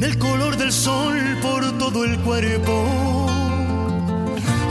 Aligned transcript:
El 0.00 0.18
color 0.18 0.56
del 0.56 0.72
sol 0.72 1.38
por 1.42 1.76
todo 1.78 2.04
el 2.04 2.18
cuerpo, 2.20 3.26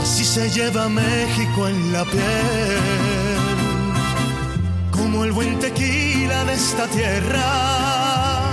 así 0.02 0.24
se 0.24 0.50
lleva 0.50 0.88
México 0.88 1.68
en 1.68 1.92
la 1.92 2.04
piel, 2.04 2.76
como 4.90 5.24
el 5.24 5.30
buen 5.30 5.56
tequila 5.60 6.44
de 6.46 6.54
esta 6.54 6.88
tierra. 6.88 8.52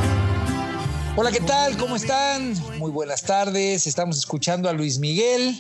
Hola, 1.16 1.32
¿qué 1.32 1.40
tal? 1.40 1.78
¿Cómo 1.78 1.96
están? 1.96 2.54
Muy 2.78 2.92
buenas 2.92 3.24
tardes. 3.24 3.88
Estamos 3.88 4.20
escuchando 4.20 4.70
a 4.70 4.74
Luis 4.74 5.00
Miguel, 5.00 5.60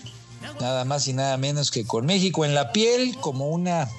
nada 0.61 0.85
más 0.85 1.07
y 1.07 1.13
nada 1.13 1.35
menos 1.37 1.71
que 1.71 1.83
con 1.83 2.05
México 2.05 2.45
en 2.45 2.53
la 2.53 2.71
piel, 2.71 3.17
como 3.19 3.47
una 3.47 3.89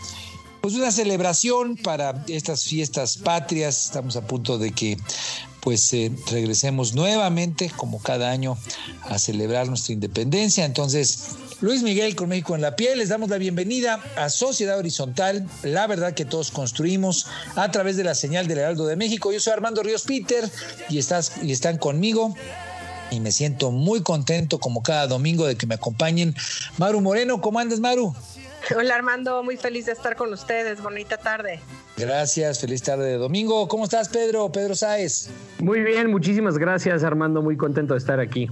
pues 0.61 0.75
una 0.75 0.91
celebración 0.91 1.77
para 1.77 2.25
estas 2.29 2.65
fiestas 2.65 3.17
patrias. 3.19 3.87
Estamos 3.87 4.17
a 4.17 4.27
punto 4.27 4.59
de 4.59 4.73
que 4.73 4.97
pues 5.61 5.93
eh, 5.93 6.13
regresemos 6.31 6.95
nuevamente, 6.95 7.71
como 7.77 8.01
cada 8.01 8.31
año, 8.31 8.57
a 9.03 9.19
celebrar 9.19 9.69
nuestra 9.69 9.93
independencia. 9.93 10.65
Entonces, 10.65 11.31
Luis 11.61 11.83
Miguel 11.83 12.15
con 12.15 12.29
México 12.29 12.55
en 12.55 12.63
la 12.63 12.77
piel, 12.77 12.99
les 12.99 13.09
damos 13.09 13.29
la 13.29 13.39
bienvenida 13.39 14.01
a 14.17 14.31
Sociedad 14.31 14.79
Horizontal, 14.79 15.47
la 15.63 15.87
verdad 15.87 16.15
que 16.15 16.25
todos 16.25 16.53
construimos 16.53 17.27
a 17.57 17.71
través 17.71 17.97
de 17.97 18.05
la 18.05 18.15
señal 18.15 18.47
del 18.47 18.59
Heraldo 18.59 18.87
de 18.87 18.97
México. 18.97 19.33
Yo 19.33 19.41
soy 19.41 19.53
Armando 19.53 19.83
Ríos 19.83 20.03
Peter 20.03 20.49
y, 20.89 20.99
estás, 20.99 21.33
y 21.43 21.51
están 21.51 21.77
conmigo 21.79 22.35
y 23.11 23.21
me 23.21 23.33
siento 23.33 23.71
muy 23.71 24.03
contento 24.03 24.61
como 24.61 24.83
cada 24.83 25.07
domingo 25.07 25.47
de 25.47 25.57
que 25.57 25.67
me 25.67 25.75
acompañen. 25.75 26.35
Maru 26.77 27.01
Moreno, 27.01 27.41
¿cómo 27.41 27.59
andas, 27.59 27.81
Maru? 27.81 28.15
Hola 28.77 28.97
Armando, 28.97 29.43
muy 29.43 29.57
feliz 29.57 29.87
de 29.87 29.93
estar 29.93 30.17
con 30.17 30.33
ustedes. 30.33 30.83
Bonita 30.83 31.17
tarde. 31.17 31.61
Gracias, 31.97 32.61
feliz 32.61 32.83
tarde 32.83 33.07
de 33.07 33.17
domingo. 33.17 33.67
¿Cómo 33.67 33.85
estás, 33.85 34.09
Pedro? 34.09 34.53
Pedro 34.53 34.75
Sáez. 34.75 35.31
Muy 35.59 35.81
bien, 35.81 36.11
muchísimas 36.11 36.59
gracias, 36.59 37.03
Armando. 37.03 37.43
Muy 37.43 37.57
contento 37.57 37.95
de 37.95 37.99
estar 37.99 38.21
aquí. 38.21 38.49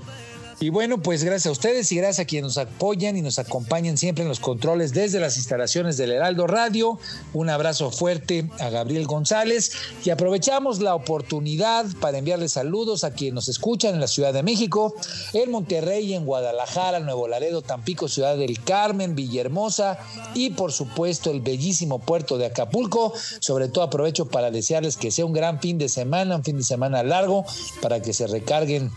Y 0.59 0.71
bueno, 0.71 1.03
pues 1.03 1.23
gracias 1.23 1.47
a 1.47 1.51
ustedes 1.51 1.93
y 1.93 1.97
gracias 1.97 2.21
a 2.21 2.25
quienes 2.25 2.45
nos 2.45 2.57
apoyan 2.57 3.15
y 3.19 3.21
nos 3.21 3.39
acompañan 3.39 3.99
siempre 3.99 4.23
en 4.23 4.29
los 4.29 4.41
controles 4.41 4.95
desde 4.95 5.21
las 5.21 5.37
instalaciones 5.37 5.99
del 5.99 6.13
Heraldo 6.13 6.47
Radio. 6.47 6.99
Un 7.35 7.51
abrazo 7.51 7.91
fuerte 7.91 8.49
a 8.59 8.71
Gabriel 8.71 9.07
González 9.07 9.73
y 10.03 10.09
aprovechamos 10.09 10.81
la 10.81 10.95
oportunidad 10.95 11.85
para 12.01 12.17
enviarles 12.17 12.53
saludos 12.53 13.05
a 13.05 13.13
quienes 13.13 13.35
nos 13.35 13.49
escuchan 13.49 13.95
en 13.95 14.01
la 14.01 14.09
Ciudad 14.09 14.33
de 14.33 14.43
México, 14.43 14.95
en 15.35 15.51
Monterrey, 15.51 16.15
en 16.15 16.25
Guadalajara, 16.25 17.01
Nuevo 17.01 17.29
Laredo, 17.29 17.61
Tampico, 17.61 18.09
Ciudad 18.09 18.39
del 18.39 18.59
Carmen, 18.65 19.15
Villahermosa 19.15 19.99
y 20.33 20.51
por 20.51 20.73
supuesto 20.73 21.31
el 21.31 21.43
bellísimo 21.43 21.99
puerto 21.99 22.39
de 22.39 22.47
Acapulco. 22.47 23.13
Sobre 23.41 23.69
todo 23.69 23.85
aprovecho 23.85 24.25
para 24.25 24.51
desearles 24.51 24.97
que 24.97 25.11
sea 25.11 25.27
un 25.27 25.35
gran 25.35 25.61
fin 25.61 25.77
de 25.77 25.91
semana, 25.91 26.35
un 26.35 26.45
fin 26.45 26.57
de 26.57 26.65
semana 26.65 27.03
largo, 27.03 27.45
para 27.83 28.01
que 28.01 28.15
se 28.15 28.27
recarguen 28.27 28.91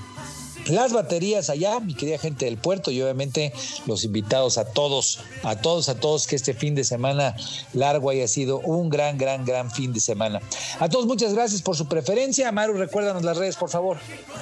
las 0.68 0.94
baterías 0.94 1.50
allá, 1.50 1.80
mi 1.80 1.94
querida 1.94 2.18
gente 2.18 2.46
del 2.46 2.58
puerto 2.58 2.92
y 2.92 3.02
obviamente 3.02 3.54
los 3.86 4.04
invitados 4.04 4.58
a 4.58 4.66
todos, 4.66 5.22
a 5.44 5.56
todos, 5.56 5.90
a 5.90 6.00
todos, 6.00 6.28
que 6.28 6.36
este 6.36 6.54
fin 6.54 6.76
de 6.76 6.84
semana 6.84 7.36
largo 7.74 8.10
haya 8.10 8.28
sido 8.28 8.60
un 8.60 8.90
gran, 8.90 9.18
gran, 9.18 9.46
gran 9.46 9.72
fin 9.72 9.94
de 9.94 10.00
semana. 10.00 10.42
A 10.80 10.90
todos 10.90 11.06
muchas 11.06 11.34
gracias 11.34 11.62
por 11.62 11.76
su 11.76 11.88
preferencia. 11.88 12.52
Maru, 12.52 12.74
recuérdanos 12.74 13.24
las 13.24 13.38
redes, 13.38 13.56
por 13.56 13.70
favor. 13.70 13.98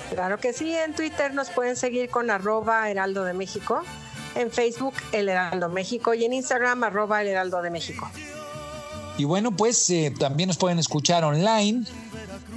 Claro 0.09 0.39
que 0.39 0.53
sí, 0.53 0.73
en 0.73 0.95
Twitter 0.95 1.33
nos 1.33 1.49
pueden 1.49 1.75
seguir 1.75 2.09
con 2.09 2.29
arroba 2.29 2.89
heraldo 2.89 3.23
de 3.23 3.33
México, 3.33 3.81
en 4.35 4.51
Facebook 4.51 4.93
el 5.11 5.29
heraldo 5.29 5.69
México 5.69 6.13
y 6.13 6.25
en 6.25 6.33
Instagram 6.33 6.83
arroba 6.83 7.21
el 7.21 7.27
heraldo 7.29 7.61
de 7.61 7.69
México. 7.69 8.09
Y 9.17 9.23
bueno, 9.23 9.51
pues 9.51 9.89
eh, 9.89 10.13
también 10.17 10.47
nos 10.47 10.57
pueden 10.57 10.77
escuchar 10.77 11.23
online 11.23 11.85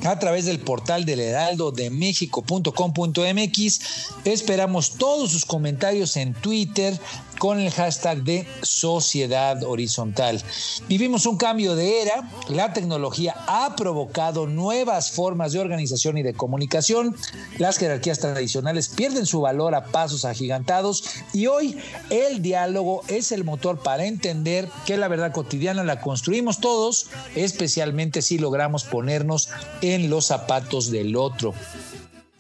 a 0.05 0.19
través 0.19 0.47
del 0.47 0.61
portal 0.61 1.05
del 1.05 1.21
heraldo 1.21 1.73
de 1.73 1.91
México.com.mx. 1.91 3.81
Esperamos 4.25 4.93
todos 4.93 5.31
sus 5.33 5.45
comentarios 5.45 6.17
en 6.17 6.35
Twitter 6.35 6.99
con 7.41 7.59
el 7.59 7.71
hashtag 7.71 8.23
de 8.23 8.47
Sociedad 8.61 9.65
Horizontal. 9.65 10.43
Vivimos 10.89 11.25
un 11.25 11.39
cambio 11.39 11.75
de 11.75 12.03
era, 12.03 12.31
la 12.51 12.75
tecnología 12.75 13.35
ha 13.47 13.75
provocado 13.77 14.47
nuevas 14.47 15.11
formas 15.11 15.53
de 15.53 15.59
organización 15.59 16.19
y 16.19 16.23
de 16.23 16.35
comunicación, 16.35 17.17
las 17.57 17.79
jerarquías 17.79 18.19
tradicionales 18.19 18.91
pierden 18.91 19.25
su 19.25 19.41
valor 19.41 19.75
a 19.75 19.87
pasos 19.87 20.27
agigantados 20.27 21.03
y 21.33 21.47
hoy 21.47 21.79
el 22.11 22.43
diálogo 22.43 23.01
es 23.09 23.33
el 23.33 23.43
motor 23.43 23.79
para 23.79 24.05
entender 24.05 24.69
que 24.85 24.99
la 24.99 25.09
verdad 25.09 25.33
cotidiana 25.33 25.83
la 25.83 26.03
construimos 26.03 26.61
todos, 26.61 27.07
especialmente 27.35 28.21
si 28.21 28.37
logramos 28.37 28.85
ponernos 28.85 29.49
en 29.81 30.11
los 30.11 30.27
zapatos 30.27 30.91
del 30.91 31.17
otro. 31.17 31.55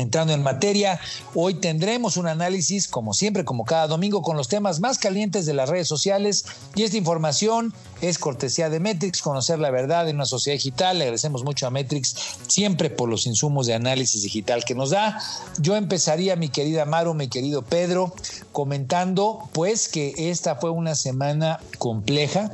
Entrando 0.01 0.33
en 0.33 0.43
materia, 0.43 0.99
hoy 1.35 1.55
tendremos 1.55 2.17
un 2.17 2.27
análisis, 2.27 2.89
como 2.89 3.13
siempre, 3.13 3.45
como 3.45 3.65
cada 3.65 3.87
domingo, 3.87 4.23
con 4.23 4.37
los 4.37 4.49
temas 4.49 4.81
más 4.81 4.99
calientes 4.99 5.45
de 5.45 5.53
las 5.53 5.69
redes 5.69 5.89
sociales. 5.89 6.47
Y 6.75 6.85
esta 6.85 6.97
información 6.97 7.75
es 8.01 8.19
cortesía 8.19 8.71
de 8.71 8.81
Metrix, 8.81 9.21
conocer 9.21 9.59
la 9.59 9.71
verdad 9.71 10.09
en 10.09 10.17
una 10.17 10.25
sociedad 10.25 10.57
digital. 10.57 10.99
Le 10.99 11.05
agradecemos 11.05 11.45
mucho 11.45 11.67
a 11.67 11.71
Metrix 11.71 12.17
siempre 12.47 12.89
por 12.89 13.09
los 13.09 13.27
insumos 13.27 13.67
de 13.67 13.75
análisis 13.75 14.23
digital 14.23 14.65
que 14.65 14.75
nos 14.75 14.91
da. 14.91 15.21
Yo 15.59 15.77
empezaría, 15.77 16.35
mi 16.35 16.49
querida 16.49 16.87
Maru, 16.87 17.13
mi 17.13 17.29
querido 17.29 17.63
Pedro, 17.63 18.15
comentando 18.53 19.51
pues 19.53 19.89
que 19.89 20.15
esta 20.17 20.57
fue 20.57 20.71
una 20.71 20.95
semana 20.95 21.61
compleja, 21.79 22.53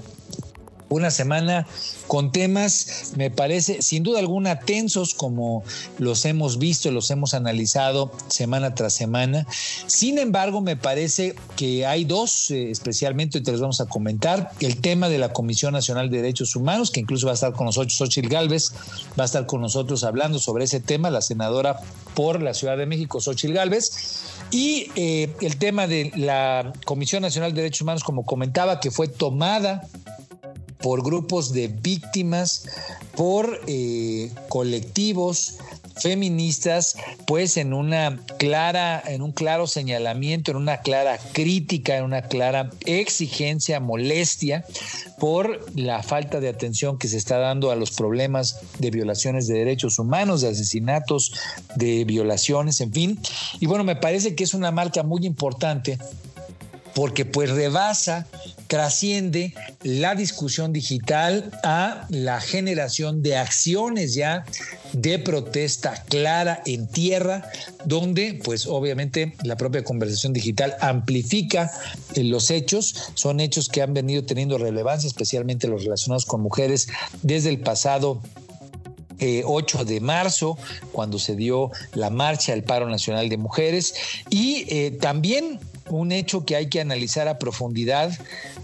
una 0.88 1.10
semana 1.10 1.66
con 2.06 2.30
temas, 2.30 3.12
me 3.16 3.30
parece, 3.30 3.82
sin 3.82 4.02
duda 4.02 4.20
alguna, 4.20 4.60
tensos 4.60 5.14
como 5.14 5.64
los 5.98 6.24
hemos 6.24 6.58
visto, 6.58 6.90
los 6.92 7.10
hemos 7.10 7.34
analizado 7.34 8.12
semana 8.28 8.74
tras 8.74 8.94
semana. 8.94 9.46
Sin 9.86 10.18
embargo, 10.18 10.60
me 10.60 10.76
parece 10.76 11.34
que 11.56 11.84
hay 11.86 12.04
dos, 12.04 12.50
eh, 12.50 12.70
especialmente, 12.70 13.38
y 13.38 13.42
te 13.42 13.50
los 13.50 13.60
vamos 13.60 13.80
a 13.80 13.86
comentar, 13.86 14.52
el 14.60 14.80
tema 14.80 15.08
de 15.08 15.18
la 15.18 15.32
Comisión 15.32 15.72
Nacional 15.72 16.10
de 16.10 16.18
Derechos 16.18 16.54
Humanos, 16.54 16.90
que 16.90 17.00
incluso 17.00 17.26
va 17.26 17.32
a 17.32 17.34
estar 17.34 17.52
con 17.52 17.66
nosotros, 17.66 17.94
Xochitl 17.94 18.28
Galvez, 18.28 18.72
va 19.18 19.24
a 19.24 19.26
estar 19.26 19.46
con 19.46 19.60
nosotros 19.60 20.04
hablando 20.04 20.38
sobre 20.38 20.64
ese 20.64 20.80
tema, 20.80 21.10
la 21.10 21.22
senadora 21.22 21.80
por 22.14 22.40
la 22.40 22.54
Ciudad 22.54 22.76
de 22.76 22.86
México, 22.86 23.20
Xochitl 23.20 23.54
Galvez, 23.54 24.22
y 24.52 24.90
eh, 24.94 25.34
el 25.40 25.56
tema 25.56 25.88
de 25.88 26.12
la 26.14 26.72
Comisión 26.84 27.22
Nacional 27.22 27.52
de 27.52 27.62
Derechos 27.62 27.82
Humanos, 27.82 28.04
como 28.04 28.24
comentaba, 28.24 28.78
que 28.78 28.92
fue 28.92 29.08
tomada 29.08 29.82
por 30.80 31.02
grupos 31.02 31.52
de 31.52 31.68
víctimas, 31.68 32.66
por 33.14 33.60
eh, 33.66 34.30
colectivos 34.48 35.58
feministas, 35.96 36.96
pues 37.26 37.56
en 37.56 37.72
una 37.72 38.20
clara, 38.38 39.02
en 39.06 39.22
un 39.22 39.32
claro 39.32 39.66
señalamiento, 39.66 40.50
en 40.50 40.58
una 40.58 40.78
clara 40.78 41.18
crítica, 41.32 41.96
en 41.96 42.04
una 42.04 42.22
clara 42.22 42.70
exigencia, 42.84 43.80
molestia 43.80 44.64
por 45.18 45.64
la 45.74 46.02
falta 46.02 46.40
de 46.40 46.48
atención 46.48 46.98
que 46.98 47.08
se 47.08 47.16
está 47.16 47.38
dando 47.38 47.70
a 47.70 47.76
los 47.76 47.92
problemas 47.92 48.60
de 48.78 48.90
violaciones 48.90 49.46
de 49.46 49.54
derechos 49.54 49.98
humanos, 49.98 50.42
de 50.42 50.48
asesinatos, 50.48 51.32
de 51.76 52.04
violaciones, 52.04 52.80
en 52.80 52.92
fin. 52.92 53.18
Y 53.58 53.66
bueno, 53.66 53.82
me 53.82 53.96
parece 53.96 54.34
que 54.34 54.44
es 54.44 54.52
una 54.52 54.70
marca 54.70 55.02
muy 55.02 55.24
importante 55.24 55.98
porque 56.96 57.26
pues 57.26 57.50
rebasa, 57.50 58.26
trasciende 58.68 59.52
la 59.82 60.14
discusión 60.14 60.72
digital 60.72 61.52
a 61.62 62.06
la 62.08 62.40
generación 62.40 63.22
de 63.22 63.36
acciones 63.36 64.14
ya 64.14 64.46
de 64.94 65.18
protesta 65.18 66.02
clara 66.08 66.62
en 66.64 66.88
tierra, 66.88 67.50
donde 67.84 68.40
pues 68.42 68.64
obviamente 68.64 69.36
la 69.42 69.58
propia 69.58 69.84
conversación 69.84 70.32
digital 70.32 70.74
amplifica 70.80 71.70
eh, 72.14 72.24
los 72.24 72.50
hechos, 72.50 73.10
son 73.12 73.40
hechos 73.40 73.68
que 73.68 73.82
han 73.82 73.92
venido 73.92 74.24
teniendo 74.24 74.56
relevancia, 74.56 75.06
especialmente 75.06 75.68
los 75.68 75.84
relacionados 75.84 76.24
con 76.24 76.40
mujeres 76.40 76.88
desde 77.20 77.50
el 77.50 77.60
pasado 77.60 78.22
8 79.20 79.80
eh, 79.80 79.84
de 79.84 80.00
marzo, 80.00 80.56
cuando 80.92 81.18
se 81.18 81.36
dio 81.36 81.70
la 81.92 82.08
marcha 82.08 82.52
del 82.52 82.64
paro 82.64 82.88
nacional 82.88 83.28
de 83.28 83.36
mujeres, 83.36 83.94
y 84.30 84.64
eh, 84.70 84.92
también 84.92 85.60
un 85.88 86.12
hecho 86.12 86.44
que 86.44 86.56
hay 86.56 86.68
que 86.68 86.80
analizar 86.80 87.28
a 87.28 87.38
profundidad 87.38 88.12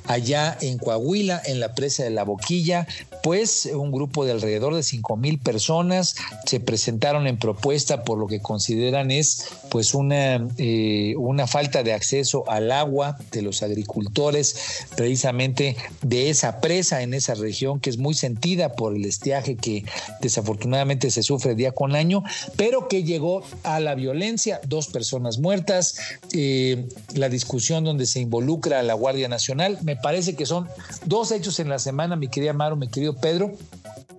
allá 0.06 0.56
en 0.60 0.78
Coahuila, 0.78 1.40
en 1.44 1.60
la 1.60 1.74
presa 1.74 2.04
de 2.04 2.10
la 2.10 2.24
Boquilla, 2.24 2.86
pues 3.22 3.70
un 3.72 3.92
grupo 3.92 4.24
de 4.24 4.32
alrededor 4.32 4.74
de 4.74 4.82
5 4.82 5.16
mil 5.16 5.38
personas 5.38 6.16
se 6.44 6.58
presentaron 6.58 7.26
en 7.26 7.38
propuesta 7.38 8.02
por 8.02 8.18
lo 8.18 8.26
que 8.26 8.40
consideran 8.40 9.10
es 9.10 9.46
pues 9.70 9.94
una, 9.94 10.48
eh, 10.58 11.14
una 11.16 11.46
falta 11.46 11.82
de 11.82 11.92
acceso 11.92 12.44
al 12.48 12.72
agua 12.72 13.16
de 13.30 13.42
los 13.42 13.62
agricultores 13.62 14.56
precisamente 14.96 15.76
de 16.02 16.30
esa 16.30 16.60
presa 16.60 17.02
en 17.02 17.14
esa 17.14 17.34
región 17.34 17.78
que 17.80 17.90
es 17.90 17.98
muy 17.98 18.14
sentida 18.14 18.72
por 18.72 18.96
el 18.96 19.04
estiaje 19.04 19.56
que 19.56 19.84
desafortunadamente 20.20 21.10
se 21.10 21.22
sufre 21.22 21.54
día 21.54 21.72
con 21.72 21.94
año, 21.94 22.24
pero 22.56 22.88
que 22.88 23.04
llegó 23.04 23.42
a 23.62 23.80
la 23.80 23.94
violencia, 23.94 24.60
dos 24.66 24.88
personas 24.88 25.38
muertas, 25.38 25.96
eh, 26.32 26.88
la 27.16 27.28
discusión 27.28 27.84
donde 27.84 28.06
se 28.06 28.20
involucra 28.20 28.80
a 28.80 28.82
la 28.82 28.94
Guardia 28.94 29.28
Nacional, 29.28 29.78
me 29.82 29.96
parece 29.96 30.34
que 30.34 30.46
son 30.46 30.68
dos 31.06 31.32
hechos 31.32 31.60
en 31.60 31.68
la 31.68 31.78
semana, 31.78 32.16
mi 32.16 32.28
querida 32.28 32.52
Maro, 32.52 32.76
mi 32.76 32.88
querido 32.88 33.14
Pedro, 33.14 33.52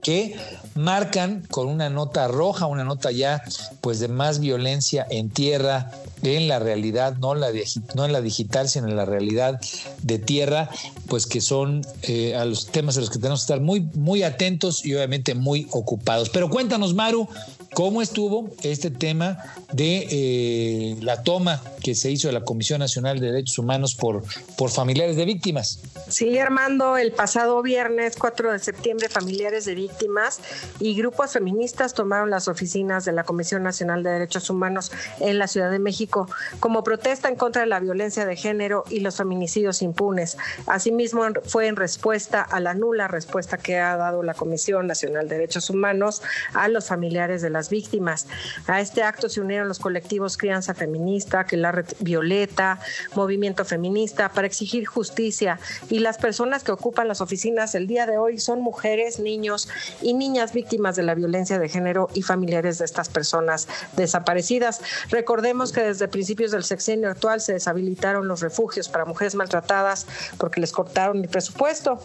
que 0.01 0.35
marcan 0.75 1.45
con 1.49 1.67
una 1.67 1.89
nota 1.89 2.27
roja, 2.27 2.65
una 2.65 2.83
nota 2.83 3.11
ya 3.11 3.41
pues 3.81 3.99
de 3.99 4.07
más 4.09 4.39
violencia 4.39 5.07
en 5.09 5.29
tierra, 5.29 5.91
en 6.21 6.47
la 6.47 6.59
realidad, 6.59 7.17
no, 7.17 7.35
la 7.35 7.47
no 7.95 8.05
en 8.05 8.11
la 8.11 8.21
digital, 8.21 8.69
sino 8.69 8.87
en 8.87 8.95
la 8.95 9.05
realidad 9.05 9.59
de 10.01 10.19
tierra, 10.19 10.69
pues 11.07 11.25
que 11.25 11.41
son 11.41 11.85
eh, 12.03 12.35
a 12.35 12.45
los 12.45 12.67
temas 12.67 12.97
a 12.97 13.01
los 13.01 13.09
que 13.09 13.17
tenemos 13.17 13.41
que 13.41 13.43
estar 13.43 13.61
muy, 13.61 13.81
muy 13.93 14.23
atentos 14.23 14.85
y 14.85 14.93
obviamente 14.93 15.35
muy 15.35 15.67
ocupados. 15.71 16.29
Pero 16.29 16.49
cuéntanos, 16.49 16.93
Maru, 16.93 17.27
cómo 17.73 18.01
estuvo 18.01 18.49
este 18.63 18.91
tema 18.91 19.37
de 19.71 20.07
eh, 20.09 20.97
la 21.01 21.23
toma 21.23 21.61
que 21.81 21.95
se 21.95 22.11
hizo 22.11 22.27
de 22.27 22.33
la 22.33 22.43
Comisión 22.43 22.79
Nacional 22.79 23.19
de 23.19 23.31
Derechos 23.31 23.57
Humanos 23.57 23.95
por, 23.95 24.23
por 24.57 24.69
familiares 24.69 25.15
de 25.15 25.25
víctimas. 25.25 25.79
Sí, 26.07 26.37
Armando, 26.37 26.97
el 26.97 27.11
pasado 27.11 27.61
viernes 27.61 28.15
4 28.17 28.53
de 28.53 28.59
septiembre, 28.59 29.09
familiares 29.09 29.62
de 29.65 29.75
víctimas 29.75 30.39
y 30.79 30.95
grupos 30.95 31.33
feministas 31.33 31.93
tomaron 31.93 32.29
las 32.29 32.47
oficinas 32.47 33.05
de 33.05 33.11
la 33.11 33.23
Comisión 33.23 33.63
Nacional 33.63 34.03
de 34.03 34.11
Derechos 34.11 34.49
Humanos 34.49 34.91
en 35.19 35.39
la 35.39 35.47
Ciudad 35.47 35.71
de 35.71 35.79
México 35.79 36.27
como 36.59 36.83
protesta 36.83 37.29
en 37.29 37.35
contra 37.35 37.61
de 37.61 37.67
la 37.67 37.79
violencia 37.79 38.25
de 38.25 38.35
género 38.35 38.83
y 38.89 38.99
los 38.99 39.17
feminicidios 39.17 39.81
impunes. 39.81 40.37
Asimismo, 40.67 41.23
fue 41.45 41.67
en 41.67 41.75
respuesta 41.75 42.41
a 42.41 42.59
la 42.59 42.73
nula 42.73 43.07
respuesta 43.07 43.57
que 43.57 43.77
ha 43.77 43.95
dado 43.97 44.23
la 44.23 44.33
Comisión 44.33 44.87
Nacional 44.87 45.27
de 45.27 45.35
Derechos 45.35 45.69
Humanos 45.69 46.21
a 46.53 46.67
los 46.67 46.87
familiares 46.87 47.41
de 47.41 47.49
las 47.49 47.69
víctimas. 47.69 48.27
A 48.67 48.81
este 48.81 49.03
acto 49.03 49.29
se 49.29 49.41
unieron 49.41 49.67
los 49.67 49.79
colectivos 49.79 50.37
Crianza 50.37 50.73
Feminista, 50.73 51.45
que 51.45 51.57
la 51.57 51.71
Red 51.71 51.87
Violeta, 51.99 52.79
Movimiento 53.15 53.65
Feminista, 53.65 54.29
para 54.29 54.47
exigir 54.47 54.85
justicia. 54.85 55.59
Y 55.89 55.99
las 55.99 56.17
personas 56.17 56.63
que 56.63 56.71
ocupan 56.71 57.07
las 57.07 57.21
oficinas 57.21 57.75
el 57.75 57.87
día 57.87 58.05
de 58.05 58.17
hoy 58.17 58.39
son 58.39 58.61
mujeres, 58.61 59.19
niños 59.19 59.52
y 60.01 60.13
niñas 60.13 60.53
víctimas 60.53 60.95
de 60.95 61.03
la 61.03 61.15
violencia 61.15 61.59
de 61.59 61.69
género 61.69 62.09
y 62.13 62.21
familiares 62.21 62.79
de 62.79 62.85
estas 62.85 63.09
personas 63.09 63.67
desaparecidas. 63.95 64.81
Recordemos 65.09 65.71
que 65.71 65.81
desde 65.81 66.07
principios 66.07 66.51
del 66.51 66.63
sexenio 66.63 67.09
actual 67.09 67.41
se 67.41 67.53
deshabilitaron 67.53 68.27
los 68.27 68.41
refugios 68.41 68.89
para 68.89 69.05
mujeres 69.05 69.35
maltratadas 69.35 70.05
porque 70.37 70.59
les 70.59 70.71
cortaron 70.71 71.21
el 71.21 71.29
presupuesto. 71.29 71.99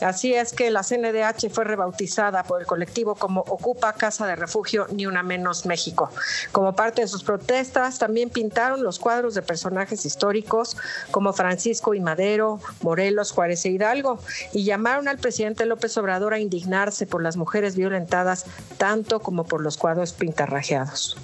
Así 0.00 0.34
es 0.34 0.52
que 0.52 0.70
la 0.70 0.82
CNDH 0.82 1.50
fue 1.50 1.64
rebautizada 1.64 2.42
por 2.44 2.60
el 2.60 2.66
colectivo 2.66 3.14
como 3.14 3.40
Ocupa 3.42 3.92
Casa 3.92 4.26
de 4.26 4.36
Refugio 4.36 4.86
una 5.06 5.22
menos 5.22 5.66
México. 5.66 6.10
Como 6.52 6.74
parte 6.74 7.02
de 7.02 7.08
sus 7.08 7.22
protestas, 7.22 7.98
también 7.98 8.30
pintaron 8.30 8.82
los 8.82 8.98
cuadros 8.98 9.34
de 9.34 9.42
personajes 9.42 10.04
históricos 10.04 10.76
como 11.10 11.32
Francisco 11.32 11.94
y 11.94 12.00
Madero, 12.00 12.60
Morelos, 12.82 13.32
Juárez 13.32 13.64
e 13.64 13.70
Hidalgo, 13.70 14.18
y 14.52 14.64
llamaron 14.64 15.08
al 15.08 15.18
presidente 15.18 15.66
López 15.66 15.96
Obrador 15.96 16.34
a 16.34 16.38
indignarse 16.38 16.91
por 17.08 17.22
las 17.22 17.36
mujeres 17.36 17.76
violentadas 17.76 18.46
tanto 18.78 19.20
como 19.20 19.44
por 19.44 19.62
los 19.62 19.76
cuadros 19.76 20.12
pintarrajeados. 20.12 21.16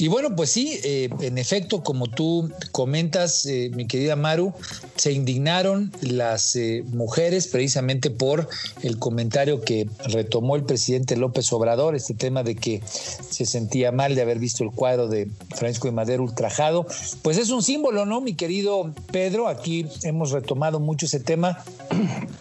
Y 0.00 0.06
bueno, 0.06 0.36
pues 0.36 0.50
sí, 0.50 0.78
eh, 0.84 1.10
en 1.20 1.38
efecto, 1.38 1.82
como 1.82 2.06
tú 2.06 2.52
comentas, 2.70 3.44
eh, 3.46 3.70
mi 3.74 3.88
querida 3.88 4.14
Maru, 4.14 4.52
se 4.94 5.10
indignaron 5.10 5.92
las 6.00 6.54
eh, 6.54 6.84
mujeres 6.92 7.48
precisamente 7.48 8.10
por 8.10 8.48
el 8.84 9.00
comentario 9.00 9.60
que 9.60 9.88
retomó 10.04 10.54
el 10.54 10.62
presidente 10.62 11.16
López 11.16 11.52
Obrador, 11.52 11.96
este 11.96 12.14
tema 12.14 12.44
de 12.44 12.54
que 12.54 12.80
se 12.86 13.44
sentía 13.44 13.90
mal 13.90 14.14
de 14.14 14.22
haber 14.22 14.38
visto 14.38 14.62
el 14.62 14.70
cuadro 14.70 15.08
de 15.08 15.28
Francisco 15.56 15.88
de 15.88 15.92
Madero 15.92 16.22
ultrajado. 16.22 16.86
Pues 17.22 17.36
es 17.36 17.50
un 17.50 17.64
símbolo, 17.64 18.06
¿no, 18.06 18.20
mi 18.20 18.34
querido 18.34 18.92
Pedro? 19.10 19.48
Aquí 19.48 19.86
hemos 20.04 20.30
retomado 20.30 20.78
mucho 20.78 21.06
ese 21.06 21.18
tema. 21.18 21.64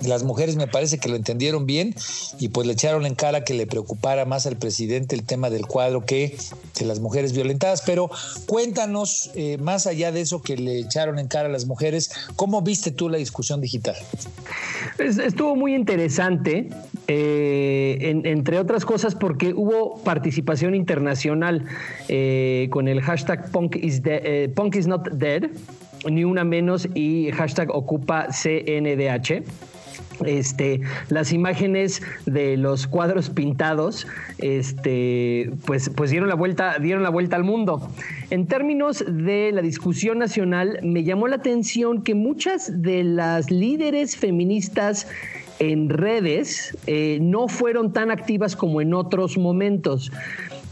Las 0.01 0.21
mujeres 0.21 0.57
me 0.57 0.67
parece 0.67 0.99
que 0.99 1.09
lo 1.09 1.15
entendieron 1.15 1.65
bien 1.65 1.95
y 2.39 2.49
pues 2.49 2.67
le 2.67 2.73
echaron 2.73 3.07
en 3.07 3.15
cara 3.15 3.43
que 3.43 3.55
le 3.55 3.65
preocupara 3.65 4.25
más 4.25 4.45
al 4.45 4.57
presidente 4.57 5.15
el 5.15 5.23
tema 5.23 5.49
del 5.49 5.65
cuadro 5.65 6.05
que 6.05 6.37
de 6.77 6.85
las 6.85 6.99
mujeres 6.99 7.33
pero 7.85 8.09
cuéntanos, 8.45 9.31
eh, 9.35 9.57
más 9.57 9.87
allá 9.87 10.11
de 10.11 10.21
eso 10.21 10.41
que 10.41 10.57
le 10.57 10.79
echaron 10.79 11.19
en 11.19 11.27
cara 11.27 11.47
a 11.47 11.51
las 11.51 11.65
mujeres, 11.65 12.11
¿cómo 12.35 12.61
viste 12.61 12.91
tú 12.91 13.09
la 13.09 13.17
discusión 13.17 13.61
digital? 13.61 13.95
Estuvo 14.99 15.55
muy 15.55 15.75
interesante, 15.75 16.69
eh, 17.07 18.21
entre 18.23 18.59
otras 18.59 18.85
cosas 18.85 19.15
porque 19.15 19.53
hubo 19.53 19.97
participación 20.03 20.75
internacional 20.75 21.65
eh, 22.07 22.67
con 22.71 22.87
el 22.87 23.01
hashtag 23.01 23.51
Punk 23.51 23.77
ni 26.09 26.23
una 26.23 26.43
menos, 26.43 26.87
y 26.93 27.31
hashtag 27.31 27.69
ocupa 27.71 28.27
CNDH 28.31 29.43
este, 30.25 30.81
las 31.09 31.31
imágenes 31.31 32.01
de 32.25 32.57
los 32.57 32.87
cuadros 32.87 33.29
pintados, 33.29 34.07
este, 34.37 35.51
pues, 35.65 35.89
pues 35.95 36.11
dieron 36.11 36.29
la 36.29 36.35
vuelta, 36.35 36.77
dieron 36.79 37.03
la 37.03 37.09
vuelta 37.09 37.35
al 37.35 37.43
mundo. 37.43 37.89
En 38.29 38.47
términos 38.47 39.03
de 39.07 39.51
la 39.53 39.61
discusión 39.61 40.19
nacional, 40.19 40.79
me 40.83 41.03
llamó 41.03 41.27
la 41.27 41.37
atención 41.37 42.03
que 42.03 42.15
muchas 42.15 42.81
de 42.81 43.03
las 43.03 43.51
líderes 43.51 44.17
feministas 44.17 45.07
en 45.59 45.89
redes 45.89 46.77
eh, 46.87 47.19
no 47.21 47.47
fueron 47.47 47.93
tan 47.93 48.11
activas 48.11 48.55
como 48.55 48.81
en 48.81 48.93
otros 48.93 49.37
momentos. 49.37 50.11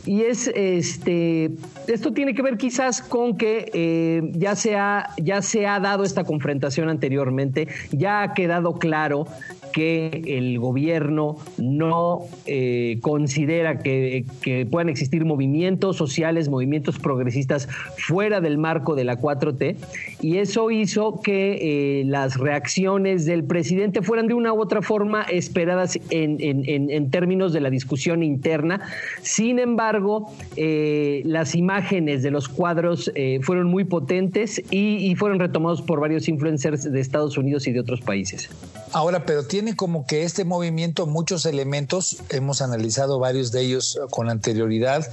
Y 0.06 0.22
es 0.22 0.52
este, 0.54 1.52
esto 1.88 2.14
tiene 2.14 2.34
que 2.34 2.42
ver 2.42 2.58
quizás 2.58 3.02
con 3.02 3.38
que 3.38 3.70
eh, 3.74 4.22
ya, 4.34 4.56
se 4.56 4.76
ha, 4.76 5.10
ya 5.18 5.42
se 5.42 5.68
ha 5.68 5.80
dado 5.80 6.04
esta 6.04 6.24
confrontación 6.24 6.90
anteriormente, 6.90 7.68
ya 7.92 8.22
ha 8.22 8.34
quedado 8.34 8.74
claro 8.80 9.28
que 9.76 10.22
el 10.26 10.58
gobierno 10.58 11.36
no 11.58 12.22
eh, 12.46 12.98
considera 13.02 13.80
que, 13.80 14.24
puedan 14.72 14.88
existir 14.88 15.26
movimientos 15.26 15.98
sociales, 15.98 16.48
movimientos 16.48 16.98
progresistas 16.98 17.68
fuera 17.98 18.40
del 18.40 18.58
marco 18.58 18.96
de 18.96 19.04
la 19.04 19.20
4T, 19.20 19.76
y 20.22 20.38
eso 20.38 20.72
hizo 20.72 21.20
que 21.22 22.00
eh, 22.00 22.06
las 22.06 22.38
reacciones 22.38 23.26
del 23.26 23.44
presidente 23.44 24.02
fueran 24.02 24.28
de 24.28 24.34
una 24.34 24.54
u 24.54 24.62
otra 24.62 24.82
forma 24.82 25.24
esperadas 25.24 26.00
en, 26.10 27.10
términos 27.12 27.52
de 27.52 27.60
la 27.60 27.70
discusión 27.70 28.24
interna. 28.24 28.80
Sin 29.24 29.60
embargo, 29.60 30.32
eh, 30.56 31.22
las 31.26 31.54
imágenes 31.54 32.24
de 32.24 32.32
los 32.32 32.48
cuadros 32.48 33.12
fueron 33.42 33.68
muy 33.68 33.84
potentes 33.84 34.64
y, 34.72 35.12
y 35.12 35.16
fueron 35.16 35.40
retomados 35.40 35.82
por 35.82 36.00
varios 36.00 36.30
influencers 36.30 36.90
de 36.90 37.02
Estados 37.02 37.38
Unidos 37.38 37.68
y 37.68 37.74
de 37.74 37.82
otros 37.82 38.00
países. 38.00 38.50
Ahora, 38.96 39.26
pero 39.26 39.44
tiene 39.44 39.76
como 39.76 40.08
que 40.08 40.24
este 40.24 40.46
movimiento 40.46 41.06
muchos 41.06 41.46
elementos, 41.46 42.16
hemos 42.30 42.62
analizado 42.62 43.20
varios 43.20 43.52
de 43.52 43.60
ellos 43.60 44.00
con 44.10 44.30
anterioridad, 44.30 45.06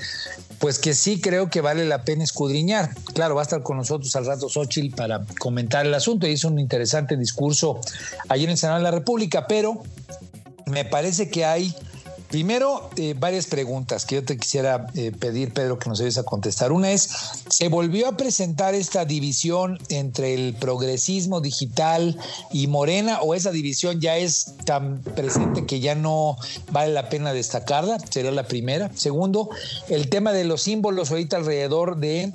pues 0.61 0.79
que 0.79 0.95
sí 0.95 1.21
creo 1.21 1.51
que 1.51 1.61
vale 1.61 1.85
la 1.85 2.05
pena 2.05 2.23
escudriñar. 2.23 2.95
Claro, 3.13 3.35
va 3.35 3.41
a 3.41 3.43
estar 3.43 3.65
con 3.65 3.79
nosotros 3.79 4.15
al 4.15 4.27
rato 4.27 4.49
Xochitl 4.49 4.95
para 4.95 5.27
comentar 5.41 5.85
el 5.85 5.93
asunto. 5.95 6.29
Hizo 6.29 6.47
un 6.47 6.61
interesante 6.61 7.17
discurso 7.17 7.81
ayer 8.29 8.45
en 8.45 8.53
el 8.53 8.57
Senado 8.57 8.79
de 8.79 8.85
la 8.85 8.93
República, 8.93 9.49
pero 9.49 9.83
me 10.67 10.85
parece 10.85 11.29
que 11.29 11.45
hay 11.45 11.75
Primero, 12.33 12.89
eh, 12.97 13.15
varias 13.15 13.45
preguntas 13.45 14.07
que 14.07 14.15
yo 14.15 14.25
te 14.25 14.39
quisiera 14.39 14.87
eh, 14.95 15.13
pedir, 15.13 15.53
Pedro, 15.53 15.79
que 15.79 15.91
nos 15.91 16.01
ayudes 16.01 16.17
a 16.17 16.23
contestar. 16.23 16.73
Una 16.73 16.91
es, 16.91 17.11
¿se 17.51 17.69
volvió 17.69 18.09
a 18.09 18.17
presentar 18.17 18.75
esta 18.75 19.05
división 19.05 19.79
entre 19.91 20.33
el 20.33 20.55
progresismo 20.55 21.43
digital 21.43 22.19
y 22.51 22.69
Morena 22.69 23.21
o 23.21 23.35
esa 23.35 23.51
división 23.51 24.01
ya 24.01 24.17
es 24.17 24.55
tan 24.65 25.03
presente 25.03 25.67
que 25.67 25.81
ya 25.81 25.95
no 25.95 26.39
vale 26.71 26.95
la 26.95 27.11
pena 27.11 27.35
destacarla? 27.35 27.99
Sería 27.99 28.31
la 28.31 28.45
primera. 28.45 28.91
Segundo, 28.95 29.51
el 29.91 30.09
tema 30.09 30.33
de 30.33 30.45
los 30.45 30.63
símbolos 30.63 31.11
ahorita 31.11 31.37
alrededor 31.37 31.99
de 31.99 32.33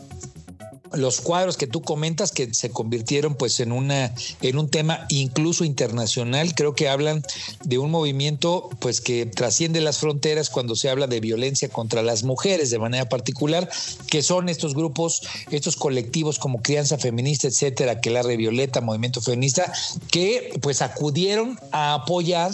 los 0.94 1.22
cuadros 1.22 1.58
que 1.58 1.68
tú 1.68 1.82
comentas 1.82 2.32
que 2.32 2.54
se 2.54 2.70
convirtieron 2.70 3.36
pues 3.36 3.60
en 3.60 3.72
una 3.72 4.14
en 4.42 4.58
un 4.58 4.70
tema 4.70 5.06
incluso 5.10 5.64
internacional 5.64 6.54
creo 6.56 6.76
que 6.76 6.90
hablan 6.90 7.24
de 7.64 7.78
un 7.78 7.92
movimiento 7.92 8.70
pues 8.80 9.02
que 9.02 9.26
trasciende 9.26 9.82
las 9.82 10.00
fronteras 10.00 10.50
cuando 10.50 10.76
se 10.76 10.90
habla 10.90 11.08
de 11.08 11.20
violencia 11.20 11.70
contra 11.70 12.02
las 12.02 12.24
mujeres 12.24 12.70
de 12.70 12.80
manera 12.80 13.10
particular 13.10 13.70
que 14.10 14.22
son 14.22 14.50
estos 14.50 14.74
grupos 14.74 15.22
estos 15.52 15.76
colectivos 15.76 16.40
como 16.40 16.62
crianza 16.62 16.98
feminista 16.98 17.48
etcétera 17.48 18.02
que 18.02 18.10
la 18.10 18.24
Revioleta 18.24 18.82
movimiento 18.82 19.22
feminista 19.22 19.72
que 20.12 20.58
pues 20.62 20.82
acudieron 20.82 21.60
a 21.72 21.94
apoyar 21.94 22.52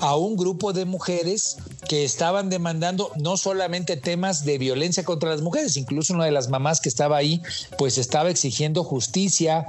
a 0.00 0.16
un 0.16 0.36
grupo 0.36 0.72
de 0.72 0.84
mujeres 0.84 1.56
que 1.88 2.04
estaban 2.04 2.50
demandando 2.50 3.10
no 3.16 3.36
solamente 3.36 3.96
temas 3.96 4.44
de 4.44 4.58
violencia 4.58 5.04
contra 5.04 5.30
las 5.30 5.42
mujeres, 5.42 5.76
incluso 5.76 6.14
una 6.14 6.24
de 6.24 6.32
las 6.32 6.48
mamás 6.48 6.80
que 6.80 6.88
estaba 6.88 7.16
ahí, 7.16 7.40
pues 7.78 7.98
estaba 7.98 8.30
exigiendo 8.30 8.84
justicia 8.84 9.66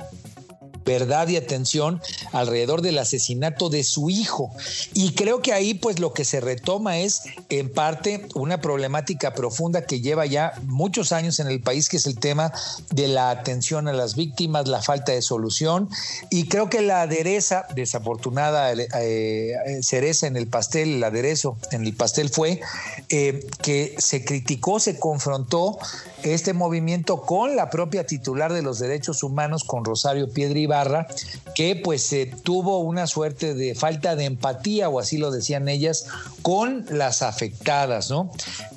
verdad 0.88 1.28
y 1.28 1.36
atención 1.36 2.02
alrededor 2.32 2.82
del 2.82 2.98
asesinato 2.98 3.70
de 3.70 3.84
su 3.84 4.10
hijo. 4.10 4.52
Y 4.94 5.12
creo 5.12 5.42
que 5.42 5.54
ahí 5.54 5.76
pues 5.76 6.00
lo 6.00 6.14
que 6.14 6.26
se 6.26 6.40
retoma 6.40 6.98
es 6.98 7.24
en 7.50 7.72
parte 7.72 8.26
una 8.34 8.62
problemática 8.62 9.34
profunda 9.34 9.86
que 9.86 10.02
lleva 10.02 10.26
ya 10.26 10.54
muchos 10.64 11.12
años 11.12 11.40
en 11.40 11.48
el 11.48 11.62
país, 11.62 11.90
que 11.90 11.98
es 11.98 12.08
el 12.08 12.18
tema 12.18 12.52
de 12.92 13.08
la 13.08 13.30
atención 13.30 13.88
a 13.88 13.94
las 13.94 14.16
víctimas, 14.16 14.68
la 14.68 14.82
falta 14.82 15.12
de 15.12 15.22
solución. 15.22 15.90
Y 16.32 16.48
creo 16.48 16.70
que 16.70 16.82
la 16.82 17.02
adereza, 17.02 17.68
desafortunada 17.76 18.72
eh, 18.74 18.88
eh, 18.94 19.84
cereza 19.84 20.26
en 20.28 20.38
el 20.38 20.48
pastel, 20.48 20.96
el 20.96 21.04
aderezo 21.04 21.58
en 21.72 21.86
el 21.86 21.94
pastel 21.94 22.30
fue 22.30 22.62
eh, 23.10 23.46
que 23.62 23.96
se 23.98 24.24
criticó, 24.24 24.80
se 24.80 24.98
confrontó 24.98 25.78
este 26.24 26.54
movimiento 26.54 27.22
con 27.22 27.56
la 27.56 27.70
propia 27.70 28.06
titular 28.06 28.54
de 28.54 28.62
los 28.62 28.80
derechos 28.80 29.24
humanos, 29.24 29.64
con 29.64 29.86
Rosario 29.86 30.32
Piedra 30.32 30.60
Ibarra, 30.60 31.08
que 31.56 31.76
pues 31.76 32.16
tuvo 32.44 32.80
una 32.80 33.08
suerte 33.08 33.54
de 33.54 33.76
falta 33.76 34.16
de 34.16 34.26
empatía, 34.26 34.90
o 34.90 35.00
así 35.00 35.18
lo 35.18 35.32
decían 35.32 35.68
ellas, 35.68 36.08
con 36.42 36.86
las 36.90 37.22
afectadas, 37.22 38.10
¿no? 38.10 38.32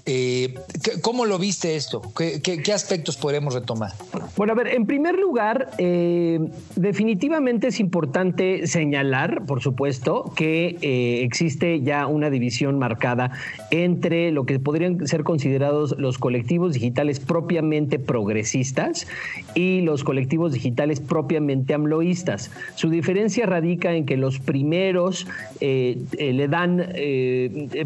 Eh, 0.07 0.55
¿Cómo 1.03 1.25
lo 1.25 1.39
viste 1.39 1.77
esto? 1.77 2.03
¿Qué, 2.17 2.73
aspectos 2.73 3.17
podemos 3.17 3.55
retomar? 3.55 3.93
Bueno, 4.37 4.53
a 4.53 4.57
ver, 4.57 4.69
en 4.69 4.87
primer 4.87 5.17
lugar, 5.17 5.71
eh, 5.79 6.41
definitivamente 6.77 7.69
es 7.69 7.81
importante 7.81 8.67
señalar, 8.67 9.45
por 9.47 9.61
supuesto, 9.61 10.33
que 10.35 10.79
eh, 10.81 11.23
existe 11.23 11.81
ya 11.83 12.07
una 12.07 12.31
división 12.31 12.79
marcada 12.79 13.33
entre 13.71 14.31
lo 14.33 14.47
que 14.47 14.59
podrían 14.59 15.07
ser 15.07 15.25
considerados 15.25 15.95
los 15.99 16.19
colectivos 16.19 16.73
digitales 16.73 17.21
propiamente 17.31 18.01
progresistas 18.01 19.07
y 19.55 19.83
los 19.83 20.03
colectivos 20.03 20.53
digitales 20.53 20.99
propiamente 20.99 21.75
amloístas. 21.75 22.51
Su 22.75 22.91
diferencia 22.91 23.47
radica 23.47 23.95
en 23.95 24.05
que 24.05 24.17
los 24.17 24.41
primeros 24.41 25.29
le 25.61 26.49
dan 26.49 26.89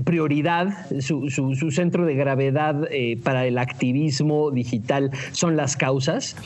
prioridad, 0.04 0.86
su, 1.00 1.70
centro 1.70 2.06
de 2.06 2.14
gravedad 2.14 2.88
eh, 2.90 3.18
para 3.22 3.46
el 3.46 3.58
activismo 3.58 4.50
digital 4.50 5.10
son 5.32 5.56
las 5.56 5.76
causas 5.76 6.36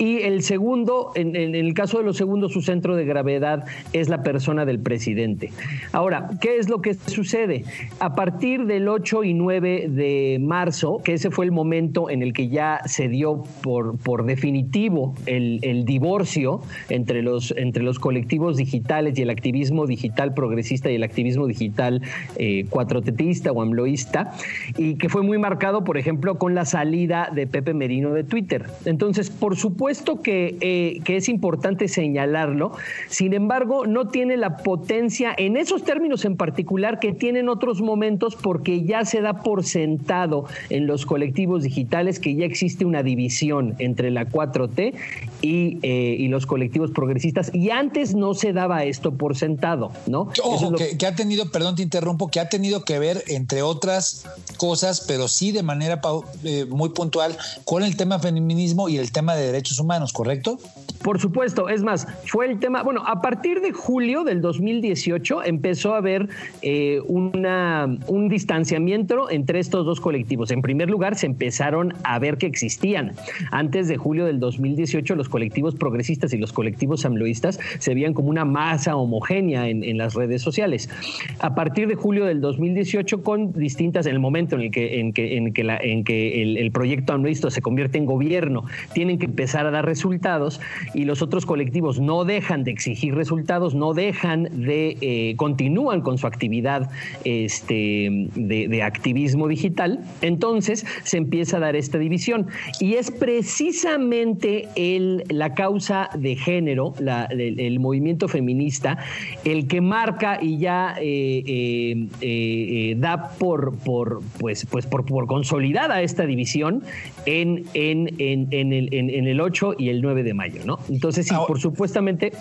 y 0.00 0.22
el 0.22 0.42
segundo, 0.42 1.12
en, 1.14 1.36
el 1.36 1.74
caso 1.74 1.98
de 1.98 2.04
los 2.04 2.16
segundos, 2.16 2.54
su 2.54 2.62
centro 2.62 2.96
de 2.96 3.04
gravedad 3.04 3.66
es 3.92 4.08
la 4.08 4.22
persona 4.22 4.64
del 4.64 4.78
presidente. 4.78 5.52
Ahora, 5.92 6.30
¿qué 6.40 6.56
es 6.56 6.70
lo 6.70 6.80
que 6.80 6.94
sucede? 6.94 7.64
A 7.98 8.14
partir 8.14 8.64
del 8.64 8.88
8 8.88 9.24
y 9.24 9.34
9 9.34 9.88
de 9.90 10.38
marzo, 10.40 11.02
que 11.04 11.12
ese 11.12 11.30
fue 11.30 11.44
el 11.44 11.52
momento 11.52 12.08
en 12.08 12.22
el 12.22 12.32
que 12.32 12.48
ya 12.48 12.80
se 12.86 13.08
dio 13.08 13.44
por, 13.62 13.98
por 13.98 14.24
definitivo 14.24 15.14
el, 15.26 15.84
divorcio 15.84 16.62
entre 16.88 17.20
los, 17.20 17.52
entre 17.58 17.82
los 17.82 17.98
colectivos 17.98 18.56
digitales 18.56 19.18
y 19.18 19.22
el 19.22 19.28
activismo 19.28 19.86
digital 19.86 20.32
progresista 20.32 20.90
y 20.90 20.94
el 20.94 21.02
activismo 21.02 21.46
digital 21.46 22.00
eh, 22.36 22.64
cuatrotetista 22.70 23.52
o 23.52 23.60
amloísta, 23.60 24.32
y 24.78 24.94
que 24.94 25.10
fue 25.10 25.20
muy 25.20 25.36
marcado, 25.36 25.84
por 25.84 25.98
ejemplo, 25.98 26.38
con 26.38 26.54
la 26.54 26.64
salida 26.64 27.28
de 27.34 27.46
Pepe 27.46 27.74
Merino 27.74 28.14
de 28.14 28.24
Twitter. 28.24 28.64
Entonces, 28.86 29.28
por 29.28 29.56
supuesto, 29.56 29.89
supuesto 29.94 30.20
eh, 30.24 31.00
que, 31.04 31.16
es 31.16 31.28
importante 31.28 31.88
señalarlo, 31.88 32.72
sin 33.08 33.34
embargo, 33.34 33.86
no 33.86 34.08
tiene 34.08 34.36
la 34.36 34.58
potencia 34.58 35.34
en 35.36 35.56
esos 35.56 35.84
términos 35.84 36.24
en 36.24 36.36
particular 36.36 36.98
que 37.00 37.12
tienen 37.12 37.48
otros 37.48 37.80
momentos 37.80 38.36
porque 38.36 38.84
ya 38.84 39.04
se 39.04 39.20
da 39.20 39.42
por 39.42 39.64
sentado 39.64 40.46
en 40.68 40.86
los 40.86 41.06
colectivos 41.06 41.62
digitales 41.62 42.20
que 42.20 42.34
ya 42.34 42.44
existe 42.44 42.84
una 42.84 43.02
división 43.02 43.74
entre 43.78 44.10
la 44.10 44.26
4T 44.26 44.94
y, 45.42 45.78
eh, 45.82 46.16
y 46.18 46.28
los 46.28 46.46
colectivos 46.46 46.90
progresistas 46.92 47.50
y 47.54 47.70
antes 47.70 48.14
no 48.14 48.34
se 48.34 48.52
daba 48.52 48.84
esto 48.84 49.12
por 49.12 49.36
sentado, 49.36 49.92
¿no? 50.06 50.30
Ojo, 50.42 50.72
que, 50.72 51.06
ha 51.06 51.14
tenido, 51.14 51.50
perdón, 51.50 51.76
te 51.76 51.82
interrumpo, 51.82 52.28
que 52.28 52.40
ha 52.40 52.48
tenido 52.48 52.84
que 52.84 52.98
ver, 52.98 53.24
entre 53.28 53.62
otras 53.62 54.24
cosas, 54.56 55.02
pero 55.06 55.28
sí 55.28 55.52
de 55.52 55.62
manera 55.62 56.00
eh, 56.44 56.66
muy 56.66 56.90
puntual, 56.90 57.36
con 57.64 57.82
el 57.82 57.96
tema 57.96 58.18
feminismo 58.18 58.88
y 58.88 58.98
el 58.98 59.10
tema 59.12 59.34
de 59.34 59.46
derechos 59.46 59.79
humanos, 59.80 60.12
¿correcto? 60.12 60.58
Por 61.02 61.18
supuesto, 61.18 61.68
es 61.68 61.82
más, 61.82 62.06
fue 62.26 62.46
el 62.46 62.58
tema, 62.58 62.82
bueno, 62.82 63.02
a 63.06 63.22
partir 63.22 63.60
de 63.60 63.72
julio 63.72 64.24
del 64.24 64.40
2018 64.40 65.44
empezó 65.44 65.94
a 65.94 65.98
haber 65.98 66.28
eh, 66.62 67.00
una, 67.06 67.98
un 68.06 68.28
distanciamiento 68.28 69.30
entre 69.30 69.58
estos 69.60 69.86
dos 69.86 70.00
colectivos. 70.00 70.50
En 70.50 70.62
primer 70.62 70.90
lugar, 70.90 71.16
se 71.16 71.26
empezaron 71.26 71.94
a 72.04 72.18
ver 72.18 72.36
que 72.36 72.46
existían. 72.46 73.12
Antes 73.50 73.88
de 73.88 73.96
julio 73.96 74.26
del 74.26 74.40
2018, 74.40 75.14
los 75.14 75.28
colectivos 75.28 75.74
progresistas 75.74 76.32
y 76.32 76.38
los 76.38 76.52
colectivos 76.52 77.04
amloístas 77.04 77.58
se 77.78 77.94
veían 77.94 78.14
como 78.14 78.28
una 78.28 78.44
masa 78.44 78.96
homogénea 78.96 79.68
en, 79.68 79.82
en 79.84 79.98
las 79.98 80.14
redes 80.14 80.42
sociales. 80.42 80.90
A 81.38 81.54
partir 81.54 81.88
de 81.88 81.94
julio 81.94 82.24
del 82.26 82.40
2018, 82.40 83.22
con 83.22 83.52
distintas, 83.52 84.06
en 84.06 84.12
el 84.12 84.20
momento 84.20 84.56
en 84.56 84.62
el 84.62 84.70
que, 84.70 85.00
en 85.00 85.12
que, 85.12 85.36
en 85.36 85.52
que, 85.52 85.64
la, 85.64 85.76
en 85.76 86.04
que 86.04 86.42
el, 86.42 86.70
proyecto 86.72 87.12
amloísta 87.12 87.50
se 87.50 87.62
convierte 87.62 87.98
en 87.98 88.06
gobierno, 88.06 88.64
tienen 88.92 89.18
que 89.18 89.26
empezar 89.26 89.66
a 89.66 89.70
dar 89.70 89.84
resultados 89.84 90.60
y 90.94 91.04
los 91.04 91.22
otros 91.22 91.46
colectivos 91.46 92.00
no 92.00 92.24
dejan 92.24 92.64
de 92.64 92.70
exigir 92.70 93.14
resultados, 93.14 93.74
no 93.74 93.94
dejan 93.94 94.48
de, 94.52 94.96
eh, 95.00 95.34
continúan 95.36 96.00
con 96.00 96.18
su 96.18 96.26
actividad 96.26 96.90
este, 97.24 98.28
de, 98.34 98.82
activismo 98.82 99.46
digital, 99.48 100.00
entonces 100.22 100.86
se 101.04 101.18
empieza 101.18 101.58
a 101.58 101.60
dar 101.60 101.76
esta 101.76 101.98
división. 101.98 102.46
Y 102.80 102.94
es 102.94 103.10
precisamente 103.10 104.68
el, 104.74 105.24
la 105.28 105.54
causa 105.54 106.08
de 106.16 106.36
género, 106.36 106.94
el, 107.30 107.80
movimiento 107.80 108.28
feminista, 108.28 108.98
el 109.44 109.66
que 109.66 109.80
marca 109.80 110.38
y 110.42 110.58
ya 110.58 110.94
eh, 111.00 112.08
eh, 112.20 112.94
da 112.98 113.30
por, 113.38 113.76
por, 113.78 114.20
pues, 114.38 114.66
pues 114.66 114.86
por, 114.86 115.04
consolidada 115.26 116.02
esta 116.02 116.26
división 116.26 116.82
en, 117.26 117.64
en, 117.74 118.14
en 118.18 118.72
el, 118.72 118.88
en 118.92 119.26
el 119.26 119.40
8 119.40 119.74
y 119.78 119.88
el 119.88 120.02
9 120.02 120.22
de 120.22 120.34
mayo, 120.34 120.60
¿no? 120.64 120.79
Entonces, 120.88 121.26
sí, 121.26 121.34
por 121.46 121.60
supuestamente, 121.60 122.32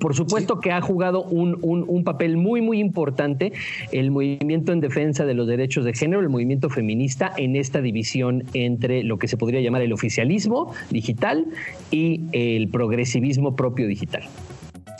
por 0.00 0.14
supuesto 0.14 0.60
que 0.60 0.72
ha 0.72 0.80
jugado 0.80 1.22
un, 1.22 1.58
un, 1.62 2.04
papel 2.04 2.36
muy, 2.36 2.62
muy 2.62 2.80
importante 2.80 3.52
el 3.92 4.10
movimiento 4.10 4.72
en 4.72 4.80
defensa 4.80 5.26
de 5.26 5.34
los 5.34 5.46
derechos 5.46 5.84
de 5.84 5.92
género, 5.92 6.22
el 6.22 6.30
movimiento 6.30 6.70
feminista 6.70 7.32
en 7.36 7.54
esta 7.54 7.80
división 7.82 8.44
entre 8.54 9.04
lo 9.04 9.18
que 9.18 9.28
se 9.28 9.36
podría 9.36 9.60
llamar 9.60 9.82
el 9.82 9.92
oficialismo 9.92 10.72
digital 10.90 11.46
y 11.90 12.22
el 12.32 12.68
progresivismo 12.68 13.54
propio 13.54 13.86
digital. 13.86 14.22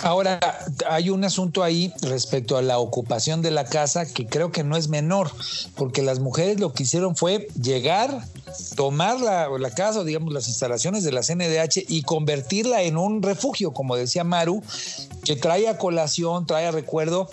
Ahora, 0.03 0.41
hay 0.89 1.11
un 1.11 1.25
asunto 1.25 1.63
ahí 1.63 1.93
respecto 2.03 2.57
a 2.57 2.63
la 2.63 2.79
ocupación 2.79 3.43
de 3.43 3.51
la 3.51 3.65
casa 3.65 4.07
que 4.07 4.27
creo 4.27 4.51
que 4.51 4.65
no 4.65 4.77
es 4.77 4.89
menor, 4.89 5.31
porque 5.77 6.03
las 6.03 6.21
mujeres 6.21 6.59
lo 6.59 6.73
que 6.73 6.85
hicieron 6.85 7.17
fue 7.17 7.49
llegar, 7.61 8.25
tomar 8.77 9.21
la, 9.21 9.49
la 9.59 9.71
casa, 9.71 10.03
digamos, 10.05 10.33
las 10.33 10.49
instalaciones 10.49 11.05
de 11.05 11.13
la 11.13 11.23
CNDH 11.23 11.85
y 11.89 12.03
convertirla 12.03 12.83
en 12.83 12.97
un 12.97 13.23
refugio, 13.23 13.73
como 13.73 13.97
decía 13.97 14.25
Maru, 14.25 14.63
que 15.25 15.37
trae 15.37 15.69
a 15.69 15.77
colación, 15.77 16.47
trae 16.47 16.67
a 16.67 16.71
recuerdo 16.71 17.29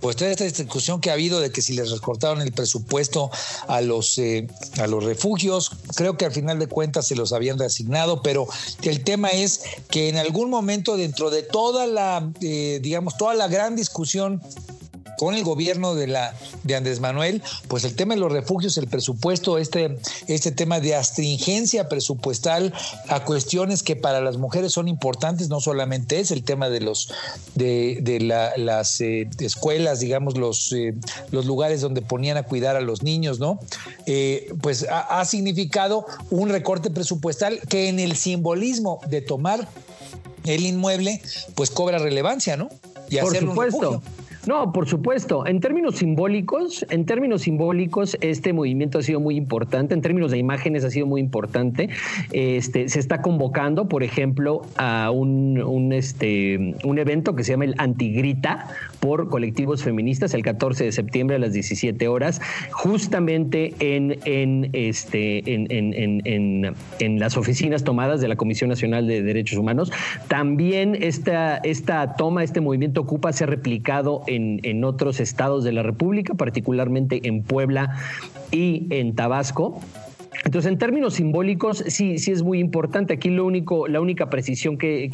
pues 0.00 0.16
toda 0.16 0.30
esta 0.30 0.44
discusión 0.44 1.00
que 1.00 1.10
ha 1.10 1.14
habido 1.14 1.40
de 1.40 1.50
que 1.50 1.62
si 1.62 1.72
les 1.72 1.90
recortaron 1.90 2.40
el 2.40 2.52
presupuesto 2.52 3.30
a 3.66 3.80
los, 3.80 4.18
eh, 4.18 4.46
a 4.78 4.86
los 4.86 5.04
refugios, 5.04 5.70
creo 5.94 6.16
que 6.16 6.24
al 6.24 6.32
final 6.32 6.58
de 6.58 6.66
cuentas 6.66 7.06
se 7.06 7.16
los 7.16 7.32
habían 7.32 7.58
reasignado, 7.58 8.22
pero 8.22 8.46
el 8.82 9.02
tema 9.02 9.30
es 9.30 9.62
que 9.90 10.08
en 10.08 10.16
algún 10.16 10.50
momento 10.50 10.96
dentro 10.96 11.30
de 11.30 11.42
toda 11.66 11.88
la, 11.88 12.30
eh, 12.42 12.78
digamos, 12.80 13.16
toda 13.16 13.34
la 13.34 13.48
gran 13.48 13.74
discusión 13.74 14.40
con 15.18 15.34
el 15.34 15.42
gobierno 15.42 15.96
de, 15.96 16.06
la, 16.06 16.32
de 16.62 16.76
Andrés 16.76 17.00
Manuel, 17.00 17.42
pues 17.66 17.82
el 17.84 17.96
tema 17.96 18.14
de 18.14 18.20
los 18.20 18.30
refugios, 18.30 18.76
el 18.76 18.86
presupuesto, 18.86 19.58
este, 19.58 19.98
este 20.28 20.52
tema 20.52 20.78
de 20.78 20.94
astringencia 20.94 21.88
presupuestal 21.88 22.72
a 23.08 23.24
cuestiones 23.24 23.82
que 23.82 23.96
para 23.96 24.20
las 24.20 24.36
mujeres 24.36 24.72
son 24.72 24.86
importantes, 24.86 25.48
no 25.48 25.60
solamente 25.60 26.20
es 26.20 26.30
el 26.30 26.44
tema 26.44 26.68
de 26.68 26.82
los 26.82 27.12
de, 27.56 28.18
las 28.58 29.00
eh, 29.00 29.28
escuelas, 29.40 29.98
digamos, 29.98 30.36
los, 30.36 30.70
eh, 30.72 30.94
los 31.32 31.46
lugares 31.46 31.80
donde 31.80 32.02
ponían 32.02 32.36
a 32.36 32.44
cuidar 32.44 32.76
a 32.76 32.80
los 32.80 33.02
niños, 33.02 33.40
¿no? 33.40 33.58
Pues 34.60 34.86
ha, 34.88 35.24
significado 35.24 36.06
un 36.30 36.50
recorte 36.50 36.90
presupuestal 36.90 37.58
que 37.68 37.88
en 37.88 37.98
el 37.98 38.16
simbolismo 38.16 39.00
de 39.08 39.22
tomar 39.22 39.66
el 40.46 40.66
inmueble, 40.66 41.20
pues 41.54 41.70
cobra 41.70 41.98
relevancia, 41.98 42.56
¿no? 42.56 42.68
Y 43.08 43.18
Por 43.18 43.36
supuesto. 43.36 44.02
No, 44.46 44.72
por 44.72 44.88
supuesto. 44.88 45.44
En 45.44 45.58
términos 45.58 45.96
simbólicos, 45.96 46.86
en 46.88 47.04
términos 47.04 47.42
simbólicos, 47.42 48.16
este 48.20 48.52
movimiento 48.52 48.98
ha 48.98 49.02
sido 49.02 49.18
muy 49.18 49.36
importante. 49.36 49.92
En 49.92 50.02
términos 50.02 50.30
de 50.30 50.38
imágenes 50.38 50.84
ha 50.84 50.90
sido 50.90 51.06
muy 51.06 51.20
importante. 51.20 51.88
Este, 52.30 52.88
se 52.88 53.00
está 53.00 53.22
convocando, 53.22 53.88
por 53.88 54.04
ejemplo, 54.04 54.62
a 54.76 55.10
un, 55.10 55.92
este, 55.92 56.76
un 56.84 56.98
evento 56.98 57.34
que 57.34 57.42
se 57.42 57.52
llama 57.52 57.64
el 57.64 57.74
Antigrita 57.78 58.68
por 59.06 59.28
colectivos 59.28 59.84
feministas 59.84 60.34
el 60.34 60.42
14 60.42 60.82
de 60.82 60.90
septiembre 60.90 61.36
a 61.36 61.38
las 61.38 61.52
17 61.52 62.08
horas, 62.08 62.40
justamente 62.72 63.74
en, 63.78 64.18
en, 64.24 64.70
este, 64.72 65.54
en, 65.54 65.70
en, 65.70 66.74
en 66.98 67.18
las 67.20 67.36
oficinas 67.36 67.84
tomadas 67.84 68.20
de 68.20 68.26
la 68.26 68.34
Comisión 68.34 68.68
Nacional 68.68 69.06
de 69.06 69.22
Derechos 69.22 69.58
Humanos. 69.58 69.92
También 70.26 70.98
esta, 71.00 71.58
esta 71.58 72.16
toma, 72.16 72.42
este 72.42 72.60
movimiento 72.60 73.02
Ocupa 73.02 73.32
se 73.32 73.44
ha 73.44 73.46
replicado 73.46 74.22
en 74.26 74.46
en, 74.62 74.84
otros 74.84 75.20
estados 75.20 75.64
de 75.64 75.72
la 75.72 75.82
República, 75.82 76.34
particularmente 76.34 77.26
en 77.28 77.42
Puebla 77.42 77.96
y 78.50 78.86
en 78.90 79.14
Tabasco. 79.14 79.80
Entonces, 80.46 80.70
en 80.70 80.78
términos 80.78 81.14
simbólicos, 81.14 81.82
sí, 81.88 82.18
sí 82.18 82.30
es 82.30 82.44
muy 82.44 82.60
importante. 82.60 83.14
Aquí 83.14 83.30
lo 83.30 83.44
único, 83.44 83.88
la 83.88 84.00
única 84.00 84.30
precisión 84.30 84.78
que, 84.78 85.10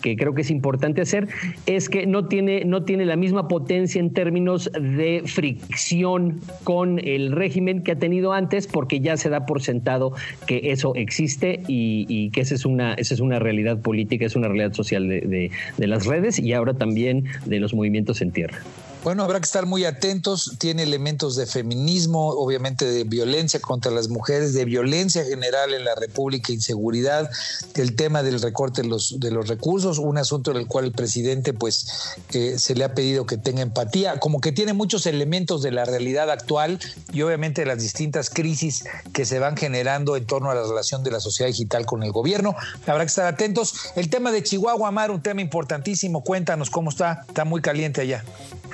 creo 0.00 0.34
que 0.34 0.42
es 0.42 0.50
importante 0.52 1.00
hacer 1.00 1.26
es 1.66 1.88
que 1.88 2.06
no 2.06 2.28
tiene, 2.28 2.64
no 2.64 2.84
tiene 2.84 3.06
la 3.06 3.16
misma 3.16 3.48
potencia 3.48 3.98
en 3.98 4.12
términos 4.12 4.70
de 4.72 5.22
fricción 5.26 6.40
con 6.62 7.00
el 7.00 7.32
régimen 7.32 7.82
que 7.82 7.92
ha 7.92 7.98
tenido 7.98 8.32
antes, 8.32 8.68
porque 8.68 9.00
ya 9.00 9.16
se 9.16 9.30
da 9.30 9.46
por 9.46 9.62
sentado 9.62 10.12
que 10.46 10.70
eso 10.70 10.94
existe 10.94 11.62
y, 11.66 12.30
que 12.30 12.42
esa 12.42 12.54
es 12.54 12.64
una, 12.64 12.94
esa 12.94 13.14
es 13.14 13.20
una 13.20 13.40
realidad 13.40 13.80
política, 13.80 14.26
es 14.26 14.36
una 14.36 14.46
realidad 14.46 14.74
social 14.74 15.08
de 15.08 15.50
las 15.78 16.06
redes 16.06 16.38
y 16.38 16.52
ahora 16.52 16.74
también 16.74 17.24
de 17.46 17.58
los 17.58 17.74
movimientos 17.74 18.22
en 18.22 18.30
tierra. 18.30 18.58
Bueno, 19.06 19.22
habrá 19.22 19.38
que 19.38 19.44
estar 19.44 19.66
muy 19.66 19.84
atentos. 19.84 20.56
Tiene 20.58 20.82
elementos 20.82 21.36
de 21.36 21.46
feminismo, 21.46 22.30
obviamente 22.30 22.84
de 22.86 23.04
violencia 23.04 23.60
contra 23.60 23.92
las 23.92 24.08
mujeres, 24.08 24.52
de 24.52 24.64
violencia 24.64 25.24
general 25.24 25.72
en 25.74 25.84
la 25.84 25.94
República, 25.94 26.52
inseguridad, 26.52 27.30
el 27.76 27.94
tema 27.94 28.24
del 28.24 28.42
recorte 28.42 28.82
de 28.82 28.88
los, 28.88 29.20
de 29.20 29.30
los 29.30 29.46
recursos, 29.46 29.98
un 29.98 30.18
asunto 30.18 30.50
en 30.50 30.56
el 30.56 30.66
cual 30.66 30.86
el 30.86 30.90
presidente 30.90 31.52
pues 31.52 32.16
eh, 32.32 32.58
se 32.58 32.74
le 32.74 32.82
ha 32.82 32.94
pedido 32.94 33.26
que 33.26 33.36
tenga 33.38 33.62
empatía, 33.62 34.18
como 34.18 34.40
que 34.40 34.50
tiene 34.50 34.72
muchos 34.72 35.06
elementos 35.06 35.62
de 35.62 35.70
la 35.70 35.84
realidad 35.84 36.28
actual 36.28 36.80
y 37.12 37.22
obviamente 37.22 37.60
de 37.60 37.66
las 37.68 37.80
distintas 37.80 38.28
crisis 38.28 38.86
que 39.12 39.24
se 39.24 39.38
van 39.38 39.56
generando 39.56 40.16
en 40.16 40.26
torno 40.26 40.50
a 40.50 40.56
la 40.56 40.64
relación 40.64 41.04
de 41.04 41.12
la 41.12 41.20
sociedad 41.20 41.48
digital 41.48 41.86
con 41.86 42.02
el 42.02 42.10
gobierno. 42.10 42.56
Habrá 42.88 43.04
que 43.04 43.10
estar 43.10 43.26
atentos. 43.26 43.92
El 43.94 44.10
tema 44.10 44.32
de 44.32 44.42
Chihuahua, 44.42 44.90
Mar, 44.90 45.12
un 45.12 45.22
tema 45.22 45.42
importantísimo. 45.42 46.24
Cuéntanos 46.24 46.70
cómo 46.70 46.90
está. 46.90 47.24
Está 47.28 47.44
muy 47.44 47.60
caliente 47.60 48.00
allá. 48.00 48.24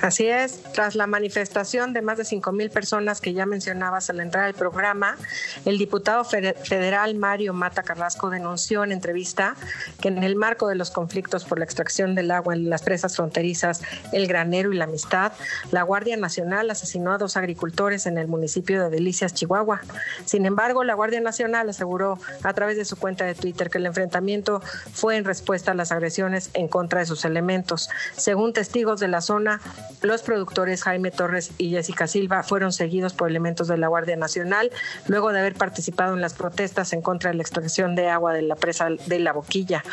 Así 0.01 0.22
es, 0.29 0.61
tras 0.73 0.95
la 0.95 1.07
manifestación 1.07 1.93
de 1.93 2.01
más 2.01 2.17
de 2.17 2.25
5 2.25 2.51
mil 2.51 2.69
personas 2.69 3.21
que 3.21 3.33
ya 3.33 3.45
mencionabas 3.45 4.09
al 4.09 4.19
entrar 4.19 4.45
al 4.45 4.53
programa, 4.53 5.17
el 5.65 5.77
diputado 5.77 6.23
federal 6.23 7.15
Mario 7.15 7.53
Mata 7.53 7.83
Carrasco 7.83 8.29
denunció 8.29 8.83
en 8.83 8.91
entrevista 8.91 9.55
que 10.01 10.09
en 10.09 10.23
el 10.23 10.35
marco 10.35 10.67
de 10.67 10.75
los 10.75 10.91
conflictos 10.91 11.45
por 11.45 11.59
la 11.59 11.65
extracción 11.65 12.15
del 12.15 12.31
agua 12.31 12.53
en 12.53 12.69
las 12.69 12.81
presas 12.81 13.15
fronterizas 13.15 13.81
El 14.11 14.27
Granero 14.27 14.71
y 14.71 14.77
la 14.77 14.85
Amistad, 14.85 15.33
la 15.71 15.83
Guardia 15.83 16.17
Nacional 16.17 16.69
asesinó 16.69 17.13
a 17.13 17.17
dos 17.17 17.37
agricultores 17.37 18.05
en 18.05 18.17
el 18.17 18.27
municipio 18.27 18.83
de 18.83 18.89
Delicias, 18.89 19.33
Chihuahua. 19.33 19.81
Sin 20.25 20.45
embargo, 20.45 20.83
la 20.83 20.93
Guardia 20.93 21.21
Nacional 21.21 21.69
aseguró 21.69 22.19
a 22.43 22.53
través 22.53 22.77
de 22.77 22.85
su 22.85 22.97
cuenta 22.97 23.25
de 23.25 23.35
Twitter 23.35 23.69
que 23.69 23.77
el 23.77 23.85
enfrentamiento 23.85 24.61
fue 24.93 25.17
en 25.17 25.25
respuesta 25.25 25.71
a 25.71 25.73
las 25.73 25.91
agresiones 25.91 26.49
en 26.53 26.67
contra 26.67 26.99
de 26.99 27.05
sus 27.05 27.25
elementos. 27.25 27.89
Según 28.15 28.53
testigos 28.53 28.99
de 28.99 29.07
la 29.07 29.21
zona, 29.21 29.61
los 30.01 30.12
productores 30.21 30.83
Jaime 30.83 31.11
Torres 31.11 31.51
y 31.57 31.71
Jessica 31.71 32.07
Silva 32.07 32.43
fueron 32.43 32.71
seguidos 32.71 33.13
por 33.13 33.29
elementos 33.29 33.67
de 33.67 33.77
la 33.77 33.87
Guardia 33.87 34.15
Nacional 34.15 34.71
luego 35.07 35.31
de 35.31 35.39
haber 35.39 35.55
participado 35.55 36.13
en 36.13 36.21
las 36.21 36.33
protestas 36.33 36.93
en 36.93 37.01
contra 37.01 37.31
de 37.31 37.37
la 37.37 37.43
extracción 37.43 37.95
de 37.95 38.09
agua 38.09 38.33
de 38.33 38.41
la 38.41 38.55
presa 38.55 38.89
de 38.89 39.19
la 39.19 39.33
Boquilla. 39.33 39.83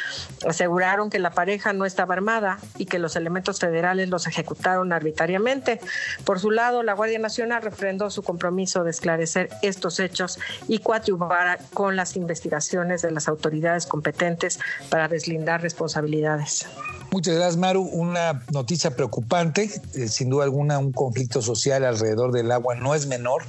Aseguraron 0.46 1.10
que 1.10 1.18
la 1.18 1.30
pareja 1.30 1.72
no 1.72 1.84
estaba 1.84 2.14
armada 2.14 2.58
y 2.76 2.86
que 2.86 2.98
los 2.98 3.16
elementos 3.16 3.58
federales 3.58 4.08
los 4.08 4.26
ejecutaron 4.26 4.92
arbitrariamente. 4.92 5.80
Por 6.24 6.40
su 6.40 6.50
lado, 6.50 6.82
la 6.82 6.94
Guardia 6.94 7.18
Nacional 7.18 7.62
refrendó 7.62 8.10
su 8.10 8.22
compromiso 8.22 8.84
de 8.84 8.90
esclarecer 8.90 9.48
estos 9.62 10.00
hechos 10.00 10.38
y 10.68 10.78
coadyuvar 10.78 11.58
con 11.72 11.96
las 11.96 12.16
investigaciones 12.16 13.02
de 13.02 13.10
las 13.10 13.28
autoridades 13.28 13.86
competentes 13.86 14.58
para 14.88 15.08
deslindar 15.08 15.62
responsabilidades. 15.62 16.66
Muchas 17.12 17.34
gracias, 17.34 17.56
Maru. 17.56 17.82
Una 17.82 18.42
noticia 18.52 18.94
preocupante, 18.94 19.68
eh, 19.94 20.08
sin 20.08 20.30
duda 20.30 20.44
alguna, 20.44 20.78
un 20.78 20.92
conflicto 20.92 21.42
social 21.42 21.84
alrededor 21.84 22.30
del 22.30 22.52
agua 22.52 22.76
no 22.76 22.94
es 22.94 23.06
menor. 23.06 23.42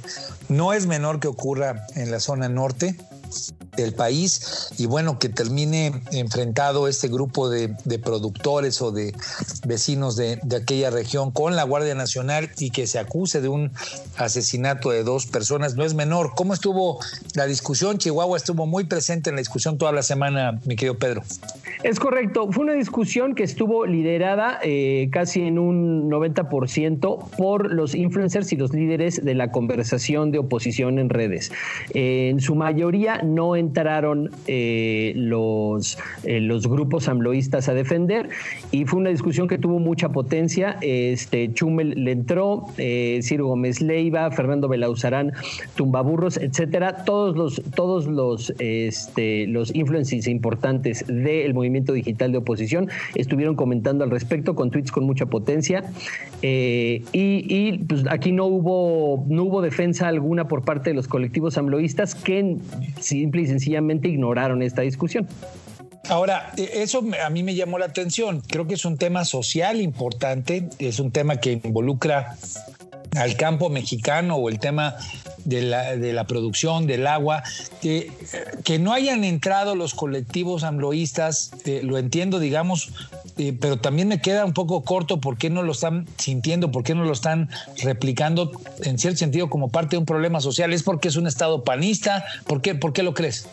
No 0.48 0.72
es 0.72 0.86
menor 0.86 1.20
que 1.20 1.28
ocurra 1.28 1.86
en 1.94 2.10
la 2.10 2.18
zona 2.18 2.48
norte 2.48 2.96
del 3.76 3.94
país 3.94 4.68
y 4.76 4.86
bueno, 4.86 5.18
que 5.18 5.28
termine 5.28 6.02
enfrentado 6.10 6.88
este 6.88 7.08
grupo 7.08 7.48
de, 7.48 7.68
productores 8.02 8.82
o 8.82 8.92
de 8.92 9.14
vecinos 9.64 10.16
de, 10.16 10.38
de, 10.42 10.56
aquella 10.56 10.90
región 10.90 11.30
con 11.30 11.56
la 11.56 11.62
Guardia 11.62 11.94
Nacional 11.94 12.50
y 12.58 12.70
que 12.70 12.86
se 12.86 12.98
acuse 12.98 13.40
de 13.40 13.48
un 13.48 13.72
asesinato 14.16 14.90
de 14.90 15.04
dos 15.04 15.26
personas 15.26 15.74
no 15.76 15.84
es 15.84 15.94
menor. 15.94 16.32
¿Cómo 16.34 16.52
estuvo 16.52 16.98
la 17.34 17.46
discusión? 17.46 17.96
Chihuahua 17.98 18.36
estuvo 18.36 18.66
muy 18.66 18.84
presente 18.84 19.30
en 19.30 19.36
la 19.36 19.40
discusión 19.40 19.78
toda 19.78 19.92
la 19.92 20.02
semana, 20.02 20.60
mi 20.64 20.76
querido 20.76 20.98
Pedro. 20.98 21.22
Es 21.82 21.98
correcto, 21.98 22.50
fue 22.52 22.64
una 22.64 22.74
discusión 22.74 23.34
que 23.34 23.42
estuvo 23.42 23.86
liderada 23.86 24.60
eh, 24.62 25.08
casi 25.10 25.42
en 25.42 25.58
un 25.58 26.08
90% 26.10 27.30
por 27.36 27.72
los 27.72 27.94
influencers 27.94 28.52
y 28.52 28.56
los 28.56 28.72
líderes 28.72 29.24
de 29.24 29.34
la 29.34 29.50
conversación 29.50 30.30
de 30.30 30.38
oposición 30.38 30.98
en 31.00 31.08
redes. 31.08 31.50
en 31.92 32.40
su 32.40 32.54
mayoría 32.54 33.22
no 33.22 33.56
entraron 33.56 34.30
eh, 34.46 35.12
los, 35.16 35.98
eh, 36.22 36.40
los 36.40 36.68
grupos 36.68 37.08
amloístas 37.08 37.68
a 37.68 37.74
defender 37.74 38.28
y 38.70 38.84
fue 38.84 39.00
una 39.00 39.10
discusión 39.10 39.48
que 39.48 39.58
tuvo 39.58 39.80
mucha 39.80 40.10
potencia. 40.10 40.78
Este, 40.82 41.52
Chumel 41.52 42.04
le 42.04 42.12
entró, 42.12 42.66
Ciro 42.76 43.46
Gómez 43.46 43.80
Leiva, 43.80 44.30
Fernando 44.30 44.68
Belauzarán, 44.68 45.32
Tumbaburros, 45.74 46.36
etcétera, 46.36 47.04
todos 47.04 47.36
los, 47.36 47.62
todos 47.74 48.06
los, 48.06 48.52
este, 48.58 49.46
los 49.48 49.74
influencers 49.74 50.28
importantes 50.28 51.04
del 51.06 51.52
digital 51.62 52.32
de 52.32 52.38
oposición 52.38 52.88
estuvieron 53.14 53.56
comentando 53.56 54.04
al 54.04 54.10
respecto 54.10 54.54
con 54.54 54.70
tweets 54.70 54.92
con 54.92 55.04
mucha 55.04 55.26
potencia 55.26 55.84
eh, 56.42 57.02
y, 57.12 57.78
pues 57.78 58.04
aquí 58.10 58.32
no 58.32 58.46
hubo 58.46 59.24
no 59.28 59.44
hubo 59.44 59.62
defensa 59.62 60.08
alguna 60.08 60.48
por 60.48 60.64
parte 60.64 60.90
de 60.90 60.94
los 60.94 61.08
colectivos 61.08 61.58
amloístas 61.58 62.14
que 62.14 62.56
simple 63.00 63.42
y 63.42 63.46
sencillamente 63.46 64.08
ignoraron 64.08 64.62
esta 64.62 64.82
discusión. 64.82 65.26
Ahora, 66.08 66.52
e, 66.56 66.82
eso 66.82 67.04
a 67.24 67.30
mí 67.30 67.42
me 67.42 67.54
llamó 67.54 67.78
la 67.78 67.86
atención. 67.86 68.42
Creo 68.48 68.66
que 68.66 68.74
es 68.74 68.84
un 68.84 68.98
tema 68.98 69.24
social 69.24 69.80
importante, 69.80 70.68
es 70.78 70.98
un 70.98 71.10
tema 71.10 71.36
que 71.36 71.52
involucra 71.52 72.36
al 73.16 73.36
campo 73.36 73.68
mexicano 73.68 74.36
o 74.36 74.48
el 74.48 74.58
tema 74.58 74.96
de 75.44 75.62
la, 75.62 75.96
de 75.96 76.12
la 76.12 76.24
producción 76.24 76.86
del 76.86 77.06
agua, 77.06 77.42
que, 77.80 78.10
que, 78.64 78.78
no 78.78 78.92
hayan 78.92 79.24
entrado 79.24 79.74
los 79.74 79.94
colectivos 79.94 80.64
amloístas, 80.64 81.50
eh, 81.64 81.80
lo 81.82 81.98
entiendo, 81.98 82.38
digamos, 82.38 82.90
eh, 83.38 83.56
pero 83.58 83.78
también 83.78 84.08
me 84.08 84.20
queda 84.20 84.44
un 84.44 84.52
poco 84.52 84.82
corto 84.82 85.20
por 85.20 85.38
qué 85.38 85.50
no 85.50 85.62
lo 85.62 85.72
están 85.72 86.06
sintiendo, 86.18 86.70
por 86.70 86.84
qué 86.84 86.94
no 86.94 87.04
lo 87.04 87.12
están 87.12 87.48
replicando 87.82 88.52
en 88.84 88.98
cierto 88.98 89.18
sentido 89.18 89.48
como 89.48 89.70
parte 89.70 89.96
de 89.96 89.98
un 89.98 90.06
problema 90.06 90.40
social. 90.40 90.72
¿Es 90.72 90.82
porque 90.82 91.08
es 91.08 91.16
un 91.16 91.26
Estado 91.26 91.64
panista? 91.64 92.24
¿Por 92.46 92.60
qué, 92.60 92.74
¿Por 92.74 92.92
qué 92.92 93.02
lo 93.02 93.14
crees? 93.14 93.46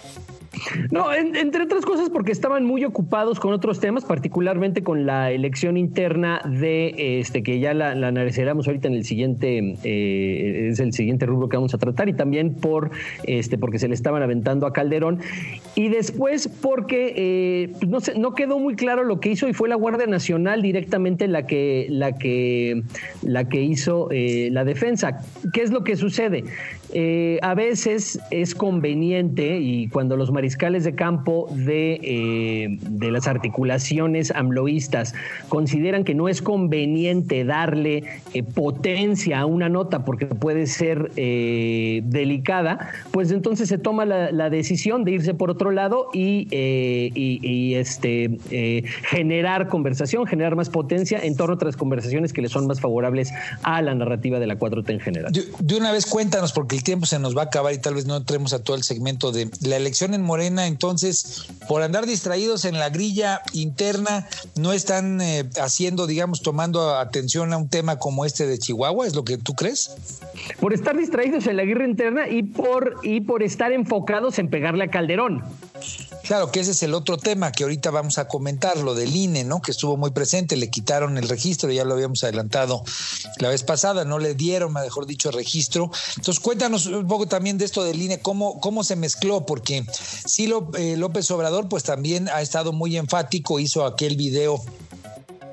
No, 0.92 1.14
entre 1.14 1.64
otras 1.64 1.86
cosas 1.86 2.10
porque 2.10 2.32
estaban 2.32 2.66
muy 2.66 2.84
ocupados 2.84 3.40
con 3.40 3.54
otros 3.54 3.80
temas, 3.80 4.06
particularmente 4.06 4.84
con 4.84 5.06
la 5.06 5.32
elección 5.32 5.78
interna 5.78 6.42
de 6.46 7.20
este 7.20 7.44
que 7.44 7.60
ya 7.60 7.74
la, 7.74 7.92
analizaremos 7.92 8.68
ahorita 8.68 8.88
en 8.88 8.96
el 8.96 9.06
siguiente, 9.06 9.78
eh, 9.84 10.70
es 10.72 10.80
el 10.80 10.94
siguiente 10.94 11.26
rubro 11.26 11.50
que 11.50 11.58
vamos 11.58 11.74
a 11.74 11.78
tratar, 11.78 12.10
y 12.10 12.14
también 12.14 12.56
por 12.56 12.92
este 13.24 13.58
porque 13.58 13.80
se 13.80 13.88
le 13.88 13.94
estaban 13.94 14.24
aventando 14.24 14.66
a 14.66 14.74
Calderón. 14.74 15.20
Y 15.76 15.90
después 15.90 16.48
porque 16.48 17.14
eh, 17.16 17.74
pues 17.90 18.16
no, 18.16 18.22
no 18.22 18.36
quedó 18.36 18.60
muy 18.60 18.76
claro 18.76 19.04
lo 19.04 19.20
que 19.20 19.30
hizo 19.30 19.48
y 19.48 19.54
fue 19.54 19.70
la 19.70 19.76
Guardia 19.76 20.08
Nacional 20.08 20.62
directamente 20.62 21.28
la 21.28 21.46
que, 21.46 21.88
la 21.90 22.18
que, 22.18 22.84
la 23.22 23.48
que 23.48 23.62
hizo 23.62 24.10
eh, 24.12 24.50
la 24.52 24.64
defensa. 24.64 25.20
¿Qué 25.54 25.62
es 25.62 25.72
lo 25.72 25.84
que 25.84 25.96
sucede? 25.96 26.44
Eh, 26.94 27.38
a 27.44 27.54
veces 27.54 28.20
es 28.32 28.56
conveniente 28.56 29.60
y 29.60 29.88
cuando 29.90 30.18
los 30.18 30.32
mariscales 30.32 30.84
de 30.84 30.96
campo 30.96 31.48
de, 31.52 32.00
eh, 32.02 32.78
de, 32.82 33.12
las 33.12 33.28
articulaciones 33.28 34.32
amloístas 34.32 35.14
consideran 35.50 36.04
que 36.04 36.16
no 36.16 36.30
es 36.30 36.42
conveniente 36.42 37.44
darle 37.44 38.04
eh, 38.34 38.42
potencia 38.42 39.40
a 39.42 39.46
una 39.46 39.70
nota 39.70 40.04
porque 40.04 40.26
puede 40.26 40.66
ser 40.66 41.12
delicada, 41.12 42.92
pues 43.12 43.32
entonces 43.32 43.70
se 43.70 43.78
toma 43.78 44.06
la, 44.06 44.50
decisión 44.50 45.04
de 45.04 45.12
irse 45.12 45.34
por 45.36 45.52
otro 45.52 45.72
lado 45.72 46.10
y, 46.14 46.48
y, 46.52 47.76
este, 47.76 48.40
generar 49.04 49.68
conversación, 49.68 50.26
generar 50.26 50.56
más 50.56 50.70
potencia 50.70 51.20
en 51.22 51.36
torno 51.36 51.54
a 51.54 51.56
otras 51.56 51.78
conversaciones 51.78 52.34
que 52.34 52.42
le 52.42 52.50
son 52.50 52.66
más 52.66 52.80
favorables 52.80 53.32
a 53.62 53.82
la 53.82 53.94
narrativa 53.94 54.40
de 54.40 54.48
la 54.48 54.58
4T 54.58 54.90
en 54.90 55.00
general. 55.00 55.32
de 55.32 55.76
una 55.76 55.92
vez 55.92 56.06
cuéntanos, 56.06 56.52
porque 56.54 56.79
el 56.80 56.84
tiempo 56.86 57.06
se 57.06 57.20
nos 57.20 57.36
va 57.36 57.42
a 57.42 57.46
acabar 57.46 57.74
y 57.74 57.78
tal 57.78 57.96
vez 57.96 58.06
no 58.06 58.16
entremos 58.16 58.54
a 58.54 58.64
todo 58.64 58.78
el 58.78 58.84
segmento 58.84 59.34
de 59.34 59.52
la 59.62 59.76
elección 59.76 60.14
en 60.14 60.22
Morena. 60.22 60.66
Entonces, 60.66 61.46
por 61.68 61.82
andar 61.82 62.06
distraídos 62.06 62.64
en 62.64 62.80
la 62.80 62.90
grilla 62.90 63.42
interna, 63.52 64.26
no 64.56 64.72
están 64.72 65.20
eh, 65.20 65.50
haciendo, 65.60 66.08
digamos, 66.08 66.42
tomando 66.42 66.96
atención 66.96 67.52
a 67.52 67.58
un 67.58 67.68
tema 67.68 68.00
como 68.00 68.24
este 68.24 68.48
de 68.48 68.58
Chihuahua, 68.58 69.06
¿es 69.06 69.14
lo 69.14 69.26
que 69.26 69.38
tú 69.38 69.56
crees? 69.56 69.92
Por 70.62 70.74
estar 70.74 70.98
distraídos 70.98 71.48
en 71.48 71.58
la 71.58 71.66
guerra 71.66 71.86
interna 71.86 72.30
y 72.30 72.44
por, 72.44 72.96
y 73.04 73.20
por 73.20 73.44
estar 73.44 73.74
enfocados 73.74 74.40
en 74.40 74.50
pegarle 74.50 74.86
a 74.86 74.88
Calderón. 74.88 75.44
Claro, 76.24 76.52
que 76.52 76.60
ese 76.60 76.72
es 76.72 76.84
el 76.84 76.94
otro 76.94 77.18
tema 77.18 77.52
que 77.52 77.64
ahorita 77.64 77.92
vamos 77.92 78.18
a 78.18 78.28
comentar, 78.28 78.78
lo 78.78 78.94
del 78.94 79.16
INE, 79.16 79.44
¿no? 79.44 79.62
Que 79.62 79.72
estuvo 79.72 79.98
muy 79.98 80.12
presente, 80.12 80.56
le 80.56 80.70
quitaron 80.70 81.18
el 81.18 81.28
registro, 81.28 81.72
ya 81.72 81.84
lo 81.84 81.94
habíamos 81.94 82.24
adelantado 82.24 82.84
la 83.38 83.50
vez 83.50 83.64
pasada, 83.64 84.06
no 84.06 84.20
le 84.20 84.36
dieron, 84.36 84.74
mejor 84.74 85.06
dicho, 85.06 85.32
registro. 85.32 85.92
Entonces, 86.18 86.40
cuéntanos 86.40 86.86
un 86.86 87.08
poco 87.08 87.28
también 87.28 87.58
de 87.58 87.66
esto 87.66 87.84
del 87.84 88.02
INE, 88.02 88.20
cómo, 88.20 88.60
cómo 88.60 88.84
se 88.84 88.96
mezcló, 88.96 89.46
porque 89.46 89.86
sí, 90.26 90.52
eh, 90.78 90.96
López 90.98 91.30
Obrador, 91.32 91.68
pues 91.68 91.84
también 91.84 92.30
ha 92.30 92.42
estado 92.42 92.74
muy 92.74 92.98
enfático, 92.98 93.60
hizo 93.60 93.86
aquel 93.86 94.16
video 94.16 94.62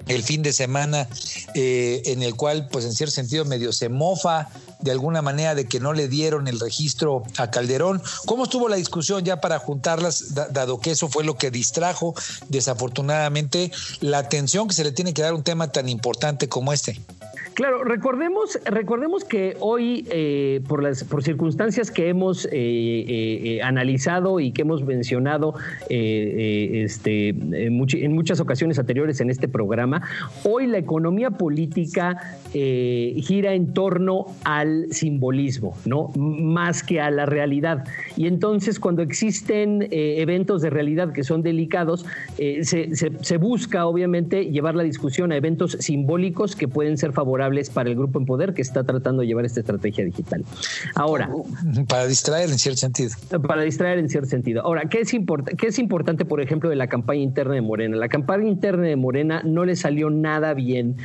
el 0.06 0.22
fin 0.22 0.42
de 0.42 0.52
semana 0.52 1.08
eh, 1.54 2.02
en 2.06 2.22
el 2.22 2.36
cual 2.36 2.68
pues 2.70 2.84
en 2.84 2.92
cierto 2.92 3.14
sentido 3.14 3.44
medio 3.44 3.72
se 3.72 3.88
mofa 3.88 4.48
de 4.80 4.90
alguna 4.90 5.22
manera 5.22 5.54
de 5.54 5.66
que 5.66 5.80
no 5.80 5.92
le 5.92 6.08
dieron 6.08 6.48
el 6.48 6.60
registro 6.60 7.22
a 7.36 7.50
Calderón. 7.50 8.02
¿Cómo 8.26 8.44
estuvo 8.44 8.68
la 8.68 8.76
discusión 8.76 9.24
ya 9.24 9.40
para 9.40 9.58
juntarlas, 9.58 10.34
dado 10.34 10.80
que 10.80 10.90
eso 10.90 11.08
fue 11.08 11.24
lo 11.24 11.36
que 11.36 11.50
distrajo 11.50 12.14
desafortunadamente 12.48 13.70
la 14.00 14.18
atención 14.18 14.68
que 14.68 14.74
se 14.74 14.84
le 14.84 14.92
tiene 14.92 15.14
que 15.14 15.22
dar 15.22 15.32
a 15.32 15.36
un 15.36 15.44
tema 15.44 15.68
tan 15.72 15.88
importante 15.88 16.48
como 16.48 16.72
este? 16.72 17.00
Claro, 17.56 17.84
recordemos, 17.84 18.58
recordemos 18.66 19.24
que 19.24 19.56
hoy, 19.60 20.06
eh, 20.10 20.60
por 20.68 20.82
las 20.82 21.04
por 21.04 21.22
circunstancias 21.22 21.90
que 21.90 22.10
hemos 22.10 22.44
eh, 22.44 22.50
eh, 22.52 23.62
analizado 23.62 24.40
y 24.40 24.52
que 24.52 24.60
hemos 24.60 24.84
mencionado 24.84 25.54
este, 25.88 27.30
en, 27.30 28.12
muchas 28.12 28.40
ocasiones 28.40 28.78
anteriores 28.78 29.22
en 29.22 29.30
este 29.30 29.48
programa, 29.48 30.02
hoy 30.44 30.66
la 30.66 30.76
economía 30.76 31.30
política 31.30 32.36
gira 32.52 33.54
en 33.54 33.72
torno 33.72 34.26
al 34.44 34.92
simbolismo, 34.92 35.78
¿no? 35.86 36.10
Más 36.14 36.82
que 36.82 37.00
a 37.00 37.10
la 37.10 37.24
realidad. 37.24 37.84
Y 38.18 38.26
entonces, 38.26 38.78
cuando 38.78 39.00
existen 39.00 39.88
eventos 39.90 40.60
de 40.60 40.68
realidad 40.68 41.14
que 41.14 41.24
son 41.24 41.40
delicados, 41.40 42.04
se 42.36 43.36
busca, 43.38 43.86
obviamente, 43.86 44.50
llevar 44.50 44.74
la 44.74 44.82
discusión 44.82 45.32
a 45.32 45.36
eventos 45.36 45.72
simbólicos 45.80 46.54
que 46.54 46.68
pueden 46.68 46.98
ser 46.98 47.12
favorables 47.12 47.45
para 47.72 47.88
el 47.88 47.96
grupo 47.96 48.18
en 48.18 48.26
poder 48.26 48.54
que 48.54 48.62
está 48.62 48.85
tratando 48.85 49.22
de 49.22 49.28
llevar 49.28 49.44
esta 49.44 49.61
estrategia 49.61 50.04
digital. 50.04 50.44
Ahora. 50.94 51.30
Para 51.88 52.06
distraer 52.06 52.50
en 52.50 52.59
cierto 52.59 52.80
sentido. 52.80 53.11
Para 53.42 53.62
distraer 53.62 53.98
en 53.98 54.09
cierto 54.09 54.28
sentido. 54.28 54.62
Ahora, 54.62 54.88
¿qué 54.88 55.00
es, 55.00 55.12
qué 55.56 55.66
es 55.66 55.78
importante, 55.78 56.24
por 56.24 56.40
ejemplo, 56.40 56.68
de 56.68 56.76
la 56.76 56.88
campaña 56.88 57.22
interna 57.22 57.54
de 57.54 57.62
Morena? 57.62 57.96
La 57.96 58.09
campaña 58.09 58.48
interna 58.48 58.87
de 58.87 58.96
Morena 58.96 59.42
no 59.44 59.64
le 59.64 59.76
salió 59.76 60.11
nada 60.11 60.54
bien 60.54 60.96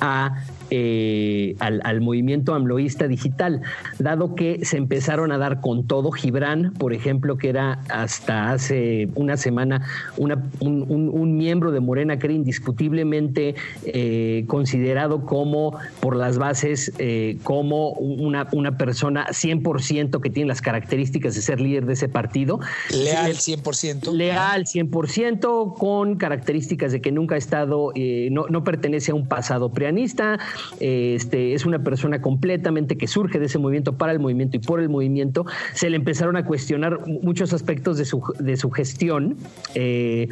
a 0.00 0.44
eh, 0.70 1.56
al, 1.58 2.00
movimiento 2.00 2.54
amloísta 2.54 3.08
digital, 3.08 3.62
dado 3.98 4.34
que 4.34 4.64
se 4.64 4.76
empezaron 4.76 5.32
a 5.32 5.38
dar 5.38 5.60
con 5.60 5.86
todo. 5.86 6.12
Gibran, 6.12 6.72
por 6.74 6.92
ejemplo, 6.92 7.36
que 7.36 7.48
era 7.48 7.80
hasta 7.88 8.52
hace 8.52 9.08
una 9.16 9.36
semana 9.36 9.82
un, 10.16 11.36
miembro 11.36 11.72
de 11.72 11.80
Morena 11.80 12.18
que 12.18 12.26
era 12.26 12.34
indiscutiblemente 12.34 13.54
eh, 13.84 14.44
considerado 14.46 15.26
como, 15.26 15.76
por 16.00 16.16
las 16.16 16.38
bases, 16.38 16.92
eh, 16.98 17.38
como 17.42 17.90
una, 17.90 18.46
una 18.52 18.76
persona 18.76 19.26
100% 19.28 20.20
que 20.20 20.30
tiene 20.30 20.48
las 20.48 20.60
características 20.60 21.34
de 21.34 21.42
ser 21.42 21.60
líder 21.60 21.86
de 21.86 21.94
ese 21.94 22.08
partido. 22.08 22.60
Leal 22.90 23.34
100%. 23.34 24.12
Leal 24.12 24.64
100%, 24.64 25.74
con 25.76 26.16
características 26.16 26.92
de 26.92 27.00
que 27.00 27.10
nunca 27.10 27.34
ha 27.34 27.38
estado, 27.38 27.92
no, 28.30 28.46
no 28.48 28.64
pertenece 28.64 29.12
a 29.12 29.14
un 29.14 29.26
pasado 29.26 29.72
prianista, 29.72 30.38
este, 30.80 31.54
es 31.54 31.66
una 31.66 31.82
persona 31.82 32.20
completamente 32.20 32.96
que 32.96 33.06
surge 33.06 33.38
de 33.38 33.46
ese 33.46 33.58
movimiento 33.58 33.96
para 33.96 34.12
el 34.12 34.20
movimiento 34.20 34.56
y 34.56 34.60
por 34.60 34.80
el 34.80 34.88
movimiento, 34.88 35.46
se 35.74 35.90
le 35.90 35.96
empezaron 35.96 36.36
a 36.36 36.44
cuestionar 36.44 37.00
muchos 37.06 37.52
aspectos 37.52 37.98
de 37.98 38.04
su, 38.04 38.22
de 38.38 38.56
su 38.56 38.70
gestión 38.70 39.36
eh, 39.74 40.28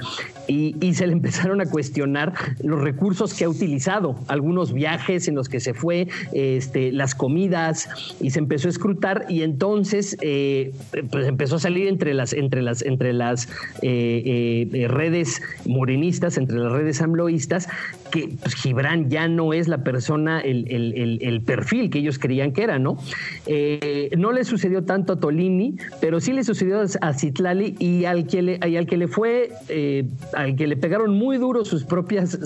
y, 0.46 0.94
se 0.94 1.06
le 1.06 1.12
empezaron 1.18 1.60
a 1.60 1.66
cuestionar 1.66 2.32
los 2.62 2.80
recursos 2.80 3.34
que 3.34 3.44
ha 3.44 3.48
utilizado, 3.48 4.16
algunos 4.28 4.72
viajes 4.72 5.28
en 5.28 5.34
los 5.34 5.48
que 5.48 5.60
se 5.60 5.74
fue, 5.74 6.08
este, 6.32 6.92
las 6.92 7.14
comidas 7.14 7.88
y 8.20 8.30
se 8.30 8.38
empezó 8.38 8.68
a 8.68 8.70
escrutar 8.70 9.26
y 9.28 9.42
entonces 9.42 10.16
eh, 10.20 10.72
pues 11.10 11.26
empezó 11.26 11.56
a 11.56 11.58
salir 11.58 11.88
entre 11.88 12.14
las, 12.14 12.32
entre 12.32 12.62
las, 12.62 12.82
entre 12.82 13.12
las 13.12 13.48
eh, 13.82 14.86
redes 14.88 15.42
morenistas, 15.66 16.38
entre 16.38 16.58
las 16.58 16.72
redes 16.72 17.00
amloístas, 17.02 17.68
que 18.10 18.28
pues, 18.40 18.54
Gibran 18.54 19.10
ya 19.10 19.28
no 19.28 19.52
es 19.52 19.68
la 19.68 19.78
persona, 19.84 20.40
el, 20.40 21.42
perfil 21.46 21.90
que 21.90 22.00
ellos 22.00 22.18
creían 22.18 22.52
que 22.52 22.62
era, 22.62 22.78
¿no? 22.78 22.98
Eh, 23.46 24.10
no 24.16 24.32
le 24.32 24.44
sucedió 24.44 24.84
tanto 24.84 25.14
a 25.14 25.20
Tolini, 25.20 25.76
pero 26.00 26.20
sí 26.20 26.32
le 26.32 26.44
sucedió 26.44 26.82
a 27.00 27.14
Citlali 27.14 27.76
y 27.78 28.04
al 28.04 28.26
que 28.26 28.42
le, 28.42 28.56
al 28.56 28.86
que 28.86 28.96
le 28.96 29.08
fue, 29.08 29.50
eh, 29.68 30.04
al 30.34 30.56
que 30.56 30.66
le 30.66 30.76
pegaron 30.76 31.12
muy 31.12 31.38
duro 31.38 31.64
sus 31.64 31.84
propias, 31.84 32.38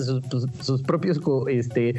sus, 0.61 0.81
propios 0.83 1.19
este, 1.47 1.95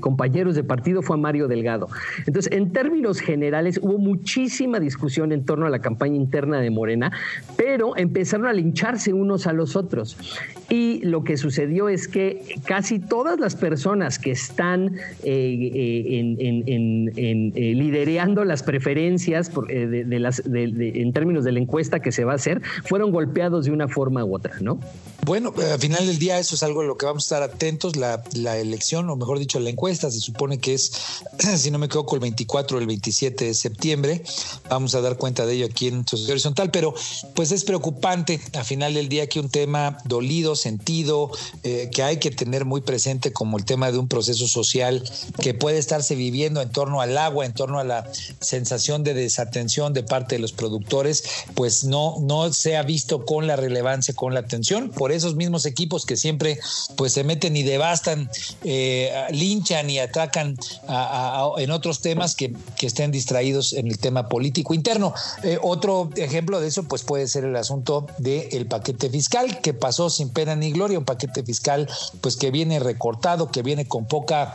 compañeros 0.00 0.54
de 0.54 0.64
partido 0.64 1.02
fue 1.02 1.16
a 1.16 1.18
Mario 1.18 1.48
Delgado. 1.48 1.88
Entonces, 2.26 2.52
en 2.52 2.72
términos 2.72 3.20
generales, 3.20 3.78
hubo 3.82 3.98
muchísima 3.98 4.80
discusión 4.80 5.32
en 5.32 5.44
torno 5.44 5.66
a 5.66 5.70
la 5.70 5.80
campaña 5.80 6.16
interna 6.16 6.60
de 6.60 6.70
Morena, 6.70 7.12
pero 7.56 7.96
empezaron 7.96 8.46
a 8.46 8.52
lincharse 8.52 9.12
unos 9.12 9.46
a 9.46 9.52
los 9.52 9.76
otros. 9.76 10.16
Y 10.70 11.00
lo 11.04 11.24
que 11.24 11.36
sucedió 11.36 11.88
es 11.88 12.08
que 12.08 12.42
casi 12.64 12.98
todas 13.08 13.40
las 13.40 13.54
personas 13.56 14.18
que 14.18 14.30
están 14.32 14.96
eh, 15.22 15.70
eh, 15.74 16.36
eh, 17.16 18.44
las 18.44 18.62
preferencias 18.62 19.50
las, 19.68 20.42
en 20.46 21.12
términos 21.12 21.44
de 21.44 21.52
la 21.52 21.58
encuesta 21.58 22.00
que 22.00 22.12
se 22.12 22.24
va 22.24 22.32
a 22.32 22.36
hacer, 22.36 22.62
fueron 22.84 23.10
golpeados 23.10 23.64
de 23.66 23.72
una 23.72 23.88
forma 23.88 24.24
u 24.24 24.34
otra, 24.34 24.54
¿no? 24.60 24.78
Bueno, 25.24 25.52
al 25.56 25.78
final 25.78 26.06
del 26.06 26.18
día 26.18 26.38
eso 26.38 26.54
es 26.54 26.62
algo 26.62 26.82
a 26.82 26.84
lo 26.84 26.96
que 26.96 27.06
vamos 27.06 27.24
a 27.24 27.36
estar 27.36 27.42
atentos. 27.42 27.96
La, 27.96 28.22
elección, 28.58 29.08
o 29.10 29.16
mejor 29.16 29.38
dicho, 29.38 29.58
la 29.60 29.70
encuesta 29.70 30.10
se 30.10 30.20
supone 30.20 30.58
que 30.58 30.74
es, 30.74 31.22
si 31.56 31.70
no 31.70 31.78
me 31.78 31.86
equivoco, 31.86 32.14
el 32.14 32.20
24 32.20 32.76
o 32.76 32.80
el 32.80 32.86
27 32.86 33.46
de 33.46 33.54
septiembre. 33.54 34.22
Vamos 34.70 34.94
a 34.94 35.00
dar 35.00 35.16
cuenta 35.16 35.46
de 35.46 35.54
ello 35.54 35.66
aquí 35.66 35.88
en 35.88 36.06
Sociedad 36.06 36.32
Horizontal, 36.32 36.70
pero 36.70 36.94
pues 37.34 37.52
es 37.52 37.64
preocupante 37.64 38.40
al 38.54 38.64
final 38.64 38.94
del 38.94 39.08
día 39.08 39.26
que 39.26 39.40
un 39.40 39.48
tema 39.48 39.98
dolido, 40.04 40.56
sentido, 40.56 41.30
que 41.62 42.02
hay 42.02 42.18
que 42.18 42.30
tener 42.30 42.64
muy 42.64 42.80
presente 42.80 42.97
como 43.32 43.58
el 43.58 43.64
tema 43.64 43.92
de 43.92 43.98
un 43.98 44.08
proceso 44.08 44.46
social 44.46 45.02
que 45.40 45.54
puede 45.54 45.78
estarse 45.78 46.14
viviendo 46.14 46.60
en 46.60 46.70
torno 46.70 47.00
al 47.00 47.16
agua, 47.16 47.46
en 47.46 47.52
torno 47.52 47.78
a 47.78 47.84
la 47.84 48.10
sensación 48.40 49.04
de 49.04 49.14
desatención 49.14 49.92
de 49.92 50.02
parte 50.02 50.36
de 50.36 50.40
los 50.40 50.52
productores, 50.52 51.24
pues 51.54 51.84
no, 51.84 52.16
no 52.20 52.52
se 52.52 52.76
ha 52.76 52.82
visto 52.82 53.24
con 53.24 53.46
la 53.46 53.56
relevancia, 53.56 54.14
con 54.14 54.34
la 54.34 54.40
atención 54.40 54.90
por 54.90 55.12
esos 55.12 55.34
mismos 55.34 55.66
equipos 55.66 56.06
que 56.06 56.16
siempre 56.16 56.58
pues 56.96 57.12
se 57.12 57.24
meten 57.24 57.56
y 57.56 57.62
devastan, 57.62 58.30
eh, 58.64 59.12
linchan 59.30 59.90
y 59.90 59.98
sacan 60.12 60.56
en 61.58 61.70
otros 61.70 62.00
temas 62.00 62.34
que, 62.34 62.54
estén 62.80 63.10
distraídos 63.10 63.74
en 63.74 63.86
el 63.86 63.98
tema 63.98 64.28
político 64.28 64.72
interno. 64.72 65.12
Eh, 65.42 65.58
otro 65.62 66.08
ejemplo 66.16 66.58
de 66.58 66.68
eso 66.68 66.84
pues 66.84 67.02
puede 67.02 67.28
ser 67.28 67.44
el 67.44 67.54
asunto 67.54 68.06
del 68.18 68.66
paquete 68.66 69.10
fiscal 69.10 69.60
que 69.60 69.74
pasó 69.74 70.08
sin 70.08 70.30
pena 70.30 70.56
ni 70.56 70.72
gloria, 70.72 70.98
un 70.98 71.04
paquete 71.04 71.42
fiscal 71.42 71.86
pues 72.22 72.36
que 72.36 72.50
viene 72.50 72.78
recortado, 72.88 73.50
que 73.50 73.62
viene 73.62 73.86
con 73.86 74.06
poca 74.06 74.54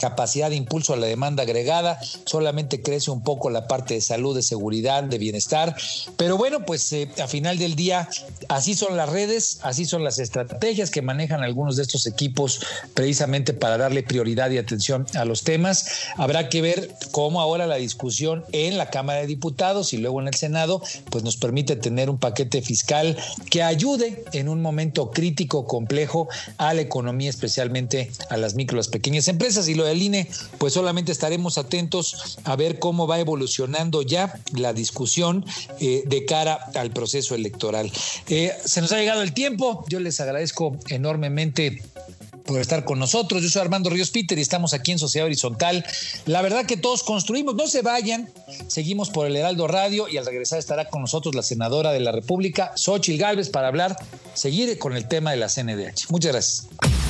capacidad 0.00 0.50
de 0.50 0.56
impulso 0.56 0.92
a 0.92 0.96
la 0.96 1.06
demanda 1.06 1.42
agregada, 1.42 1.98
solamente 2.24 2.82
crece 2.82 3.10
un 3.10 3.22
poco 3.22 3.50
la 3.50 3.66
parte 3.66 3.94
de 3.94 4.00
salud, 4.00 4.34
de 4.34 4.42
seguridad, 4.42 5.02
de 5.04 5.18
bienestar, 5.18 5.74
pero 6.16 6.36
bueno, 6.36 6.64
pues 6.64 6.92
eh, 6.92 7.08
a 7.22 7.26
final 7.26 7.58
del 7.58 7.76
día 7.76 8.08
así 8.48 8.74
son 8.74 8.96
las 8.96 9.08
redes, 9.08 9.60
así 9.62 9.84
son 9.84 10.04
las 10.04 10.18
estrategias 10.18 10.90
que 10.90 11.02
manejan 11.02 11.42
algunos 11.42 11.76
de 11.76 11.82
estos 11.82 12.06
equipos 12.06 12.60
precisamente 12.94 13.52
para 13.52 13.78
darle 13.78 14.02
prioridad 14.02 14.50
y 14.50 14.58
atención 14.58 15.06
a 15.14 15.24
los 15.24 15.42
temas. 15.42 15.86
Habrá 16.16 16.48
que 16.48 16.62
ver 16.62 16.94
cómo 17.10 17.40
ahora 17.40 17.66
la 17.66 17.76
discusión 17.76 18.44
en 18.52 18.78
la 18.78 18.90
Cámara 18.90 19.20
de 19.20 19.26
Diputados 19.26 19.92
y 19.92 19.98
luego 19.98 20.20
en 20.20 20.28
el 20.28 20.34
Senado, 20.34 20.82
pues 21.10 21.24
nos 21.24 21.36
permite 21.36 21.76
tener 21.76 22.10
un 22.10 22.18
paquete 22.18 22.62
fiscal 22.62 23.16
que 23.50 23.62
ayude 23.62 24.24
en 24.32 24.48
un 24.48 24.62
momento 24.62 25.10
crítico, 25.10 25.66
complejo 25.66 26.28
a 26.58 26.74
la 26.74 26.80
economía, 26.80 27.30
especialmente 27.30 28.10
a 28.28 28.36
las 28.36 28.54
micro, 28.54 28.76
las 28.76 28.88
pequeñas 28.88 29.28
empresas. 29.28 29.68
Y 29.68 29.74
lo 29.80 29.86
del 29.86 30.02
INE, 30.02 30.28
pues 30.58 30.74
solamente 30.74 31.10
estaremos 31.10 31.58
atentos 31.58 32.38
a 32.44 32.54
ver 32.56 32.78
cómo 32.78 33.06
va 33.06 33.18
evolucionando 33.18 34.02
ya 34.02 34.40
la 34.52 34.72
discusión 34.72 35.44
eh, 35.80 36.02
de 36.06 36.24
cara 36.24 36.70
al 36.74 36.90
proceso 36.90 37.34
electoral. 37.34 37.90
Eh, 38.28 38.52
se 38.64 38.80
nos 38.80 38.92
ha 38.92 38.98
llegado 38.98 39.22
el 39.22 39.32
tiempo, 39.32 39.84
yo 39.88 40.00
les 40.00 40.20
agradezco 40.20 40.76
enormemente 40.88 41.82
por 42.44 42.60
estar 42.60 42.84
con 42.84 42.98
nosotros. 42.98 43.42
Yo 43.42 43.48
soy 43.48 43.62
Armando 43.62 43.90
Ríos 43.90 44.10
Peter 44.10 44.36
y 44.38 44.42
estamos 44.42 44.74
aquí 44.74 44.92
en 44.92 44.98
Sociedad 44.98 45.26
Horizontal. 45.26 45.84
La 46.26 46.42
verdad 46.42 46.66
que 46.66 46.76
todos 46.76 47.02
construimos, 47.02 47.54
no 47.54 47.68
se 47.68 47.82
vayan, 47.82 48.28
seguimos 48.66 49.10
por 49.10 49.26
el 49.26 49.36
Heraldo 49.36 49.68
Radio 49.68 50.08
y 50.08 50.16
al 50.16 50.26
regresar 50.26 50.58
estará 50.58 50.88
con 50.88 51.00
nosotros 51.02 51.34
la 51.34 51.42
senadora 51.42 51.92
de 51.92 52.00
la 52.00 52.12
República, 52.12 52.72
Xochil 52.76 53.18
Gálvez, 53.18 53.50
para 53.50 53.68
hablar, 53.68 53.96
seguir 54.34 54.76
con 54.78 54.96
el 54.96 55.06
tema 55.06 55.30
de 55.30 55.36
la 55.36 55.48
CNDH. 55.48 56.10
Muchas 56.10 56.32
gracias. 56.32 57.09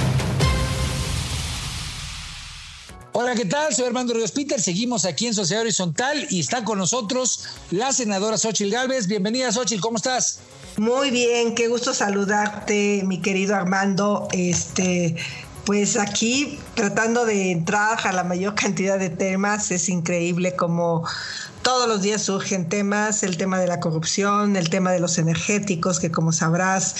¿Qué 3.35 3.45
tal? 3.45 3.73
Soy 3.73 3.85
Armando 3.85 4.13
Ríos 4.13 4.31
Peter. 4.31 4.59
Seguimos 4.59 5.05
aquí 5.05 5.27
en 5.27 5.33
Sociedad 5.33 5.61
Horizontal 5.61 6.27
y 6.29 6.41
está 6.41 6.65
con 6.65 6.77
nosotros 6.77 7.45
la 7.69 7.93
senadora 7.93 8.37
Xochil 8.37 8.71
Gálvez. 8.71 9.07
Bienvenida, 9.07 9.51
Xochil, 9.53 9.79
¿cómo 9.79 9.97
estás? 9.97 10.39
Muy 10.77 11.11
bien, 11.11 11.55
qué 11.55 11.69
gusto 11.69 11.93
saludarte, 11.93 13.03
mi 13.05 13.21
querido 13.21 13.55
Armando. 13.55 14.27
Este, 14.33 15.15
pues 15.65 15.97
aquí 15.97 16.59
tratando 16.73 17.25
de 17.25 17.51
entrar 17.51 18.05
a 18.05 18.11
la 18.11 18.25
mayor 18.25 18.55
cantidad 18.55 18.99
de 18.99 19.09
temas, 19.09 19.71
es 19.71 19.87
increíble 19.87 20.55
como 20.57 21.05
todos 21.61 21.87
los 21.87 22.01
días 22.01 22.23
surgen 22.23 22.67
temas, 22.67 23.23
el 23.23 23.37
tema 23.37 23.59
de 23.59 23.67
la 23.67 23.79
corrupción, 23.79 24.55
el 24.55 24.69
tema 24.69 24.91
de 24.91 24.99
los 24.99 25.17
energéticos, 25.17 25.99
que 25.99 26.11
como 26.11 26.31
sabrás, 26.31 26.95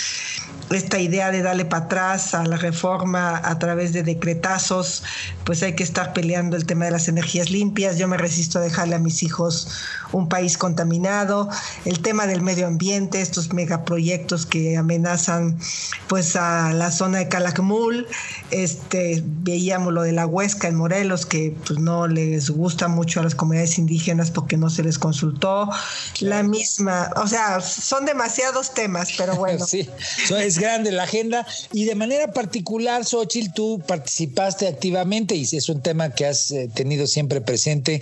esta 0.70 1.00
idea 1.00 1.32
de 1.32 1.42
darle 1.42 1.66
para 1.66 1.86
atrás 1.86 2.34
a 2.34 2.46
la 2.46 2.58
reforma 2.58 3.42
a 3.44 3.60
través 3.60 3.92
de 3.94 4.04
decretazos, 4.04 5.04
pues 5.44 5.64
hay 5.64 5.76
que 5.76 5.84
estar 5.84 6.14
peleando 6.14 6.56
el 6.56 6.66
tema 6.66 6.86
de 6.86 6.92
las 6.92 7.08
energías 7.08 7.50
limpias. 7.50 7.98
Yo 7.98 8.08
me 8.08 8.18
resisto 8.18 8.60
a 8.60 8.62
dejarle 8.62 8.96
a 8.96 9.00
mis 9.00 9.24
hijos 9.24 9.68
un 10.12 10.30
país 10.30 10.58
contaminado, 10.58 11.50
el 11.86 12.00
tema 12.02 12.28
del 12.28 12.42
medio 12.42 12.68
ambiente, 12.68 13.22
estos 13.22 13.54
megaproyectos 13.54 14.46
que 14.46 14.78
amenazan 14.78 15.58
pues 16.08 16.36
a 16.36 16.74
la 16.74 16.92
zona 16.92 17.20
de 17.20 17.28
Calakmul, 17.28 18.08
este 18.52 19.24
veíamos 19.26 19.94
lo 19.94 20.04
de 20.04 20.12
la 20.12 20.26
Huesca 20.26 20.68
en 20.68 20.76
Morelos 20.76 21.26
que 21.26 21.56
pues 21.66 21.80
no 21.80 22.08
les 22.08 22.50
gusta 22.50 22.88
mucho 22.88 23.20
a 23.20 23.24
las 23.24 23.36
comunidades 23.36 23.78
indígenas 23.78 24.32
porque 24.32 24.51
no 24.58 24.70
se 24.70 24.84
les 24.84 24.98
consultó, 24.98 25.70
la 26.20 26.44
misma, 26.44 27.12
o 27.16 27.28
sea, 27.28 27.62
son 27.62 28.06
demasiados 28.06 28.74
temas, 28.74 29.10
pero 29.18 29.36
bueno. 29.36 29.66
sí, 29.68 29.88
es 30.38 30.60
grande 30.60 30.92
la 30.92 31.04
agenda. 31.04 31.46
Y 31.72 31.86
de 31.86 31.96
manera 31.96 32.32
particular, 32.34 33.06
Xochitl, 33.06 33.54
tú 33.54 33.82
participaste 33.88 34.68
activamente 34.68 35.36
y 35.36 35.44
es 35.44 35.70
un 35.70 35.82
tema 35.82 36.10
que 36.12 36.26
has 36.26 36.52
eh, 36.52 36.70
tenido 36.74 37.08
siempre 37.08 37.42
presente, 37.42 38.02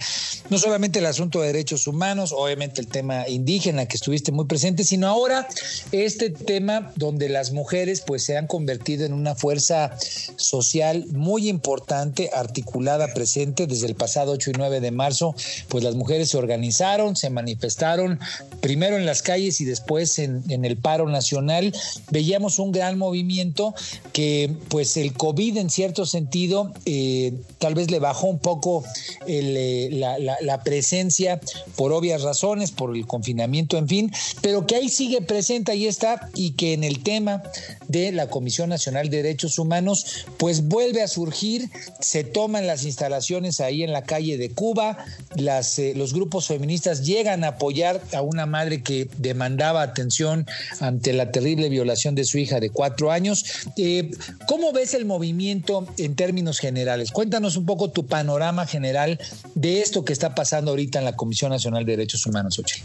no 0.49 0.57
solamente 0.57 0.99
el 0.99 1.05
asunto 1.05 1.41
de 1.41 1.47
derechos 1.47 1.87
humanos, 1.87 2.33
obviamente 2.35 2.81
el 2.81 2.87
tema 2.87 3.27
indígena 3.27 3.85
que 3.85 3.95
estuviste 3.95 4.31
muy 4.31 4.45
presente, 4.45 4.83
sino 4.83 5.07
ahora 5.07 5.47
este 5.91 6.29
tema 6.29 6.91
donde 6.95 7.29
las 7.29 7.51
mujeres 7.51 8.01
pues 8.01 8.23
se 8.23 8.37
han 8.37 8.47
convertido 8.47 9.05
en 9.05 9.13
una 9.13 9.35
fuerza 9.35 9.95
social 10.35 11.05
muy 11.11 11.49
importante, 11.49 12.29
articulada, 12.33 13.13
presente 13.13 13.67
desde 13.67 13.87
el 13.87 13.95
pasado 13.95 14.31
8 14.33 14.51
y 14.51 14.53
9 14.57 14.79
de 14.79 14.91
marzo, 14.91 15.35
pues 15.67 15.83
las 15.83 15.95
mujeres 15.95 16.29
se 16.29 16.37
organizaron, 16.39 17.15
se 17.15 17.29
manifestaron 17.29 18.19
primero 18.61 18.97
en 18.97 19.05
las 19.05 19.21
calles 19.21 19.61
y 19.61 19.65
después 19.65 20.19
en, 20.19 20.43
el 20.65 20.77
paro 20.77 21.07
nacional. 21.07 21.73
Veíamos 22.09 22.59
un 22.59 22.71
gran 22.71 22.97
movimiento 22.97 23.73
que 24.13 24.51
pues 24.69 24.97
el 24.97 25.13
COVID 25.13 25.57
en 25.57 25.69
cierto 25.69 26.05
sentido 26.05 26.73
eh, 26.85 27.33
tal 27.57 27.75
vez 27.75 27.91
le 27.91 27.99
bajó 27.99 28.27
un 28.27 28.39
poco 28.39 28.83
eh, 29.27 29.89
la, 29.91 30.63
presencia 30.63 31.39
por 31.75 31.93
obvias 31.93 32.21
razones, 32.21 32.71
por 32.71 32.95
el 32.95 33.07
confinamiento, 33.07 33.77
en 33.77 33.87
fin, 33.87 34.11
pero 34.41 34.67
que 34.67 34.75
ahí 34.75 34.89
sigue 34.89 35.21
presente, 35.21 35.71
ahí 35.71 35.87
está, 35.87 36.29
y 36.35 36.51
que 36.51 36.73
en 36.73 36.83
el 36.83 37.01
tema 37.01 37.43
de 37.87 38.11
la 38.11 38.27
Comisión 38.27 38.69
Nacional 38.69 39.09
de 39.09 39.17
Derechos 39.23 39.57
Humanos, 39.57 40.25
pues 40.37 40.67
vuelve 40.67 41.01
a 41.01 41.07
surgir, 41.07 41.69
se 41.99 42.23
toman 42.23 42.67
las 42.67 42.83
instalaciones 42.83 43.61
ahí 43.61 43.83
en 43.83 43.93
la 43.93 44.03
calle 44.03 44.37
de 44.37 44.49
Cuba, 44.51 44.97
eh, 45.37 45.93
los 45.95 46.13
grupos 46.13 46.28
feministas 46.47 47.05
llegan 47.05 47.43
a 47.43 47.49
apoyar 47.49 48.01
a 48.13 48.21
una 48.21 48.45
madre 48.45 48.81
que 48.81 49.09
demandaba 49.17 49.81
atención 49.81 50.45
ante 50.79 51.13
la 51.13 51.31
terrible 51.31 51.69
violación 51.69 52.15
de 52.15 52.23
su 52.23 52.37
hija 52.37 52.59
de 52.59 52.69
cuatro 52.69 53.11
años. 53.11 53.45
Eh, 53.77 54.11
¿Cómo 54.47 54.71
ves 54.71 54.93
el 54.93 55.05
movimiento 55.05 55.87
en 55.97 56.15
términos 56.15 56.59
generales? 56.59 57.11
Cuéntanos 57.11 57.57
un 57.57 57.65
poco 57.65 57.89
tu 57.89 58.05
panorama 58.05 58.65
general 58.65 59.19
de 59.55 59.81
esto 59.81 60.05
que 60.05 60.13
está 60.13 60.35
pasando 60.35 60.71
ahorita 60.71 60.99
en 60.99 61.05
la 61.05 61.15
Comisión 61.15 61.51
Nacional 61.51 61.85
de 61.85 61.93
Derechos 61.93 62.25
Humanos, 62.25 62.59
Ochi? 62.59 62.81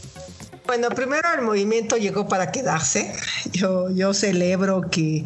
Bueno, 0.66 0.88
primero 0.90 1.28
el 1.36 1.42
movimiento 1.42 1.96
llegó 1.96 2.26
para 2.26 2.50
quedarse. 2.50 3.12
Yo, 3.52 3.90
yo 3.90 4.14
celebro 4.14 4.82
que 4.90 5.24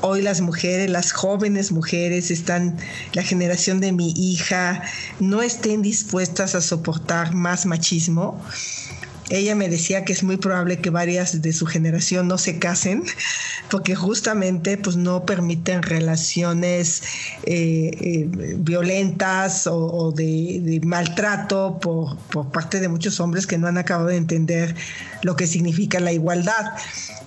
hoy 0.00 0.22
las 0.22 0.40
mujeres, 0.40 0.90
las 0.90 1.12
jóvenes 1.12 1.72
mujeres, 1.72 2.30
están, 2.30 2.76
la 3.12 3.22
generación 3.22 3.80
de 3.80 3.92
mi 3.92 4.12
hija, 4.16 4.82
no 5.20 5.42
estén 5.42 5.82
dispuestas 5.82 6.54
a 6.54 6.60
soportar 6.60 7.34
más 7.34 7.66
machismo 7.66 8.40
ella 9.30 9.54
me 9.54 9.68
decía 9.68 10.04
que 10.04 10.12
es 10.12 10.22
muy 10.22 10.36
probable 10.36 10.78
que 10.78 10.90
varias 10.90 11.42
de 11.42 11.52
su 11.52 11.66
generación 11.66 12.28
no 12.28 12.38
se 12.38 12.58
casen 12.58 13.04
porque 13.70 13.94
justamente 13.94 14.78
pues 14.78 14.96
no 14.96 15.26
permiten 15.26 15.82
relaciones 15.82 17.02
eh, 17.44 17.90
eh, 18.00 18.28
violentas 18.58 19.66
o, 19.66 20.12
de, 20.12 20.80
maltrato 20.84 21.78
por, 21.78 22.16
por 22.16 22.50
parte 22.50 22.80
de 22.80 22.88
muchos 22.88 23.20
hombres 23.20 23.46
que 23.46 23.58
no 23.58 23.66
han 23.66 23.76
acabado 23.78 24.08
de 24.08 24.16
entender 24.16 24.74
lo 25.22 25.36
que 25.36 25.46
significa 25.46 26.00
la 26.00 26.12
igualdad. 26.12 26.72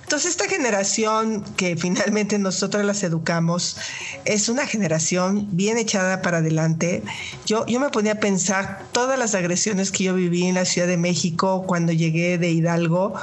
Entonces 0.02 0.32
esta 0.32 0.48
generación 0.48 1.42
que 1.56 1.76
finalmente 1.76 2.38
nosotros 2.38 2.84
las 2.84 3.02
educamos 3.02 3.76
es 4.24 4.48
una 4.48 4.66
generación 4.66 5.48
bien 5.52 5.78
echada 5.78 6.20
para 6.20 6.38
adelante. 6.38 7.02
Yo, 7.46 7.64
yo 7.66 7.80
me 7.80 7.88
ponía 7.88 8.12
a 8.12 8.20
pensar 8.20 8.82
todas 8.92 9.18
las 9.18 9.34
agresiones 9.34 9.90
que 9.90 10.04
yo 10.04 10.14
viví 10.14 10.44
en 10.44 10.56
la 10.56 10.64
Ciudad 10.64 10.88
de 10.88 10.98
México 10.98 11.64
cuando 11.66 11.92
llegué 11.92 12.38
de 12.38 12.50
Hidalgo 12.50 13.14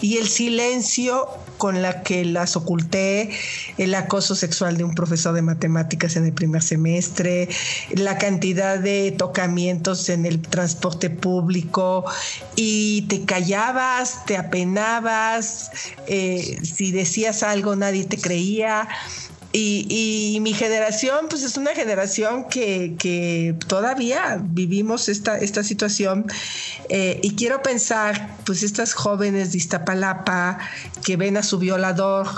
y 0.00 0.16
el 0.16 0.28
silencio 0.28 1.28
con 1.58 1.82
la 1.82 2.02
que 2.02 2.24
las 2.24 2.56
oculté, 2.56 3.30
el 3.76 3.94
acoso 3.94 4.34
sexual 4.34 4.78
de 4.78 4.84
un 4.84 4.94
profesor 4.94 5.34
de 5.34 5.42
matemáticas 5.42 6.16
en 6.16 6.24
el 6.24 6.32
primer 6.32 6.62
semestre, 6.62 7.50
la 7.90 8.16
cantidad 8.16 8.78
de 8.78 9.12
tocamientos 9.12 10.08
en 10.08 10.24
el 10.24 10.40
transporte 10.40 11.10
público 11.10 12.06
y 12.56 13.02
te 13.02 13.26
callabas, 13.26 14.24
te 14.24 14.38
apenabas, 14.38 15.70
si 16.62 16.92
decías 16.92 17.42
algo 17.42 17.76
nadie 17.76 18.04
te 18.04 18.18
creía 18.18 18.88
Y, 19.52 20.38
mi 20.42 20.52
generación, 20.54 21.26
pues 21.28 21.42
es 21.42 21.56
una 21.56 21.74
generación 21.74 22.44
que, 22.44 23.56
todavía 23.66 24.40
vivimos 24.40 25.08
esta, 25.08 25.38
esta 25.38 25.64
situación. 25.64 26.26
Eh, 26.88 27.18
y 27.22 27.34
quiero 27.34 27.60
pensar, 27.60 28.36
pues 28.46 28.62
estas 28.62 28.94
jóvenes 28.94 29.50
de 29.50 29.58
Iztapalapa 29.58 30.58
que 31.04 31.16
ven 31.16 31.36
a 31.36 31.42
su 31.42 31.58
violador 31.58 32.28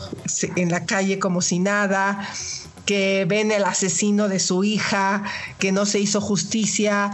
en 0.56 0.70
la 0.70 0.86
calle 0.86 1.18
como 1.18 1.42
si 1.42 1.58
nada, 1.58 2.26
que 2.84 3.24
ven 3.28 3.52
el 3.52 3.64
asesino 3.64 4.28
de 4.28 4.40
su 4.40 4.64
hija, 4.64 5.22
que 5.58 5.72
no 5.72 5.86
se 5.86 6.00
hizo 6.00 6.20
justicia, 6.20 7.12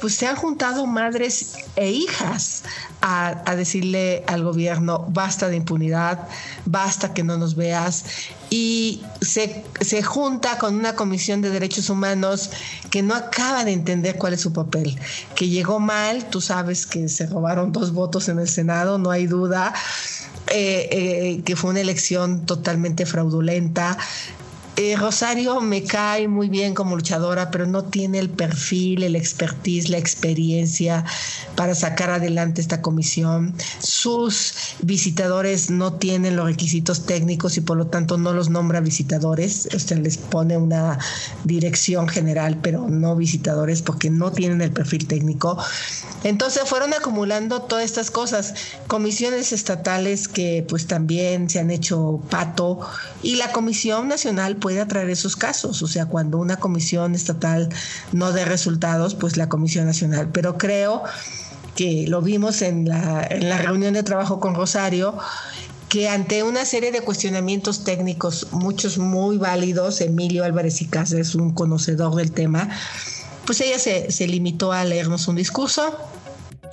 pues 0.00 0.14
se 0.14 0.26
han 0.26 0.36
juntado 0.36 0.86
madres 0.86 1.56
e 1.76 1.90
hijas 1.90 2.62
a, 3.02 3.54
decirle 3.54 4.24
al 4.26 4.42
gobierno, 4.42 5.06
basta 5.08 5.48
de 5.48 5.56
impunidad, 5.56 6.26
basta 6.64 7.12
que 7.12 7.22
no 7.22 7.36
nos 7.36 7.54
veas. 7.54 8.04
Y 8.48 9.02
se, 9.20 9.64
se 9.80 10.02
junta 10.02 10.58
con 10.58 10.74
una 10.74 10.94
comisión 10.94 11.42
de 11.42 11.50
derechos 11.50 11.90
humanos 11.90 12.50
que 12.90 13.02
no 13.02 13.14
acaba 13.14 13.64
de 13.64 13.72
entender 13.72 14.16
cuál 14.16 14.32
es 14.32 14.40
su 14.40 14.52
papel, 14.52 14.98
que 15.34 15.48
llegó 15.48 15.80
mal, 15.80 16.24
tú 16.30 16.40
sabes 16.40 16.86
que 16.86 17.08
se 17.08 17.26
robaron 17.26 17.72
dos 17.72 17.92
votos 17.92 18.28
en 18.28 18.38
el 18.38 18.48
Senado, 18.48 18.98
no 18.98 19.10
hay 19.10 19.26
duda. 19.26 19.74
Eh, 20.52 20.88
eh, 20.90 21.42
que 21.44 21.54
fue 21.54 21.70
una 21.70 21.80
elección 21.80 22.44
totalmente 22.44 23.06
fraudulenta, 23.06 23.96
eh, 24.80 24.96
Rosario 24.96 25.60
me 25.60 25.84
cae 25.84 26.26
muy 26.26 26.48
bien 26.48 26.72
como 26.74 26.96
luchadora, 26.96 27.50
pero 27.50 27.66
no 27.66 27.84
tiene 27.84 28.18
el 28.18 28.30
perfil, 28.30 29.02
el 29.02 29.14
expertise, 29.14 29.90
la 29.90 29.98
experiencia 29.98 31.04
para 31.54 31.74
sacar 31.74 32.08
adelante 32.08 32.62
esta 32.62 32.80
comisión. 32.80 33.54
Sus 33.78 34.54
visitadores 34.80 35.68
no 35.70 35.92
tienen 35.92 36.34
los 36.34 36.46
requisitos 36.46 37.04
técnicos 37.04 37.58
y 37.58 37.60
por 37.60 37.76
lo 37.76 37.88
tanto 37.88 38.16
no 38.16 38.32
los 38.32 38.48
nombra 38.48 38.80
visitadores. 38.80 39.68
Sea, 39.76 39.98
les 39.98 40.16
pone 40.16 40.56
una 40.56 40.98
dirección 41.44 42.08
general, 42.08 42.56
pero 42.62 42.88
no 42.88 43.16
visitadores 43.16 43.82
porque 43.82 44.08
no 44.08 44.32
tienen 44.32 44.62
el 44.62 44.72
perfil 44.72 45.06
técnico. 45.06 45.58
Entonces 46.24 46.62
fueron 46.64 46.94
acumulando 46.94 47.60
todas 47.62 47.84
estas 47.84 48.10
cosas, 48.10 48.54
comisiones 48.86 49.52
estatales 49.52 50.26
que 50.26 50.64
pues 50.66 50.86
también 50.86 51.50
se 51.50 51.58
han 51.58 51.70
hecho 51.70 52.22
pato 52.30 52.80
y 53.22 53.36
la 53.36 53.52
Comisión 53.52 54.08
Nacional 54.08 54.56
pues 54.56 54.69
puede 54.70 54.82
atraer 54.82 55.10
esos 55.10 55.34
casos. 55.34 55.82
O 55.82 55.88
sea, 55.88 56.06
cuando 56.06 56.38
una 56.38 56.58
comisión 56.58 57.16
estatal 57.16 57.68
no 58.12 58.30
dé 58.30 58.44
resultados, 58.44 59.16
pues 59.16 59.36
la 59.36 59.48
Comisión 59.48 59.84
Nacional. 59.84 60.28
Pero 60.32 60.58
creo 60.58 61.02
que 61.74 62.06
lo 62.06 62.22
vimos 62.22 62.62
en 62.62 62.88
la, 62.88 63.26
en 63.28 63.48
la 63.48 63.58
reunión 63.58 63.94
de 63.94 64.04
trabajo 64.04 64.38
con 64.38 64.54
Rosario, 64.54 65.18
que 65.88 66.08
ante 66.08 66.44
una 66.44 66.64
serie 66.64 66.92
de 66.92 67.00
cuestionamientos 67.00 67.82
técnicos, 67.82 68.46
muchos 68.52 68.96
muy 68.96 69.38
válidos, 69.38 70.00
Emilio 70.00 70.44
Álvarez 70.44 70.80
y 70.82 70.84
Casa 70.84 71.18
es 71.18 71.34
un 71.34 71.52
conocedor 71.52 72.14
del 72.14 72.30
tema, 72.30 72.68
pues 73.46 73.60
ella 73.62 73.80
se, 73.80 74.12
se 74.12 74.28
limitó 74.28 74.70
a 74.70 74.84
leernos 74.84 75.26
un 75.26 75.34
discurso 75.34 75.82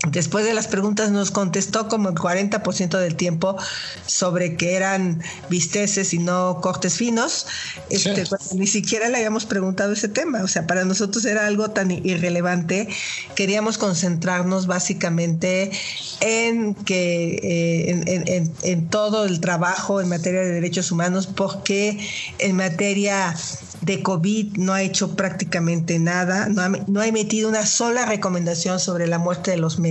Después 0.06 0.46
de 0.46 0.54
las 0.54 0.68
preguntas 0.68 1.12
nos 1.12 1.32
contestó 1.32 1.88
como 1.88 2.10
el 2.10 2.16
40% 2.16 3.00
del 3.00 3.16
tiempo 3.16 3.58
sobre 4.06 4.56
que 4.56 4.76
eran 4.76 5.24
bisteces 5.50 6.14
y 6.14 6.20
no 6.20 6.62
cortes 6.62 6.98
finos. 6.98 7.48
Este, 7.90 8.24
ni 8.54 8.68
siquiera 8.68 9.10
le 9.10 9.18
habíamos 9.18 9.46
preguntado 9.46 9.94
ese 9.94 10.08
tema. 10.08 10.44
O 10.44 10.48
sea, 10.48 10.68
para 10.68 10.86
nosotros 10.86 11.26
era 11.26 11.48
algo 11.48 11.72
tan 11.72 11.90
irrelevante. 11.90 12.88
Queríamos 13.36 13.80
concentrarnos 13.80 14.68
básicamente 14.68 15.72
en 16.20 16.76
que 16.76 17.40
eh, 17.44 18.52
en 18.62 18.88
todo 18.90 19.26
el 19.26 19.40
trabajo 19.40 20.00
en 20.00 20.10
materia 20.10 20.42
de 20.42 20.52
derechos 20.52 20.92
humanos, 20.92 21.26
porque 21.26 21.98
en 22.38 22.56
materia 22.56 23.36
de 23.82 24.02
COVID 24.02 24.58
no 24.58 24.74
ha 24.74 24.82
hecho 24.82 25.16
prácticamente 25.16 26.00
nada, 26.00 26.48
no 26.50 26.62
ha, 26.62 26.70
no 26.70 27.00
ha, 27.00 27.08
emitido 27.08 27.48
una 27.50 27.66
sola 27.66 28.06
recomendación 28.06 28.80
sobre 28.80 29.08
la 29.08 29.20
muerte 29.20 29.52
de 29.52 29.58
los 29.58 29.80
médicos, 29.80 29.87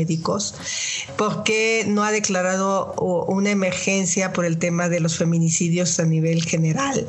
porque 1.17 1.85
no 1.87 2.05
ha 2.05 2.13
declarado 2.13 2.95
una 3.29 3.51
emergencia 3.51 4.33
por 4.33 4.45
el 4.45 4.59
tema 4.59 4.89
de 4.89 5.01
los 5.01 5.17
feminicidios 5.17 5.99
a 5.99 6.05
nivel 6.05 6.45
general, 6.45 7.07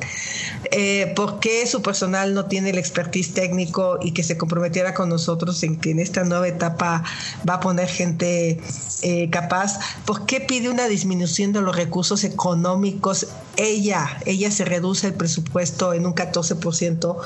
eh, 0.72 1.14
porque 1.16 1.66
su 1.68 1.82
personal 1.82 2.34
no 2.34 2.46
tiene 2.46 2.70
el 2.70 2.78
expertise 2.78 3.34
técnico 3.34 4.00
y 4.02 4.12
que 4.12 4.24
se 4.24 4.38
comprometiera 4.38 4.94
con 4.94 5.10
nosotros 5.10 5.64
en 5.64 5.78
que 5.78 5.92
en 5.92 6.00
esta 6.00 6.24
nueva 6.24 6.48
etapa 6.48 7.04
va 7.48 7.56
a 7.56 7.60
poner 7.60 7.88
gente 7.88 8.60
eh, 9.04 9.30
capaz, 9.30 9.80
¿por 10.06 10.26
qué 10.26 10.42
pide 10.42 10.70
una 10.70 10.88
disminución 10.88 11.54
de 11.54 11.62
los 11.62 11.76
recursos 11.76 12.24
económicos? 12.24 13.28
Ella, 13.56 14.20
ella 14.26 14.52
se 14.52 14.66
reduce 14.66 15.08
el 15.08 15.14
presupuesto 15.14 15.94
en 15.94 16.06
un 16.06 16.14
14% 16.14 17.18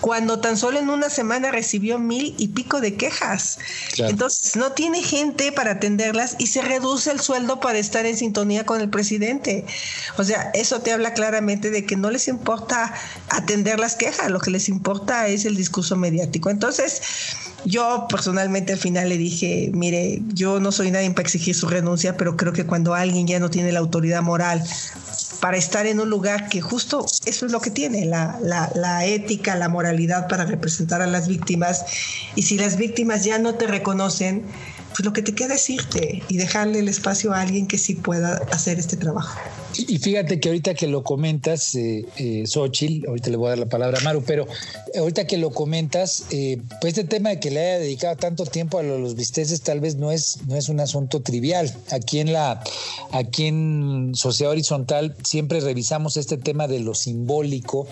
cuando 0.00 0.40
tan 0.40 0.56
solo 0.56 0.78
en 0.78 0.88
una 0.88 1.10
semana 1.10 1.50
recibió 1.50 1.98
mil 1.98 2.34
y 2.38 2.48
pico 2.48 2.80
de 2.80 2.94
quejas. 2.94 3.58
Entonces 3.98 4.56
no 4.56 4.72
tiene 4.72 5.02
gente 5.06 5.52
para 5.52 5.72
atenderlas 5.72 6.36
y 6.38 6.48
se 6.48 6.62
reduce 6.62 7.10
el 7.10 7.20
sueldo 7.20 7.60
para 7.60 7.78
estar 7.78 8.04
en 8.06 8.16
sintonía 8.16 8.66
con 8.66 8.80
el 8.80 8.90
presidente. 8.90 9.64
O 10.18 10.24
sea, 10.24 10.50
eso 10.54 10.80
te 10.80 10.92
habla 10.92 11.14
claramente 11.14 11.70
de 11.70 11.86
que 11.86 11.96
no 11.96 12.10
les 12.10 12.28
importa 12.28 12.92
atender 13.28 13.78
las 13.78 13.94
quejas, 13.94 14.30
lo 14.30 14.40
que 14.40 14.50
les 14.50 14.68
importa 14.68 15.28
es 15.28 15.44
el 15.44 15.56
discurso 15.56 15.96
mediático. 15.96 16.50
Entonces, 16.50 17.00
yo 17.64 18.06
personalmente 18.08 18.72
al 18.72 18.78
final 18.78 19.08
le 19.08 19.18
dije, 19.18 19.70
mire, 19.72 20.22
yo 20.28 20.60
no 20.60 20.72
soy 20.72 20.90
nadie 20.90 21.10
para 21.10 21.22
exigir 21.22 21.54
su 21.54 21.68
renuncia, 21.68 22.16
pero 22.16 22.36
creo 22.36 22.52
que 22.52 22.64
cuando 22.64 22.94
alguien 22.94 23.26
ya 23.26 23.40
no 23.40 23.50
tiene 23.50 23.72
la 23.72 23.80
autoridad 23.80 24.22
moral 24.22 24.62
para 25.40 25.56
estar 25.56 25.86
en 25.86 26.00
un 26.00 26.08
lugar 26.08 26.48
que 26.48 26.60
justo 26.60 27.06
eso 27.24 27.46
es 27.46 27.52
lo 27.52 27.60
que 27.60 27.70
tiene, 27.70 28.06
la, 28.06 28.38
la, 28.42 29.04
ética, 29.04 29.56
la 29.56 29.68
moralidad 29.68 30.28
para 30.28 30.44
representar 30.44 31.02
a 31.02 31.06
las 31.06 31.28
víctimas. 31.28 31.84
Y 32.34 32.42
si 32.42 32.56
las 32.56 32.76
víctimas 32.76 33.24
ya 33.24 33.38
no 33.38 33.54
te 33.54 33.66
reconocen, 33.66 34.44
pues 34.96 35.04
lo 35.04 35.12
que 35.12 35.20
te 35.20 35.34
queda 35.34 35.54
es 35.54 35.68
irte 35.68 36.22
y 36.26 36.38
dejarle 36.38 36.78
el 36.78 36.88
espacio 36.88 37.34
a 37.34 37.42
alguien 37.42 37.66
que 37.66 37.76
sí 37.76 37.96
pueda 37.96 38.40
hacer 38.50 38.78
este 38.78 38.96
trabajo. 38.96 39.38
Y 39.78 39.98
fíjate 39.98 40.40
que 40.40 40.48
ahorita 40.48 40.74
que 40.74 40.86
lo 40.86 41.02
comentas, 41.02 41.74
eh, 41.74 42.04
eh, 42.16 42.44
ahorita 42.54 43.30
le 43.30 43.36
voy 43.36 43.46
a 43.46 43.50
dar 43.50 43.58
la 43.58 43.66
palabra 43.66 43.98
a 43.98 44.02
Maru, 44.02 44.22
pero 44.26 44.46
ahorita 44.98 45.26
que 45.26 45.38
lo 45.38 45.50
comentas, 45.50 46.24
eh, 46.30 46.60
pues 46.80 46.96
este 46.96 47.04
tema 47.08 47.30
de 47.30 47.40
que 47.40 47.50
le 47.50 47.60
haya 47.60 47.78
dedicado 47.80 48.16
tanto 48.16 48.46
tiempo 48.46 48.78
a 48.78 48.82
los 48.82 49.14
bisteces 49.14 49.60
tal 49.62 49.80
vez 49.80 49.96
no 49.96 50.12
es, 50.12 50.38
no 50.46 50.56
es 50.56 50.68
un 50.68 50.80
asunto 50.80 51.20
trivial. 51.20 51.72
Aquí 51.90 52.20
en 52.20 52.32
la, 52.32 52.62
aquí 53.12 53.46
en 53.46 54.12
Sociedad 54.14 54.52
Horizontal 54.52 55.14
siempre 55.24 55.60
revisamos 55.60 56.16
este 56.16 56.38
tema 56.38 56.68
de 56.68 56.80
lo 56.80 56.94
simbólico, 56.94 57.86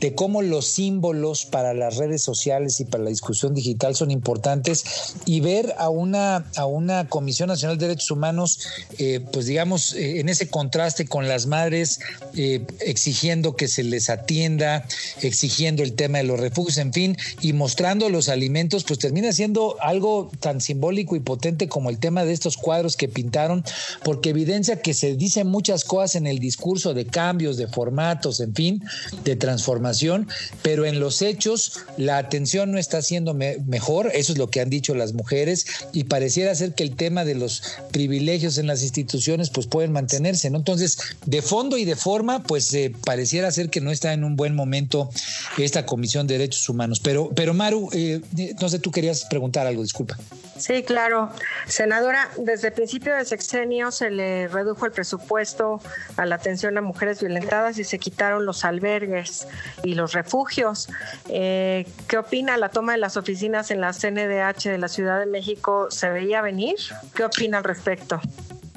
de 0.00 0.14
cómo 0.14 0.42
los 0.42 0.66
símbolos 0.66 1.46
para 1.46 1.74
las 1.74 1.96
redes 1.96 2.22
sociales 2.22 2.80
y 2.80 2.84
para 2.84 3.04
la 3.04 3.10
discusión 3.10 3.54
digital 3.54 3.94
son 3.94 4.10
importantes 4.10 5.14
y 5.26 5.40
ver 5.40 5.74
a 5.78 5.88
una 5.88 6.46
a 6.56 6.66
una 6.66 7.08
Comisión 7.08 7.48
Nacional 7.48 7.78
de 7.78 7.88
Derechos 7.88 8.10
Humanos, 8.10 8.60
eh, 8.98 9.20
pues 9.32 9.46
digamos, 9.46 9.94
eh, 9.94 10.20
en 10.20 10.28
ese 10.28 10.48
contraste 10.48 11.06
con 11.06 11.19
las 11.28 11.46
madres, 11.46 12.00
eh, 12.34 12.64
exigiendo 12.80 13.56
que 13.56 13.68
se 13.68 13.82
les 13.82 14.10
atienda, 14.10 14.86
exigiendo 15.22 15.82
el 15.82 15.94
tema 15.94 16.18
de 16.18 16.24
los 16.24 16.40
refugios, 16.40 16.78
en 16.78 16.92
fin, 16.92 17.16
y 17.40 17.52
mostrando 17.52 18.08
los 18.08 18.28
alimentos, 18.28 18.84
pues 18.84 18.98
termina 18.98 19.32
siendo 19.32 19.76
algo 19.80 20.30
tan 20.40 20.60
simbólico 20.60 21.16
y 21.16 21.20
potente 21.20 21.68
como 21.68 21.90
el 21.90 21.98
tema 21.98 22.24
de 22.24 22.32
estos 22.32 22.56
cuadros 22.56 22.96
que 22.96 23.08
pintaron, 23.08 23.64
porque 24.04 24.30
evidencia 24.30 24.80
que 24.80 24.94
se 24.94 25.16
dicen 25.16 25.46
muchas 25.46 25.84
cosas 25.84 26.16
en 26.16 26.26
el 26.26 26.38
discurso 26.38 26.94
de 26.94 27.06
cambios, 27.06 27.56
de 27.56 27.68
formatos, 27.68 28.40
en 28.40 28.54
fin, 28.54 28.82
de 29.24 29.36
transformación, 29.36 30.28
pero 30.62 30.86
en 30.86 31.00
los 31.00 31.22
hechos 31.22 31.80
la 31.96 32.18
atención 32.18 32.72
no 32.72 32.78
está 32.78 33.02
siendo 33.02 33.34
mejor, 33.34 34.10
eso 34.14 34.32
es 34.32 34.38
lo 34.38 34.50
que 34.50 34.60
han 34.60 34.70
dicho 34.70 34.94
las 34.94 35.12
mujeres, 35.12 35.66
y 35.92 36.04
pareciera 36.04 36.54
ser 36.54 36.74
que 36.74 36.82
el 36.82 36.96
tema 36.96 37.24
de 37.24 37.34
los 37.34 37.62
privilegios 37.90 38.58
en 38.58 38.66
las 38.66 38.82
instituciones 38.82 39.50
pues 39.50 39.66
pueden 39.66 39.92
mantenerse, 39.92 40.50
¿no? 40.50 40.58
Entonces, 40.58 40.98
de 41.26 41.42
fondo 41.42 41.76
y 41.76 41.84
de 41.84 41.96
forma, 41.96 42.42
pues 42.42 42.72
eh, 42.74 42.92
pareciera 43.04 43.50
ser 43.50 43.70
que 43.70 43.80
no 43.80 43.90
está 43.90 44.12
en 44.12 44.24
un 44.24 44.36
buen 44.36 44.54
momento 44.54 45.10
esta 45.58 45.86
Comisión 45.86 46.26
de 46.26 46.38
Derechos 46.38 46.68
Humanos. 46.68 47.00
Pero, 47.00 47.30
pero 47.34 47.54
Maru, 47.54 47.88
eh, 47.92 48.20
no 48.60 48.68
sé, 48.68 48.78
tú 48.78 48.90
querías 48.90 49.24
preguntar 49.26 49.66
algo, 49.66 49.82
disculpa. 49.82 50.16
Sí, 50.60 50.82
claro. 50.82 51.30
Senadora, 51.66 52.28
desde 52.36 52.68
el 52.68 52.74
principio 52.74 53.14
del 53.14 53.24
sexenio 53.24 53.90
se 53.90 54.10
le 54.10 54.46
redujo 54.48 54.84
el 54.84 54.92
presupuesto 54.92 55.80
a 56.16 56.26
la 56.26 56.34
atención 56.34 56.76
a 56.76 56.82
mujeres 56.82 57.20
violentadas 57.20 57.78
y 57.78 57.84
se 57.84 57.98
quitaron 57.98 58.44
los 58.44 58.64
albergues 58.64 59.48
y 59.82 59.94
los 59.94 60.12
refugios. 60.12 60.88
Eh, 61.28 61.86
¿Qué 62.08 62.18
opina 62.18 62.58
la 62.58 62.68
toma 62.68 62.92
de 62.92 62.98
las 62.98 63.16
oficinas 63.16 63.70
en 63.70 63.80
la 63.80 63.92
CNDH 63.92 64.68
de 64.68 64.78
la 64.78 64.88
Ciudad 64.88 65.18
de 65.18 65.26
México? 65.26 65.90
¿Se 65.90 66.10
veía 66.10 66.42
venir? 66.42 66.76
¿Qué 67.14 67.24
opina 67.24 67.58
al 67.58 67.64
respecto? 67.64 68.20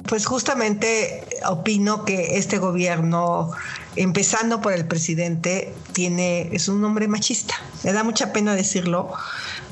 Pues 0.06 0.26
justamente 0.26 1.24
opino 1.46 2.04
que 2.04 2.36
este 2.36 2.58
gobierno, 2.58 3.50
empezando 3.96 4.60
por 4.60 4.74
el 4.74 4.86
presidente, 4.86 5.72
tiene, 5.92 6.50
es 6.52 6.68
un 6.68 6.84
hombre 6.84 7.08
machista. 7.08 7.54
Me 7.84 7.92
da 7.92 8.04
mucha 8.04 8.32
pena 8.32 8.54
decirlo, 8.54 9.12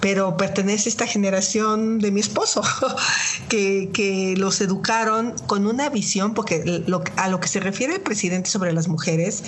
pero 0.00 0.36
pertenece 0.36 0.88
a 0.88 0.90
esta 0.90 1.06
generación 1.06 1.98
de 1.98 2.10
mi 2.10 2.20
esposo, 2.20 2.62
que, 3.48 4.34
los 4.38 4.60
educaron 4.60 5.34
con 5.46 5.66
una 5.66 5.90
visión, 5.90 6.32
porque 6.32 6.82
a 7.16 7.28
lo 7.28 7.40
que 7.40 7.48
se 7.48 7.60
refiere 7.60 7.94
el 7.94 8.00
presidente 8.00 8.48
sobre 8.48 8.72
las 8.72 8.88
mujeres, 8.88 9.42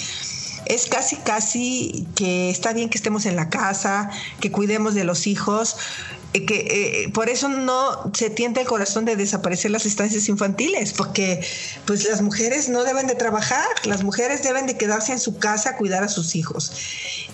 es 0.67 0.87
casi, 0.87 1.17
casi 1.17 2.07
que 2.15 2.51
está 2.51 2.73
bien 2.73 2.89
que 2.89 2.99
estemos 2.99 3.27
en 3.27 3.37
la 3.37 3.49
casa, 3.49 4.11
que 4.41 4.51
cuidemos 4.51 4.95
de 4.95 5.05
los 5.05 5.27
hijos, 5.27 5.77
que 6.43 7.05
eh, 7.05 7.09
por 7.11 7.29
eso 7.29 7.49
no 7.49 8.11
se 8.13 8.29
tiende 8.29 8.61
el 8.61 8.67
corazón 8.67 9.05
de 9.05 9.15
desaparecer 9.15 9.71
las 9.71 9.87
estancias 9.87 10.29
infantiles, 10.29 10.93
porque 10.93 11.47
pues 11.87 12.05
las 12.09 12.23
mujeres 12.23 12.69
no 12.69 12.83
deben 12.83 13.07
de 13.07 13.15
trabajar, 13.15 13.67
las 13.85 14.03
mujeres 14.03 14.43
deben 14.43 14.67
de 14.67 14.77
quedarse 14.77 15.13
en 15.13 15.21
su 15.21 15.39
casa 15.39 15.71
a 15.71 15.77
cuidar 15.77 16.03
a 16.03 16.09
sus 16.09 16.35
hijos. 16.35 16.73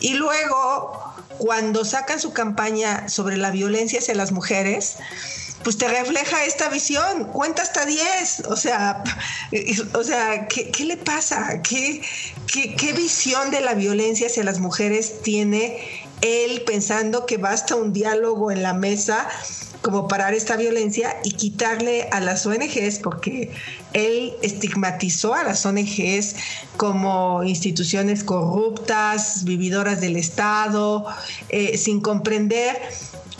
Y 0.00 0.14
luego, 0.14 1.14
cuando 1.38 1.84
sacan 1.84 2.20
su 2.20 2.32
campaña 2.32 3.08
sobre 3.08 3.38
la 3.38 3.50
violencia 3.50 4.00
hacia 4.00 4.14
las 4.14 4.32
mujeres, 4.32 4.96
pues 5.62 5.76
te 5.76 5.88
refleja 5.88 6.44
esta 6.44 6.68
visión, 6.68 7.24
cuenta 7.26 7.62
hasta 7.62 7.84
10, 7.84 8.44
o 8.48 8.56
sea, 8.56 9.02
o 9.94 10.02
sea, 10.02 10.48
¿qué, 10.48 10.84
le 10.84 10.96
pasa? 10.96 11.60
¿Qué, 11.62 12.02
¿Qué, 12.50 12.74
qué, 12.76 12.92
visión 12.92 13.50
de 13.50 13.60
la 13.60 13.74
violencia 13.74 14.26
hacia 14.28 14.44
las 14.44 14.58
mujeres 14.58 15.20
tiene 15.22 15.78
él 16.22 16.62
pensando 16.66 17.26
que 17.26 17.36
basta 17.36 17.74
un 17.76 17.92
diálogo 17.92 18.50
en 18.50 18.62
la 18.62 18.74
mesa 18.74 19.28
como 19.82 20.08
parar 20.08 20.34
esta 20.34 20.56
violencia 20.56 21.16
y 21.24 21.32
quitarle 21.32 22.08
a 22.10 22.20
las 22.20 22.44
ONGs, 22.46 22.98
porque 22.98 23.50
él 23.92 24.34
estigmatizó 24.42 25.34
a 25.34 25.44
las 25.44 25.64
ONGs 25.66 26.36
como 26.76 27.42
instituciones 27.44 28.24
corruptas, 28.24 29.44
vividoras 29.44 30.00
del 30.00 30.16
Estado, 30.16 31.06
eh, 31.48 31.76
sin 31.76 32.00
comprender 32.00 32.76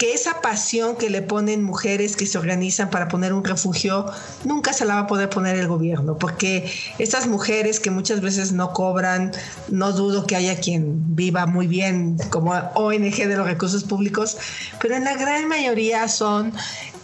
que 0.01 0.15
esa 0.15 0.41
pasión 0.41 0.97
que 0.97 1.11
le 1.11 1.21
ponen 1.21 1.63
mujeres 1.63 2.17
que 2.17 2.25
se 2.25 2.39
organizan 2.39 2.89
para 2.89 3.09
poner 3.09 3.35
un 3.35 3.45
refugio, 3.45 4.07
nunca 4.47 4.73
se 4.73 4.87
la 4.87 4.95
va 4.95 5.01
a 5.01 5.07
poder 5.07 5.29
poner 5.29 5.57
el 5.57 5.69
gobierno, 5.69 6.17
porque 6.17 6.73
estas 6.99 7.27
mujeres 7.27 7.81
que 7.81 7.91
muchas 7.91 8.23
veces 8.23 8.53
no 8.53 8.73
cobran, 8.73 9.33
no 9.69 9.93
dudo 9.93 10.27
que 10.27 10.37
haya 10.37 10.59
quien 10.59 11.15
viva 11.15 11.45
muy 11.45 11.67
bien 11.67 12.17
como 12.31 12.53
ONG 12.53 13.15
de 13.15 13.37
los 13.37 13.47
recursos 13.47 13.85
públicos, 13.85 14.39
pero 14.81 14.97
en 14.97 15.05
la 15.05 15.19
gran 15.19 15.47
mayoría 15.49 16.09
son 16.09 16.55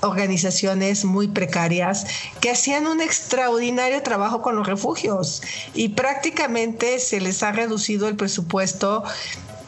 organizaciones 0.01 1.05
muy 1.05 1.29
precarias 1.29 2.07
que 2.41 2.51
hacían 2.51 2.87
un 2.87 3.01
extraordinario 3.01 4.03
trabajo 4.03 4.43
con 4.43 4.57
los 4.57 4.67
refugios 4.67 5.43
y 5.75 5.91
prácticamente 5.91 6.99
se 6.99 7.21
les 7.21 7.43
ha 7.43 7.53
reducido 7.53 8.09
el 8.09 8.17
presupuesto 8.17 9.05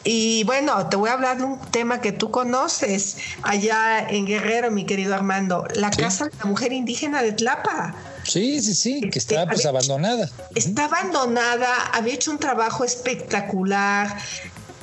y 0.03 0.43
bueno, 0.45 0.87
te 0.87 0.95
voy 0.95 1.09
a 1.09 1.13
hablar 1.13 1.37
de 1.37 1.43
un 1.43 1.59
tema 1.71 1.99
que 1.99 2.11
tú 2.11 2.31
conoces 2.31 3.17
allá 3.41 3.99
en 4.09 4.25
Guerrero, 4.25 4.71
mi 4.71 4.85
querido 4.85 5.13
Armando, 5.13 5.65
la 5.75 5.91
Casa 5.91 6.25
de 6.25 6.31
la 6.37 6.45
Mujer 6.45 6.71
Indígena 6.71 7.21
de 7.21 7.33
Tlapa. 7.33 7.93
Sí, 8.23 8.61
sí, 8.61 8.75
sí, 8.75 9.01
que 9.09 9.19
está 9.19 9.45
pues 9.45 9.65
abandonada. 9.65 10.29
Está 10.55 10.85
abandonada, 10.85 11.67
había 11.93 12.13
hecho 12.13 12.31
un 12.31 12.39
trabajo 12.39 12.85
espectacular 12.85 14.17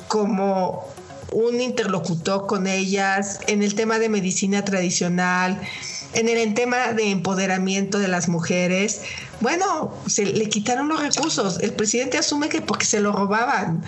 como 0.07 0.87
un 1.31 1.61
interlocutor 1.61 2.47
con 2.47 2.67
ellas 2.67 3.39
en 3.47 3.63
el 3.63 3.75
tema 3.75 3.99
de 3.99 4.09
medicina 4.09 4.63
tradicional, 4.63 5.59
en 6.13 6.29
el 6.29 6.53
tema 6.53 6.93
de 6.93 7.11
empoderamiento 7.11 7.99
de 7.99 8.07
las 8.07 8.27
mujeres. 8.27 9.01
Bueno, 9.41 9.93
se 10.07 10.25
le 10.25 10.49
quitaron 10.49 10.87
los 10.87 11.01
recursos. 11.01 11.59
El 11.61 11.73
presidente 11.73 12.17
asume 12.17 12.49
que 12.49 12.61
porque 12.61 12.85
se 12.85 12.99
lo 12.99 13.11
robaban 13.11 13.83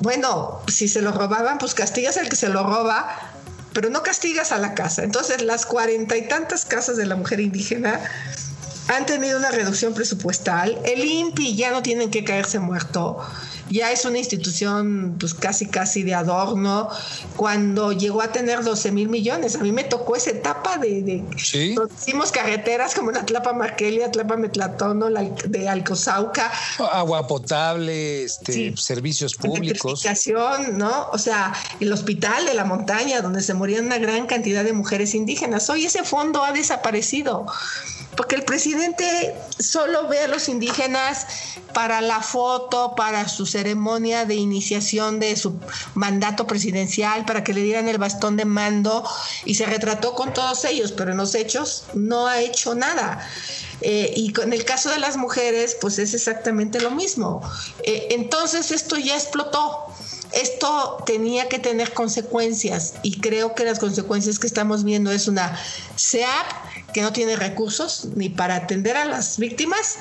bueno, 0.00 0.60
si 0.66 0.88
se 0.88 1.02
lo 1.02 1.12
robaban, 1.12 1.58
pues 1.58 1.74
castigas 1.74 2.16
al 2.16 2.28
que 2.28 2.36
se 2.36 2.48
lo 2.48 2.62
roba, 2.62 3.06
pero 3.72 3.90
no 3.90 4.02
castigas 4.02 4.50
a 4.50 4.58
la 4.58 4.74
casa. 4.74 5.04
Entonces, 5.04 5.42
las 5.42 5.66
cuarenta 5.66 6.16
y 6.16 6.26
tantas 6.26 6.64
casas 6.64 6.96
de 6.96 7.06
la 7.06 7.16
mujer 7.16 7.40
indígena 7.40 8.00
han 8.88 9.04
tenido 9.04 9.38
una 9.38 9.50
reducción 9.50 9.92
presupuestal. 9.92 10.78
El 10.84 11.04
INPI 11.04 11.54
ya 11.54 11.70
no 11.70 11.82
tienen 11.82 12.10
que 12.10 12.24
caerse 12.24 12.58
muerto 12.58 13.18
ya 13.70 13.92
es 13.92 14.04
una 14.04 14.18
institución 14.18 15.16
pues 15.18 15.34
casi 15.34 15.66
casi 15.66 16.02
de 16.02 16.14
adorno, 16.14 16.88
cuando 17.36 17.92
llegó 17.92 18.20
a 18.20 18.32
tener 18.32 18.62
12 18.62 18.92
mil 18.92 19.08
millones. 19.08 19.56
A 19.56 19.58
mí 19.58 19.72
me 19.72 19.84
tocó 19.84 20.16
esa 20.16 20.30
etapa 20.30 20.78
de, 20.78 21.02
de 21.02 21.24
hicimos 21.36 22.32
carreteras 22.32 22.94
como 22.94 23.12
la 23.12 23.24
Tlapa 23.24 23.52
Marquelia, 23.52 24.10
Tlapa 24.10 24.36
Metlatono, 24.36 25.08
la 25.08 25.22
de 25.22 25.68
Alcozauca. 25.68 26.50
Agua 26.92 27.26
potable, 27.26 28.24
este, 28.24 28.76
servicios 28.76 29.34
públicos. 29.34 30.04
¿no? 30.72 31.08
O 31.12 31.18
sea, 31.18 31.52
el 31.78 31.92
hospital 31.92 32.46
de 32.46 32.54
la 32.54 32.64
montaña 32.64 33.20
donde 33.20 33.42
se 33.42 33.54
morían 33.54 33.86
una 33.86 33.98
gran 33.98 34.26
cantidad 34.26 34.64
de 34.64 34.72
mujeres 34.72 35.14
indígenas. 35.14 35.70
Hoy 35.70 35.86
ese 35.86 36.04
fondo 36.04 36.42
ha 36.42 36.52
desaparecido 36.52 37.46
porque 38.16 38.36
el 38.36 38.44
presidente 38.44 39.34
solo 39.58 40.08
ve 40.08 40.20
a 40.20 40.28
los 40.28 40.48
indígenas 40.48 41.26
para 41.72 42.00
la 42.00 42.20
foto, 42.20 42.94
para 42.96 43.28
su 43.28 43.46
ceremonia 43.46 44.24
de 44.24 44.34
iniciación 44.34 45.20
de 45.20 45.36
su 45.36 45.58
mandato 45.94 46.46
presidencial, 46.46 47.24
para 47.24 47.44
que 47.44 47.54
le 47.54 47.62
dieran 47.62 47.88
el 47.88 47.98
bastón 47.98 48.36
de 48.36 48.44
mando 48.44 49.04
y 49.44 49.54
se 49.54 49.66
retrató 49.66 50.14
con 50.14 50.32
todos 50.32 50.64
ellos, 50.64 50.92
pero 50.92 51.12
en 51.12 51.18
los 51.18 51.34
hechos 51.34 51.84
no 51.94 52.26
ha 52.26 52.40
hecho 52.40 52.74
nada. 52.74 53.26
Eh, 53.82 54.12
y 54.14 54.32
con 54.32 54.52
el 54.52 54.64
caso 54.64 54.90
de 54.90 54.98
las 54.98 55.16
mujeres, 55.16 55.76
pues 55.80 55.98
es 55.98 56.12
exactamente 56.12 56.80
lo 56.80 56.90
mismo. 56.90 57.40
Eh, 57.82 58.08
entonces 58.10 58.70
esto 58.70 58.96
ya 58.96 59.14
explotó. 59.14 59.86
Esto 60.32 61.02
tenía 61.06 61.48
que 61.48 61.58
tener 61.58 61.92
consecuencias 61.92 62.94
y 63.02 63.20
creo 63.20 63.54
que 63.54 63.64
las 63.64 63.78
consecuencias 63.78 64.38
que 64.38 64.46
estamos 64.46 64.84
viendo 64.84 65.10
es 65.10 65.26
una 65.28 65.58
SEAP 65.96 66.92
que 66.92 67.02
no 67.02 67.12
tiene 67.12 67.36
recursos 67.36 68.06
ni 68.14 68.28
para 68.28 68.56
atender 68.56 68.96
a 68.96 69.04
las 69.04 69.38
víctimas 69.38 69.96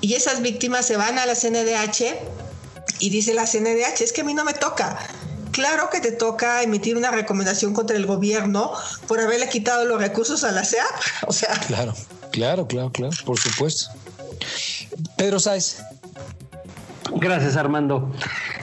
y 0.00 0.14
esas 0.14 0.42
víctimas 0.42 0.86
se 0.86 0.96
van 0.96 1.18
a 1.18 1.26
la 1.26 1.34
CNDH 1.34 2.14
y 2.98 3.10
dice 3.10 3.32
la 3.34 3.46
CNDH, 3.46 4.02
es 4.02 4.12
que 4.12 4.20
a 4.20 4.24
mí 4.24 4.34
no 4.34 4.44
me 4.44 4.54
toca. 4.54 4.98
Claro 5.50 5.88
que 5.88 6.00
te 6.00 6.10
toca 6.10 6.62
emitir 6.62 6.96
una 6.96 7.10
recomendación 7.10 7.72
contra 7.72 7.96
el 7.96 8.06
gobierno 8.06 8.72
por 9.06 9.20
haberle 9.20 9.48
quitado 9.48 9.84
los 9.84 10.00
recursos 10.00 10.42
a 10.44 10.52
la 10.52 10.64
CEAP. 10.64 10.84
O 11.26 11.32
sea. 11.32 11.54
Claro, 11.68 11.94
claro, 12.32 12.66
claro, 12.66 12.90
claro, 12.90 13.16
por 13.24 13.38
supuesto. 13.38 13.90
Pedro 15.16 15.38
Sáez. 15.38 15.78
Gracias, 17.16 17.56
Armando. 17.56 18.12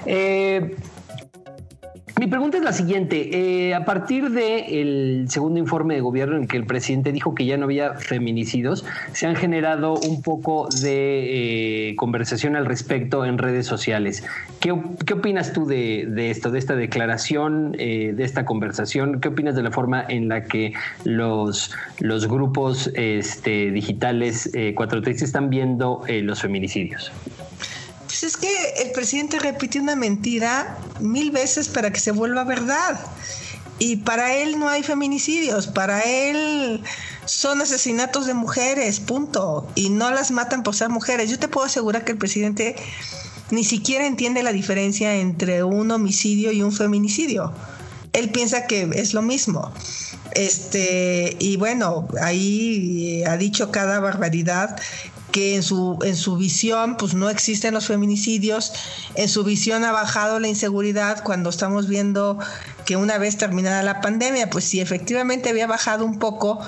Eh, 0.06 0.76
mi 2.20 2.28
pregunta 2.28 2.58
es 2.58 2.64
la 2.64 2.74
siguiente. 2.74 3.70
Eh, 3.70 3.74
a 3.74 3.84
partir 3.84 4.30
del 4.30 5.26
segundo 5.28 5.60
informe 5.60 5.96
de 5.96 6.02
gobierno 6.02 6.38
en 6.38 6.48
que 6.48 6.56
el 6.56 6.66
presidente 6.66 7.12
dijo 7.12 7.34
que 7.34 7.46
ya 7.46 7.58
no 7.58 7.66
había 7.66 7.96
feminicidios, 7.96 8.86
se 9.12 9.26
han 9.26 9.36
generado 9.36 9.96
un 9.96 10.22
poco 10.22 10.68
de 10.82 11.90
eh, 11.90 11.96
conversación 11.96 12.56
al 12.56 12.68
respecto 12.68 13.26
en 13.26 13.40
redes 13.40 13.66
sociales. 13.66 14.24
¿Qué, 14.60 14.72
opinas 14.72 15.52
tú 15.54 15.66
de, 15.66 16.30
esto, 16.30 16.52
de 16.52 16.60
esta 16.60 16.76
declaración, 16.76 17.72
de 17.72 18.24
esta 18.24 18.46
conversación? 18.46 19.20
¿Qué 19.20 19.30
opinas 19.30 19.56
de 19.56 19.64
la 19.64 19.72
forma 19.72 20.06
en 20.08 20.30
la 20.30 20.44
que 20.44 20.74
los, 21.04 21.72
los 22.00 22.28
grupos 22.28 22.92
este, 22.94 23.72
digitales 23.72 24.52
cuatro 24.76 25.02
t 25.02 25.10
están 25.10 25.50
viendo 25.50 26.04
los 26.08 26.42
feminicidios? 26.42 27.12
Pues 28.22 28.36
es 28.36 28.38
que 28.38 28.84
el 28.84 28.92
presidente 28.92 29.40
repite 29.40 29.80
una 29.80 29.96
mentira 29.96 30.78
mil 31.00 31.32
veces 31.32 31.68
para 31.68 31.92
que 31.92 32.00
se 32.00 32.12
vuelva 32.12 32.44
verdad. 32.44 33.00
Y 33.80 33.96
para 33.96 34.36
él 34.36 34.60
no 34.60 34.70
hay 34.70 34.84
feminicidios, 34.84 35.66
para 35.66 36.02
él 36.02 36.84
son 37.26 37.62
asesinatos 37.62 38.28
de 38.28 38.36
mujeres, 38.36 39.00
punto. 39.00 39.68
Y 39.74 39.90
no 39.90 40.12
las 40.12 40.30
matan 40.30 40.62
por 40.62 40.76
ser 40.76 40.90
mujeres. 40.90 41.32
Yo 41.32 41.40
te 41.40 41.48
puedo 41.48 41.66
asegurar 41.66 42.06
que 42.06 42.12
el 42.12 42.20
presidente 42.20 42.76
ni 43.50 43.64
siquiera 43.64 44.06
entiende 44.06 44.44
la 44.44 44.52
diferencia 44.52 45.16
entre 45.16 45.64
un 45.64 45.90
homicidio 45.90 46.52
y 46.52 46.62
un 46.62 46.72
feminicidio. 46.72 47.52
Él 48.14 48.30
piensa 48.30 48.68
que 48.68 48.88
es 48.94 49.16
lo 49.16 49.24
mismo. 49.24 49.74
Este, 50.36 51.38
y 51.40 51.58
bueno, 51.58 52.08
ahí 52.22 53.24
ha 53.24 53.36
dicho 53.36 53.72
cada 53.72 54.00
barbaridad 54.00 54.80
que 55.32 55.56
en 55.56 55.64
su, 55.64 55.98
en 56.04 56.16
su 56.16 56.38
visión 56.38 56.98
pues 56.98 57.14
no 57.14 57.30
existen 57.30 57.74
los 57.74 57.88
feminicidios, 57.88 58.74
en 59.16 59.30
su 59.30 59.44
visión 59.44 59.84
ha 59.84 59.92
bajado 59.92 60.40
la 60.40 60.48
inseguridad 60.48 61.24
cuando 61.24 61.50
estamos 61.50 61.88
viendo 61.88 62.40
que 62.86 62.96
una 62.96 63.18
vez 63.18 63.38
terminada 63.38 63.84
la 63.84 64.02
pandemia, 64.02 64.50
pues 64.50 64.66
si 64.66 64.82
efectivamente 64.82 65.50
había 65.50 65.68
bajado 65.68 66.06
un 66.06 66.20
poco, 66.20 66.60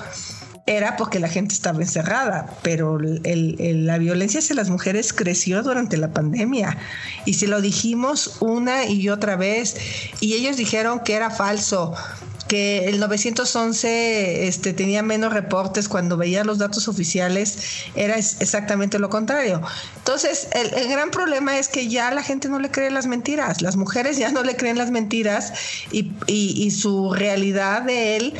era 0.66 0.96
porque 0.96 1.20
la 1.20 1.28
gente 1.28 1.54
estaba 1.54 1.82
encerrada, 1.82 2.46
pero 2.62 2.98
la 2.98 3.98
violencia 3.98 4.40
hacia 4.40 4.54
las 4.54 4.70
mujeres 4.70 5.12
creció 5.12 5.62
durante 5.62 5.98
la 5.98 6.12
pandemia. 6.12 6.78
Y 7.26 7.34
se 7.34 7.46
lo 7.46 7.60
dijimos 7.60 8.38
una 8.40 8.86
y 8.86 9.10
otra 9.10 9.36
vez 9.36 9.76
y 10.20 10.34
ellos 10.34 10.56
dijeron 10.56 11.00
que 11.00 11.14
era 11.14 11.30
falso, 11.30 11.94
el 12.54 13.00
911 13.00 14.46
este, 14.46 14.72
tenía 14.72 15.02
menos 15.02 15.32
reportes 15.32 15.88
cuando 15.88 16.16
veía 16.16 16.44
los 16.44 16.58
datos 16.58 16.88
oficiales, 16.88 17.58
era 17.94 18.16
exactamente 18.16 18.98
lo 18.98 19.10
contrario. 19.10 19.60
Entonces, 19.96 20.48
el, 20.52 20.88
gran 20.88 21.10
problema 21.10 21.58
es 21.58 21.68
que 21.68 21.88
ya 21.88 22.10
la 22.10 22.22
gente 22.22 22.48
no 22.48 22.58
le 22.58 22.70
cree 22.70 22.90
las 22.90 23.06
mentiras, 23.06 23.62
las 23.62 23.76
mujeres 23.76 24.16
ya 24.16 24.30
no 24.30 24.42
le 24.42 24.56
creen 24.56 24.78
las 24.78 24.90
mentiras 24.90 25.52
y 25.90 26.70
su 26.70 27.12
realidad 27.12 27.82
de 27.82 28.16
él 28.16 28.34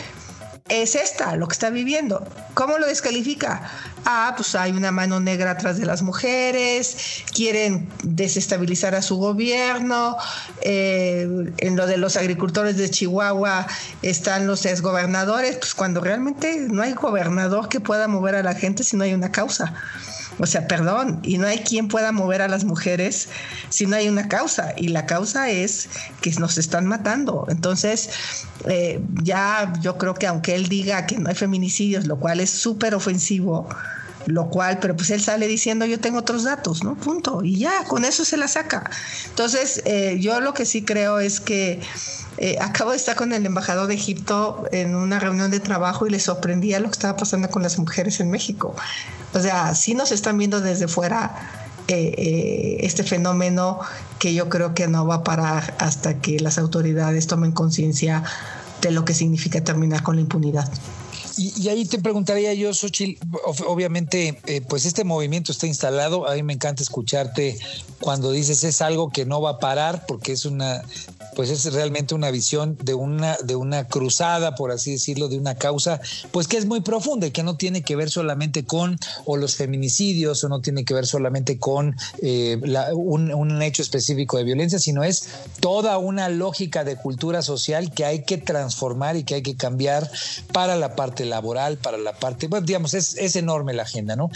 es 0.70 0.94
esta, 0.94 1.36
lo 1.36 1.46
que 1.46 1.52
está 1.52 1.68
viviendo. 1.68 2.26
¿Cómo 2.54 2.78
lo 2.78 2.86
descalifica? 2.86 3.70
Ah, 4.06 4.32
pues 4.34 4.54
hay 4.54 4.72
una 4.72 4.90
mano 4.92 5.20
negra 5.20 5.50
atrás 5.50 5.76
de 5.78 5.84
las 5.84 6.00
mujeres, 6.00 7.22
quieren 7.34 7.86
desestabilizar 8.02 8.94
a 8.94 9.02
su 9.02 9.16
gobierno, 9.16 10.16
eh, 10.62 11.52
en 11.58 11.76
lo 11.76 11.86
de 11.86 11.98
los 11.98 12.16
agricultores 12.16 12.78
de 12.78 12.88
Chihuahua 12.88 13.66
están 14.00 14.46
los 14.46 14.64
exgobernadores, 14.64 15.56
pues 15.56 15.74
cuando 15.74 16.00
realmente 16.00 16.56
no 16.70 16.80
hay 16.80 16.94
gobernador 16.94 17.68
que 17.68 17.80
pueda 17.80 18.08
mover 18.08 18.34
a 18.34 18.42
la 18.42 18.54
gente 18.54 18.84
si 18.84 18.96
no 18.96 19.04
hay 19.04 19.12
una 19.12 19.30
causa. 19.30 19.74
O 20.38 20.46
sea, 20.46 20.66
perdón, 20.66 21.20
y 21.22 21.38
no 21.38 21.46
hay 21.46 21.58
quien 21.58 21.88
pueda 21.88 22.12
mover 22.12 22.42
a 22.42 22.48
las 22.48 22.64
mujeres 22.64 23.28
si 23.68 23.86
no 23.86 23.96
hay 23.96 24.08
una 24.08 24.28
causa. 24.28 24.74
Y 24.76 24.88
la 24.88 25.06
causa 25.06 25.50
es 25.50 25.88
que 26.20 26.30
nos 26.32 26.58
están 26.58 26.86
matando. 26.86 27.46
Entonces, 27.48 28.10
eh, 28.66 29.00
ya 29.22 29.72
yo 29.80 29.96
creo 29.98 30.14
que 30.14 30.26
aunque 30.26 30.54
él 30.54 30.68
diga 30.68 31.06
que 31.06 31.18
no 31.18 31.28
hay 31.28 31.34
feminicidios, 31.34 32.06
lo 32.06 32.18
cual 32.18 32.40
es 32.40 32.50
súper 32.50 32.94
ofensivo, 32.94 33.68
lo 34.26 34.48
cual, 34.48 34.78
pero 34.80 34.96
pues 34.96 35.10
él 35.10 35.20
sale 35.20 35.46
diciendo 35.46 35.84
yo 35.86 36.00
tengo 36.00 36.18
otros 36.18 36.44
datos, 36.44 36.82
¿no? 36.82 36.94
Punto. 36.96 37.44
Y 37.44 37.58
ya, 37.58 37.84
con 37.84 38.04
eso 38.04 38.24
se 38.24 38.36
la 38.36 38.48
saca. 38.48 38.90
Entonces, 39.28 39.82
eh, 39.84 40.18
yo 40.20 40.40
lo 40.40 40.54
que 40.54 40.64
sí 40.64 40.82
creo 40.82 41.20
es 41.20 41.40
que 41.40 41.80
eh, 42.38 42.56
acabo 42.60 42.90
de 42.90 42.96
estar 42.96 43.16
con 43.16 43.32
el 43.32 43.46
embajador 43.46 43.86
de 43.86 43.94
Egipto 43.94 44.64
en 44.72 44.96
una 44.96 45.20
reunión 45.20 45.50
de 45.50 45.60
trabajo 45.60 46.06
y 46.06 46.10
le 46.10 46.18
sorprendía 46.18 46.80
lo 46.80 46.86
que 46.86 46.92
estaba 46.92 47.16
pasando 47.16 47.48
con 47.50 47.62
las 47.62 47.78
mujeres 47.78 48.20
en 48.20 48.30
México. 48.30 48.74
O 49.32 49.40
sea, 49.40 49.74
sí 49.74 49.94
nos 49.94 50.12
están 50.12 50.38
viendo 50.38 50.60
desde 50.60 50.88
fuera 50.88 51.70
eh, 51.86 52.78
este 52.80 53.04
fenómeno 53.04 53.80
que 54.18 54.34
yo 54.34 54.48
creo 54.48 54.74
que 54.74 54.88
no 54.88 55.06
va 55.06 55.16
a 55.16 55.24
parar 55.24 55.74
hasta 55.78 56.20
que 56.20 56.40
las 56.40 56.58
autoridades 56.58 57.26
tomen 57.26 57.52
conciencia 57.52 58.24
de 58.80 58.90
lo 58.90 59.04
que 59.04 59.14
significa 59.14 59.62
terminar 59.62 60.02
con 60.02 60.16
la 60.16 60.22
impunidad. 60.22 60.70
Y, 61.36 61.68
ahí 61.68 61.84
te 61.84 61.98
preguntaría 61.98 62.54
yo, 62.54 62.72
Xochitl, 62.72 63.20
obviamente, 63.66 64.40
eh, 64.46 64.60
pues 64.60 64.84
este 64.84 65.02
movimiento 65.02 65.50
está 65.50 65.66
instalado. 65.66 66.28
A 66.28 66.34
mí 66.34 66.42
me 66.42 66.52
encanta 66.52 66.82
escucharte 66.82 67.58
cuando 67.98 68.30
dices 68.30 68.62
es 68.62 68.80
algo 68.80 69.10
que 69.10 69.24
no 69.24 69.40
va 69.40 69.50
a 69.50 69.58
parar, 69.58 70.04
porque 70.06 70.32
es 70.32 70.44
una, 70.44 70.82
pues 71.34 71.50
es 71.50 71.72
realmente 71.72 72.14
una 72.14 72.30
visión 72.30 72.76
de 72.82 72.94
una, 72.94 73.36
de 73.44 73.56
una 73.56 73.84
cruzada, 73.84 74.54
por 74.54 74.70
así 74.70 74.92
decirlo, 74.92 75.28
de 75.28 75.38
una 75.38 75.54
causa, 75.54 76.00
pues 76.32 76.48
que 76.48 76.56
es 76.56 76.66
muy 76.66 76.80
profunda 76.80 77.26
y 77.26 77.30
que 77.30 77.42
no 77.42 77.56
tiene 77.56 77.82
que 77.82 77.96
ver 77.96 78.10
solamente 78.10 78.64
con 78.64 78.98
los 79.26 79.56
feminicidios 79.56 80.42
o 80.44 80.48
no 80.48 80.60
tiene 80.60 80.84
que 80.84 80.94
ver 80.94 81.06
solamente 81.06 81.58
con 81.58 81.96
eh, 82.22 82.60
un, 82.94 83.32
un 83.32 83.62
hecho 83.62 83.82
específico 83.82 84.36
de 84.36 84.44
violencia, 84.44 84.78
sino 84.78 85.04
es 85.04 85.28
toda 85.60 85.98
una 85.98 86.28
lógica 86.28 86.84
de 86.84 86.96
cultura 86.96 87.42
social 87.42 87.92
que 87.92 88.04
hay 88.04 88.24
que 88.24 88.38
transformar 88.38 89.16
y 89.16 89.24
que 89.24 89.36
hay 89.36 89.42
que 89.42 89.56
cambiar 89.56 90.10
para 90.52 90.76
la 90.76 90.94
parte 90.96 91.24
laboral, 91.24 91.76
para 91.78 91.98
la 91.98 92.14
parte, 92.14 92.46
bueno, 92.48 92.66
digamos, 92.66 92.94
es, 92.94 93.16
es 93.16 93.36
enorme 93.36 93.74
la 93.74 93.82
agenda, 93.82 94.16
¿no? 94.16 94.30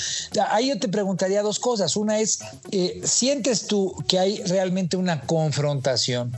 Ahí 0.51 0.69
yo 0.69 0.79
te 0.79 0.89
preguntaría 0.89 1.43
dos 1.43 1.59
cosas. 1.59 1.97
Una 1.97 2.19
es, 2.19 2.41
eh, 2.71 3.01
¿sientes 3.05 3.67
tú 3.67 3.95
que 4.07 4.19
hay 4.19 4.43
realmente 4.45 4.97
una 4.97 5.21
confrontación 5.23 6.33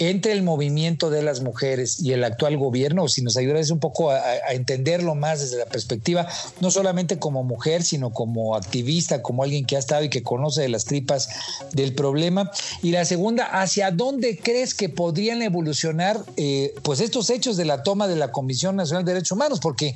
entre 0.00 0.32
el 0.32 0.42
movimiento 0.42 1.10
de 1.10 1.22
las 1.22 1.40
mujeres 1.40 2.00
y 2.00 2.12
el 2.12 2.24
actual 2.24 2.56
gobierno? 2.56 3.08
si 3.08 3.22
nos 3.22 3.36
ayudas 3.36 3.70
un 3.70 3.80
poco 3.80 4.10
a, 4.10 4.20
entenderlo 4.50 5.14
más 5.14 5.40
desde 5.40 5.58
la 5.58 5.66
perspectiva, 5.66 6.26
no 6.60 6.70
solamente 6.70 7.18
como 7.18 7.44
mujer, 7.44 7.82
sino 7.82 8.12
como 8.12 8.56
activista, 8.56 9.22
como 9.22 9.42
alguien 9.42 9.64
que 9.64 9.76
ha 9.76 9.78
estado 9.78 10.04
y 10.04 10.10
que 10.10 10.22
conoce 10.22 10.62
de 10.62 10.68
las 10.68 10.84
tripas 10.84 11.28
del 11.72 11.94
problema. 11.94 12.50
Y 12.82 12.90
la 12.90 13.04
segunda, 13.04 13.44
¿hacia 13.44 13.90
dónde 13.90 14.38
crees 14.38 14.74
que 14.74 14.88
podrían 14.88 15.42
evolucionar 15.42 16.24
eh, 16.36 16.74
pues 16.82 17.00
estos 17.00 17.30
hechos 17.30 17.56
de 17.56 17.64
la 17.64 17.82
toma 17.82 18.08
de 18.08 18.16
la 18.16 18.32
Comisión 18.32 18.76
Nacional 18.76 19.04
de 19.04 19.12
Derechos 19.12 19.32
Humanos? 19.32 19.60
Porque 19.60 19.94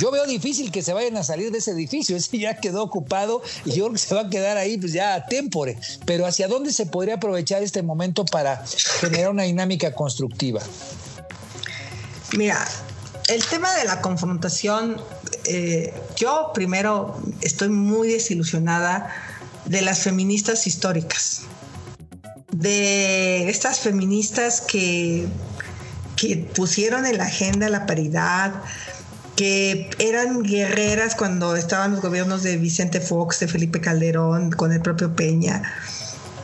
yo 0.00 0.10
veo 0.10 0.26
difícil 0.26 0.70
que 0.70 0.82
se 0.82 0.92
vayan 0.92 1.16
a 1.16 1.24
salir 1.24 1.50
de 1.50 1.58
ese 1.58 1.72
edificio, 1.72 2.16
ese 2.22 2.38
ya 2.38 2.56
quedó 2.56 2.82
ocupado 2.82 3.42
y 3.64 3.72
yo 3.72 3.84
creo 3.84 3.92
que 3.92 3.98
se 3.98 4.14
va 4.14 4.22
a 4.22 4.30
quedar 4.30 4.56
ahí 4.56 4.78
pues 4.78 4.92
ya 4.92 5.14
a 5.14 5.26
tempore, 5.26 5.78
pero 6.06 6.26
¿hacia 6.26 6.48
dónde 6.48 6.72
se 6.72 6.86
podría 6.86 7.14
aprovechar 7.14 7.62
este 7.62 7.82
momento 7.82 8.24
para 8.24 8.64
generar 9.00 9.30
una 9.30 9.41
dinámica 9.42 9.92
constructiva? 9.92 10.60
Mira, 12.36 12.66
el 13.28 13.44
tema 13.44 13.72
de 13.74 13.84
la 13.84 14.00
confrontación, 14.00 15.00
eh, 15.44 15.92
yo 16.16 16.50
primero 16.54 17.20
estoy 17.40 17.68
muy 17.68 18.08
desilusionada 18.08 19.10
de 19.66 19.82
las 19.82 20.00
feministas 20.00 20.66
históricas, 20.66 21.42
de 22.50 23.48
estas 23.48 23.80
feministas 23.80 24.60
que, 24.60 25.26
que 26.16 26.36
pusieron 26.54 27.06
en 27.06 27.18
la 27.18 27.24
agenda 27.24 27.68
la 27.68 27.86
paridad, 27.86 28.52
que 29.36 29.90
eran 29.98 30.42
guerreras 30.42 31.14
cuando 31.14 31.56
estaban 31.56 31.92
los 31.92 32.00
gobiernos 32.00 32.42
de 32.42 32.56
Vicente 32.56 33.00
Fox, 33.00 33.40
de 33.40 33.48
Felipe 33.48 33.80
Calderón, 33.80 34.50
con 34.50 34.72
el 34.72 34.80
propio 34.80 35.14
Peña. 35.14 35.62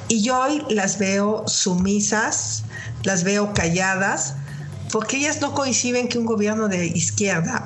Y 0.09 0.22
yo 0.22 0.40
hoy 0.40 0.62
las 0.70 0.99
veo 0.99 1.44
sumisas, 1.46 2.62
las 3.05 3.24
veo 3.24 3.53
calladas, 3.55 4.34
porque 4.92 5.18
ellas 5.18 5.40
no 5.40 5.55
coinciden 5.55 6.09
que 6.09 6.18
un 6.18 6.26
gobierno 6.26 6.68
de 6.68 6.86
izquierda 6.86 7.64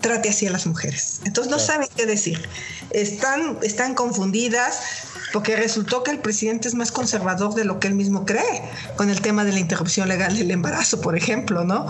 trate 0.00 0.28
así 0.28 0.46
a 0.46 0.50
las 0.50 0.66
mujeres. 0.66 1.20
Entonces 1.24 1.50
no 1.50 1.58
saben 1.58 1.88
qué 1.96 2.06
decir. 2.06 2.48
Están, 2.90 3.58
están 3.62 3.94
confundidas, 3.94 4.80
porque 5.32 5.56
resultó 5.56 6.02
que 6.02 6.10
el 6.10 6.18
presidente 6.18 6.68
es 6.68 6.74
más 6.74 6.92
conservador 6.92 7.54
de 7.54 7.64
lo 7.64 7.80
que 7.80 7.88
él 7.88 7.94
mismo 7.94 8.24
cree 8.24 8.62
con 8.96 9.10
el 9.10 9.20
tema 9.20 9.44
de 9.44 9.52
la 9.52 9.58
interrupción 9.58 10.08
legal 10.08 10.36
del 10.36 10.50
embarazo, 10.50 11.00
por 11.00 11.16
ejemplo, 11.16 11.64
¿no? 11.64 11.86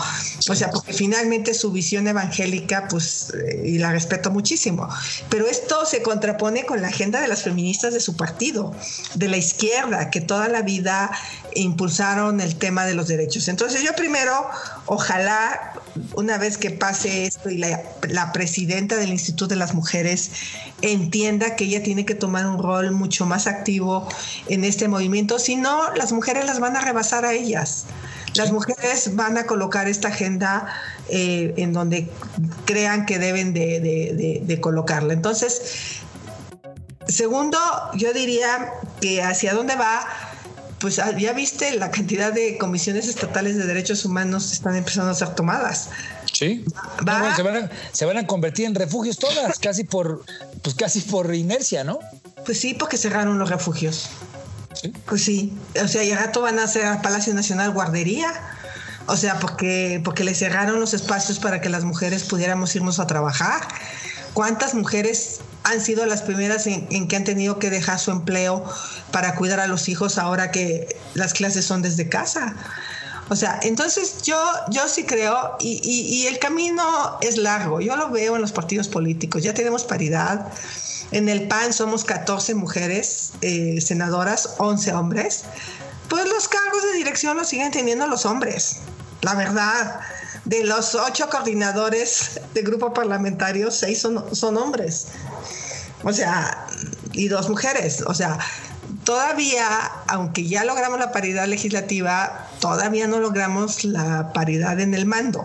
O 0.49 0.55
sea, 0.55 0.71
porque 0.71 0.93
finalmente 0.93 1.55
su 1.55 1.71
visión 1.73 2.09
evangélica, 2.09 2.89
pues, 2.89 3.33
eh, 3.35 3.63
y 3.65 3.79
la 3.79 3.93
respeto 3.93 4.31
muchísimo, 4.31 4.89
pero 5.29 5.47
esto 5.47 5.85
se 5.87 6.03
contrapone 6.03 6.65
con 6.65 6.83
la 6.83 6.89
agenda 6.89 7.21
de 7.21 7.29
las 7.29 7.43
feministas 7.43 7.93
de 7.93 8.01
su 8.01 8.17
partido, 8.17 8.75
de 9.15 9.29
la 9.29 9.37
izquierda, 9.37 10.11
que 10.11 10.21
toda 10.21 10.49
la 10.49 10.63
vida 10.63 11.11
impulsaron 11.55 12.41
el 12.41 12.57
tema 12.57 12.85
de 12.85 12.95
los 12.95 13.09
derechos. 13.09 13.49
Entonces 13.49 13.83
yo 13.83 13.95
primero, 13.95 14.49
ojalá 14.87 15.73
una 16.15 16.39
vez 16.39 16.59
que 16.59 16.71
pase 16.71 17.27
esto 17.27 17.51
y 17.51 17.59
la, 17.59 18.33
presidenta 18.33 18.97
del 18.97 19.11
Instituto 19.11 19.49
de 19.49 19.57
las 19.57 19.75
Mujeres 19.75 20.31
entienda 20.83 21.57
que 21.57 21.65
ella 21.65 21.83
tiene 21.83 22.05
que 22.05 22.15
tomar 22.15 22.47
un 22.47 22.63
rol 22.63 22.93
mucho 22.93 23.27
más 23.27 23.47
activo 23.47 24.09
en 24.49 24.65
este 24.65 24.89
movimiento, 24.89 25.39
si 25.39 25.57
no, 25.57 25.93
las 25.95 26.13
mujeres 26.13 26.45
las 26.47 26.61
van 26.61 26.77
a 26.77 26.81
rebasar 26.81 27.25
a 27.25 27.33
ellas. 27.33 27.87
Las 28.35 28.53
mujeres 28.53 29.17
van 29.17 29.39
a 29.39 29.47
colocar 29.47 29.89
esta 29.89 30.09
agenda 30.09 30.67
eh, 31.09 31.55
en 31.57 31.73
donde 31.73 32.11
crean 32.67 33.07
que 33.07 33.19
deben 33.19 33.55
de, 33.55 34.59
colocarla. 34.61 35.15
Entonces, 35.15 36.03
segundo, 37.09 37.59
yo 37.95 38.13
diría 38.13 38.73
que 39.01 39.23
hacia 39.23 39.55
dónde 39.55 39.77
va 39.77 40.07
pues 40.79 40.99
ah, 40.99 41.17
ya 41.17 41.33
viste 41.33 41.75
la 41.77 41.91
cantidad 41.91 42.33
de 42.33 42.59
comisiones 42.59 43.09
estatales 43.09 43.57
de 43.57 43.67
derechos 43.67 44.05
humanos 44.05 44.53
están 44.53 44.77
empezando 44.77 45.11
a 45.11 45.15
ser 45.15 45.35
tomadas. 45.35 45.91
Sí. 46.33 46.65
se, 46.99 47.05
van 47.05 47.25
a, 47.57 47.71
se, 47.93 48.05
van 48.05 48.19
a, 48.19 48.27
convertir 48.27 48.67
en 48.67 48.75
refugios 48.75 49.19
todas, 49.19 49.59
casi 49.59 49.85
por, 49.85 50.25
pues 50.63 50.75
casi 50.75 51.01
por 51.01 51.35
inercia, 51.35 51.83
¿no? 51.83 51.99
Pues 52.45 52.61
sí, 52.61 52.75
porque 52.75 52.99
cerraron 52.99 53.39
los 53.39 53.49
refugios. 53.49 54.11
¿Sí? 54.75 54.93
Pues 55.07 55.25
sí. 55.25 55.57
O 55.83 55.89
sea, 55.89 56.05
y 56.05 56.13
al 56.13 56.19
rato 56.19 56.43
van 56.43 56.59
a 56.59 56.65
hacer 56.65 56.85
al 56.85 57.01
Palacio 57.01 57.33
Nacional 57.33 57.71
guardería. 57.71 58.33
O 59.07 59.17
sea, 59.17 59.39
porque, 59.39 60.01
porque 60.05 60.25
le 60.25 60.35
cerraron 60.35 60.79
los 60.81 60.93
espacios 60.93 61.39
para 61.39 61.61
que 61.61 61.69
las 61.69 61.85
mujeres 61.85 62.25
pudiéramos 62.25 62.75
irnos 62.77 62.99
a 62.99 63.07
trabajar. 63.07 63.67
¿Cuántas 64.37 64.75
mujeres 64.75 65.41
han 65.63 65.81
sido 65.81 66.05
las 66.05 66.21
primeras 66.21 66.67
en, 66.67 66.87
en, 66.91 67.09
que 67.09 67.17
han 67.17 67.25
tenido 67.25 67.59
que 67.59 67.71
dejar 67.71 67.99
su 67.99 68.11
empleo 68.11 68.63
para 69.11 69.35
cuidar 69.35 69.61
a 69.61 69.67
los 69.67 69.89
hijos 69.89 70.19
ahora 70.19 70.51
que 70.51 70.95
las 71.15 71.33
clases 71.33 71.65
son 71.65 71.81
desde 71.81 72.11
casa? 72.11 72.55
O 73.31 73.35
sea, 73.35 73.59
entonces 73.63 74.25
yo, 74.25 74.39
yo 74.69 74.89
sí 74.89 75.05
creo, 75.05 75.57
y, 75.59 75.81
y, 75.83 76.27
el 76.27 76.39
camino 76.39 76.85
es 77.23 77.39
largo, 77.39 77.81
yo 77.81 77.97
lo 77.97 78.11
veo 78.11 78.37
en 78.37 78.43
los 78.43 78.53
partidos 78.53 78.89
políticos, 78.89 79.43
ya 79.43 79.55
tenemos 79.55 79.85
paridad, 79.85 80.53
en 81.13 81.31
el 81.31 81.49
PAN 81.49 81.73
somos 81.73 82.05
14 82.05 82.55
mujeres 82.57 83.33
eh, 83.41 83.81
senadoras, 83.81 84.51
11 84.59 84.93
hombres, 84.93 85.45
pues 86.11 86.29
los 86.29 86.47
cargos 86.47 86.83
de 86.83 86.93
dirección 86.99 87.39
los 87.39 87.49
siguen 87.49 87.73
teniendo 87.73 88.07
los 88.07 88.27
hombres, 88.27 88.81
la 89.23 89.35
verdad. 89.35 89.99
De 90.47 90.65
los 90.65 90.95
ocho 90.95 91.29
coordinadores 91.29 92.41
de 92.55 92.63
grupo 92.63 92.95
parlamentario, 92.95 93.71
seis 93.71 94.01
son, 94.01 94.25
son 94.35 94.57
hombres. 94.57 95.09
O 96.03 96.13
sea, 96.13 96.67
y 97.13 97.29
dos 97.29 97.49
mujeres. 97.49 98.03
O 98.07 98.15
sea, 98.15 98.39
todavía, 99.05 99.67
aunque 100.07 100.47
ya 100.47 100.65
logramos 100.65 100.99
la 100.99 101.13
paridad 101.13 101.47
legislativa, 101.47 102.49
todavía 102.61 103.07
no 103.07 103.19
logramos 103.19 103.85
la 103.85 104.33
paridad 104.33 104.79
en 104.81 104.95
el 104.95 105.07
mando. 105.07 105.45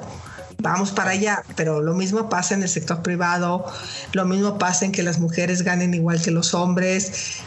Vamos 0.60 0.92
para 0.92 1.12
allá, 1.12 1.44
pero 1.56 1.82
lo 1.82 1.96
mismo 1.96 2.30
pasa 2.30 2.54
en 2.54 2.62
el 2.62 2.70
sector 2.70 3.02
privado, 3.02 3.66
lo 4.14 4.26
mismo 4.26 4.60
pasa 4.60 4.86
en 4.86 4.92
que 4.92 5.02
las 5.02 5.18
mujeres 5.18 5.64
ganen 5.64 5.96
igual 5.96 6.22
que 6.22 6.30
los 6.30 6.54
hombres 6.54 7.38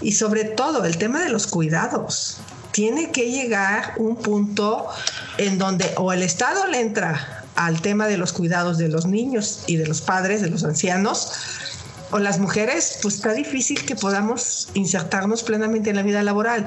y 0.00 0.12
sobre 0.12 0.44
todo 0.44 0.84
el 0.84 0.96
tema 0.96 1.20
de 1.20 1.30
los 1.30 1.48
cuidados. 1.48 2.38
Tiene 2.70 3.10
que 3.10 3.30
llegar 3.30 3.94
un 3.96 4.16
punto 4.16 4.86
en 5.38 5.58
donde 5.58 5.92
o 5.96 6.12
el 6.12 6.22
Estado 6.22 6.66
le 6.66 6.80
entra 6.80 7.44
al 7.54 7.80
tema 7.80 8.06
de 8.06 8.16
los 8.16 8.32
cuidados 8.32 8.78
de 8.78 8.88
los 8.88 9.06
niños 9.06 9.64
y 9.66 9.76
de 9.76 9.86
los 9.86 10.00
padres, 10.00 10.42
de 10.42 10.50
los 10.50 10.64
ancianos, 10.64 11.32
o 12.10 12.18
las 12.18 12.38
mujeres, 12.38 12.98
pues 13.02 13.16
está 13.16 13.32
difícil 13.32 13.84
que 13.84 13.96
podamos 13.96 14.68
insertarnos 14.74 15.42
plenamente 15.42 15.90
en 15.90 15.96
la 15.96 16.02
vida 16.02 16.22
laboral. 16.22 16.66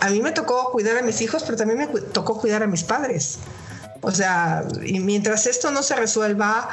A 0.00 0.10
mí 0.10 0.20
me 0.20 0.32
tocó 0.32 0.72
cuidar 0.72 0.96
a 0.98 1.02
mis 1.02 1.20
hijos, 1.20 1.44
pero 1.44 1.56
también 1.56 1.78
me 1.78 1.86
tocó 2.00 2.40
cuidar 2.40 2.62
a 2.62 2.66
mis 2.66 2.82
padres. 2.82 3.38
O 4.00 4.10
sea, 4.10 4.64
y 4.84 4.98
mientras 4.98 5.46
esto 5.46 5.70
no 5.70 5.82
se 5.82 5.94
resuelva, 5.94 6.68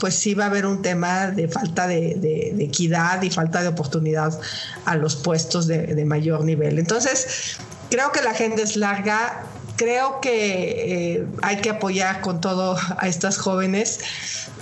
pues 0.00 0.14
sí 0.14 0.34
va 0.34 0.44
a 0.44 0.46
haber 0.48 0.66
un 0.66 0.82
tema 0.82 1.28
de 1.28 1.48
falta 1.48 1.86
de, 1.86 2.54
equidad 2.58 3.22
y 3.22 3.30
falta 3.30 3.62
de 3.62 3.68
oportunidad 3.68 4.38
a 4.84 4.96
los 4.96 5.16
puestos 5.16 5.66
de, 5.66 6.04
mayor 6.04 6.44
nivel. 6.44 6.78
Entonces, 6.78 7.56
creo 7.88 8.10
que 8.10 8.20
la 8.20 8.30
agenda 8.30 8.62
es 8.62 8.76
larga, 8.76 9.44
creo 9.76 10.20
que 10.20 11.14
eh, 11.14 11.26
hay 11.42 11.56
que 11.56 11.70
apoyar 11.70 12.20
con 12.20 12.40
todo 12.40 12.76
a 12.98 13.08
estas 13.08 13.38
jóvenes. 13.38 14.00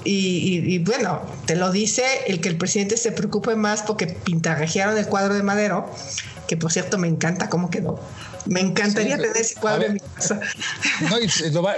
Y, 0.03 0.79
bueno, 0.79 1.21
te 1.45 1.57
lo 1.57 1.71
dice 1.71 2.05
el 2.27 2.41
que 2.41 2.49
el 2.49 2.57
presidente 2.57 2.97
se 2.97 3.13
preocupe 3.13 3.55
más 3.55 3.83
porque 3.83 4.07
pintarrajearon 4.07 4.97
el 4.97 5.07
cuadro 5.07 5.35
de 5.35 5.43
Madero, 5.43 5.91
que 6.49 6.57
por 6.57 6.73
cierto 6.73 6.97
me 6.97 7.07
encanta 7.07 7.51
cómo 7.51 7.69
quedó. 7.69 8.01
Me 8.47 8.61
encantaría 8.61 9.17
tener 9.17 9.37
ese 9.37 9.55
cuadro 9.55 9.87
en 9.87 9.95
mi 9.95 10.01
casa. 10.01 10.41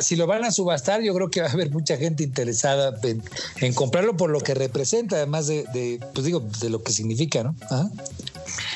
si, 0.01 0.17
lo 0.17 0.27
van 0.27 0.45
a 0.45 0.51
subastar, 0.51 1.03
yo 1.03 1.15
creo 1.15 1.31
que 1.31 1.41
va 1.41 1.49
a 1.49 1.53
haber 1.53 1.71
mucha 1.71 1.97
gente 1.97 2.23
interesada 2.23 2.99
en, 3.03 3.75
comprarlo 3.75 4.17
por 4.17 4.31
lo 4.31 4.41
que 4.41 4.55
representa, 4.55 5.17
además 5.17 5.47
de, 5.47 6.01
pues 6.15 6.25
digo, 6.25 6.41
de 6.61 6.71
lo 6.71 6.83
que 6.83 6.93
significa, 6.93 7.43
¿no? 7.43 7.55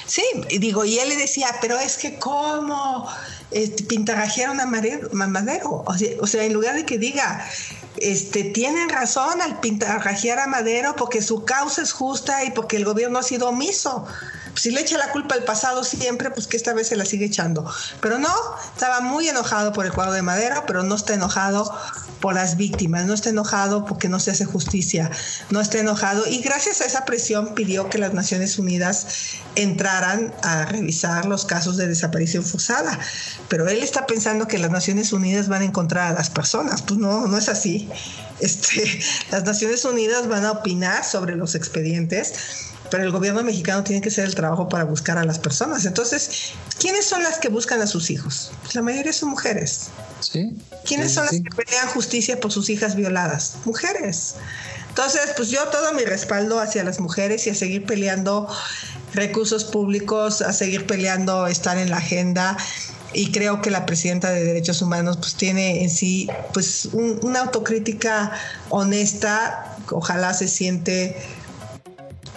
Sí, 0.07 0.23
digo, 0.59 0.85
y 0.85 0.99
él 0.99 1.09
le 1.09 1.17
decía, 1.17 1.49
pero 1.61 1.79
es 1.79 1.97
que 1.97 2.19
cómo 2.19 3.09
este, 3.51 3.85
pintarrajearon 3.85 4.61
a 4.61 4.67
Madero. 4.67 5.85
O 6.21 6.27
sea, 6.27 6.45
en 6.45 6.53
lugar 6.53 6.77
de 6.77 6.87
que 6.87 6.99
diga, 6.99 7.45
este, 7.99 8.45
tienen 8.45 8.89
razón 8.89 9.41
al 9.43 9.61
pintarrajear 9.61 10.39
a 10.39 10.47
Madero 10.47 10.95
porque 10.97 11.23
su 11.23 11.45
causa 11.45 11.83
es 11.83 11.93
justa 11.93 12.45
y 12.45 12.51
porque 12.51 12.77
el 12.77 12.85
gobierno 12.85 13.19
ha 13.19 13.23
sido 13.23 13.49
omiso 13.49 14.07
si 14.57 14.71
le 14.71 14.81
echa 14.81 14.99
la 14.99 15.11
culpa 15.13 15.35
al 15.35 15.45
pasado 15.45 15.85
siempre, 15.85 16.31
pues 16.31 16.47
que 16.47 16.57
esta 16.57 16.73
vez 16.73 16.89
se 16.89 16.97
la 16.97 17.05
sigue 17.05 17.27
echando. 17.27 17.71
Pero 18.01 18.19
no, 18.19 18.35
estaba 18.75 19.01
muy 19.01 19.29
enojado 19.29 19.73
por 19.73 19.87
el 19.87 19.93
cuadro 19.93 20.13
de 20.13 20.23
madera, 20.23 20.65
pero 20.67 20.83
no 20.83 20.95
está 20.95 21.15
enojado 21.15 21.73
por 22.21 22.35
las 22.35 22.57
víctimas, 22.57 23.05
no 23.05 23.15
está 23.15 23.31
enojado 23.31 23.85
porque 23.85 24.09
no 24.09 24.19
se 24.19 24.31
hace 24.31 24.45
justicia, 24.45 25.11
no 25.51 25.61
está 25.61 25.79
enojado 25.79 26.27
y 26.27 26.41
gracias 26.41 26.81
a 26.81 26.87
esa 26.87 27.05
presión 27.05 27.55
pidió 27.55 27.89
que 27.89 27.99
las 27.99 28.15
Naciones 28.15 28.59
Unidas 28.59 29.07
entraran 29.55 30.35
a 30.43 30.65
revisar 30.65 31.27
los 31.27 31.45
casos 31.45 31.77
de 31.77 31.87
desaparición 31.87 32.45
forzada. 32.45 32.99
Pero 33.49 33.69
él 33.69 33.83
está 33.83 34.07
pensando 34.07 34.49
que 34.49 34.59
las 34.59 34.71
Naciones 34.71 35.13
Unidas 35.13 35.49
van 35.49 35.63
a 35.63 35.67
encontrar 35.67 36.13
a 36.13 36.15
las 36.15 36.31
personas, 36.31 36.83
pues 36.83 36.99
no, 36.99 37.27
no 37.27 37.37
es 37.37 37.49
así. 37.49 37.89
Este, 38.41 39.01
las 39.31 39.45
Naciones 39.45 39.85
Unidas 39.85 40.29
van 40.29 40.45
a 40.45 40.53
opinar 40.53 41.05
sobre 41.05 41.37
los 41.37 41.55
expedientes 41.55 42.35
pero 42.91 43.05
el 43.05 43.11
gobierno 43.11 43.43
mexicano 43.43 43.83
tiene 43.85 44.01
que 44.01 44.09
hacer 44.09 44.25
el 44.25 44.35
trabajo 44.35 44.69
para 44.69 44.85
buscar 44.85 45.19
a 45.19 45.25
las 45.25 45.39
personas. 45.39 45.85
Entonces, 45.85 46.53
¿quiénes 46.79 47.05
son 47.05 47.23
las 47.23 47.39
que 47.39 47.49
buscan 47.49 47.81
a 47.83 47.87
sus 47.87 48.11
hijos? 48.11 48.53
La 48.75 48.83
mayoría 48.83 49.13
son 49.13 49.31
mujeres. 49.31 49.89
¿Sí? 50.21 50.57
¿Quiénes 50.85 51.13
son 51.13 51.25
las 51.25 51.35
que 51.35 51.51
pelean 51.55 51.89
justicia 51.89 52.41
por 52.41 52.53
sus 52.53 52.71
hijas 52.71 52.97
violadas? 52.97 53.57
Mujeres. 53.65 54.35
Entonces, 54.89 55.33
pues 55.37 55.51
yo 55.51 55.63
todo 55.69 55.93
mi 55.93 56.05
respaldo 56.05 56.59
hacia 56.59 56.83
las 56.83 57.01
mujeres 57.01 57.47
y 57.47 57.51
a 57.51 57.55
seguir 57.55 57.85
peleando 57.85 58.49
recursos 59.13 59.65
públicos, 59.65 60.41
a 60.43 60.53
seguir 60.53 60.87
peleando 60.87 61.47
estar 61.47 61.77
en 61.79 61.91
la 61.91 61.99
agenda 61.99 62.57
y 63.13 63.33
creo 63.33 63.63
que 63.63 63.71
la 63.71 63.87
presidenta 63.87 64.31
de 64.31 64.45
Derechos 64.45 64.83
Humanos 64.83 65.17
pues 65.17 65.35
tiene 65.35 65.83
en 65.83 65.91
sí 65.91 66.29
pues 66.53 66.91
una 66.93 67.41
autocrítica 67.41 68.33
honesta, 68.69 69.77
ojalá 69.91 70.35
se 70.35 70.49
siente 70.49 71.17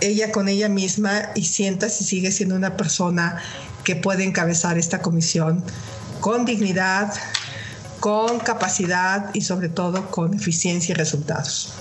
ella 0.02 0.32
con 0.32 0.48
ella 0.48 0.70
misma 0.70 1.30
y 1.36 1.44
sienta 1.46 1.90
si 1.90 2.04
sigue 2.04 2.32
siendo 2.32 2.56
una 2.56 2.78
persona 2.78 3.42
que 3.84 3.96
puede 3.96 4.24
encabezar 4.24 4.78
esta 4.78 5.02
comisión 5.02 5.64
con 6.20 6.46
dignidad, 6.46 7.14
con 8.00 8.40
capacidad 8.40 9.30
y 9.34 9.42
sobre 9.42 9.70
todo 9.70 10.10
con 10.12 10.34
eficiencia 10.34 10.94
y 10.94 10.96
resultados. 10.96 11.74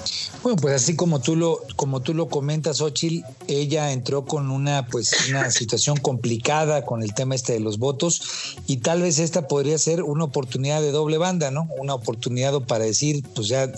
Bueno, 0.43 0.57
pues 0.63 0.75
así 0.75 0.95
como 0.95 1.21
tú 1.21 1.35
lo, 1.35 1.61
como 1.75 2.01
tú 2.01 2.15
lo 2.15 2.29
comentas, 2.29 2.81
Ochil, 2.81 3.25
ella 3.49 3.91
entró 3.93 4.25
con 4.25 4.51
una, 4.51 4.87
pues, 4.87 5.29
una 5.29 5.51
situación 5.51 5.97
complicada 5.97 6.85
con 6.87 7.03
el 7.03 7.13
tema 7.13 7.35
este 7.35 7.55
de 7.55 7.61
los 7.61 7.79
votos, 7.79 8.57
y 8.67 8.79
tal 8.79 9.03
vez 9.03 9.19
esta 9.19 9.49
podría 9.49 9.79
ser 9.79 10.03
una 10.03 10.25
oportunidad 10.25 10.81
de 10.81 10.93
doble 10.93 11.19
banda, 11.19 11.51
¿no? 11.51 11.69
Una 11.79 11.95
oportunidad 11.95 12.59
para 12.63 12.85
decir, 12.85 13.25
pues 13.35 13.49
ya 13.49 13.71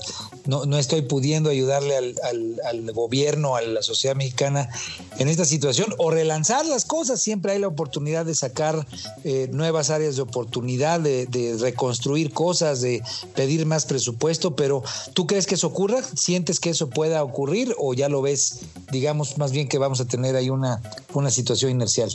no, 0.47 0.66
no 0.66 0.78
estoy 0.78 1.03
pudiendo 1.03 1.49
ayudarle 1.51 1.97
al, 1.97 2.14
al, 2.64 2.93
gobierno, 2.93 3.57
a 3.57 3.62
la 3.62 3.82
sociedad 3.82 4.16
mexicana 4.16 4.68
en 5.18 5.28
esta 5.28 5.45
situación, 5.45 5.95
o 5.99 6.11
relanzar 6.11 6.66
las 6.66 6.84
cosas. 6.84 7.22
Siempre 7.22 7.53
hay 7.53 7.59
la 7.59 7.68
oportunidad 7.68 8.26
de 8.26 8.34
sacar 8.34 8.86
eh, 9.24 9.49
nuevas 9.53 9.91
áreas 9.91 10.16
de 10.16 10.22
oportunidad, 10.22 11.01
de, 11.01 11.26
de 11.26 11.57
reconstruir 11.59 12.30
cosas, 12.31 12.81
de 12.81 13.03
pedir 13.35 13.66
más 13.66 13.85
presupuesto, 13.85 14.57
pero 14.57 14.83
¿tú 15.12 15.26
crees 15.26 15.47
que 15.47 15.55
eso 15.55 15.66
ocurra? 15.66 16.03
¿Sientes 16.03 16.61
que 16.61 16.70
eso 16.70 16.89
pueda 16.89 17.22
ocurrir 17.22 17.74
o 17.78 17.95
ya 17.95 18.09
lo 18.09 18.22
ves, 18.22 18.61
digamos, 18.91 19.39
más 19.39 19.53
bien 19.53 19.68
que 19.68 19.78
vamos 19.78 20.01
a 20.01 20.05
tener 20.05 20.37
ahí 20.37 20.51
una, 20.51 20.81
una 21.12 21.31
situación 21.31 21.70
inercial? 21.70 22.11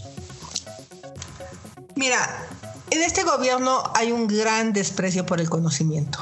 Mira, 1.96 2.48
en 2.92 3.02
este 3.02 3.24
gobierno 3.24 3.84
hay 3.94 4.12
un 4.12 4.28
gran 4.28 4.74
desprecio 4.74 5.26
por 5.26 5.40
el 5.40 5.50
conocimiento. 5.50 6.20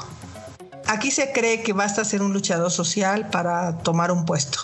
Aquí 0.86 1.10
se 1.10 1.32
cree 1.32 1.62
que 1.62 1.72
basta 1.72 2.04
ser 2.04 2.22
un 2.22 2.32
luchador 2.32 2.70
social 2.70 3.30
para 3.30 3.78
tomar 3.78 4.12
un 4.12 4.24
puesto. 4.24 4.58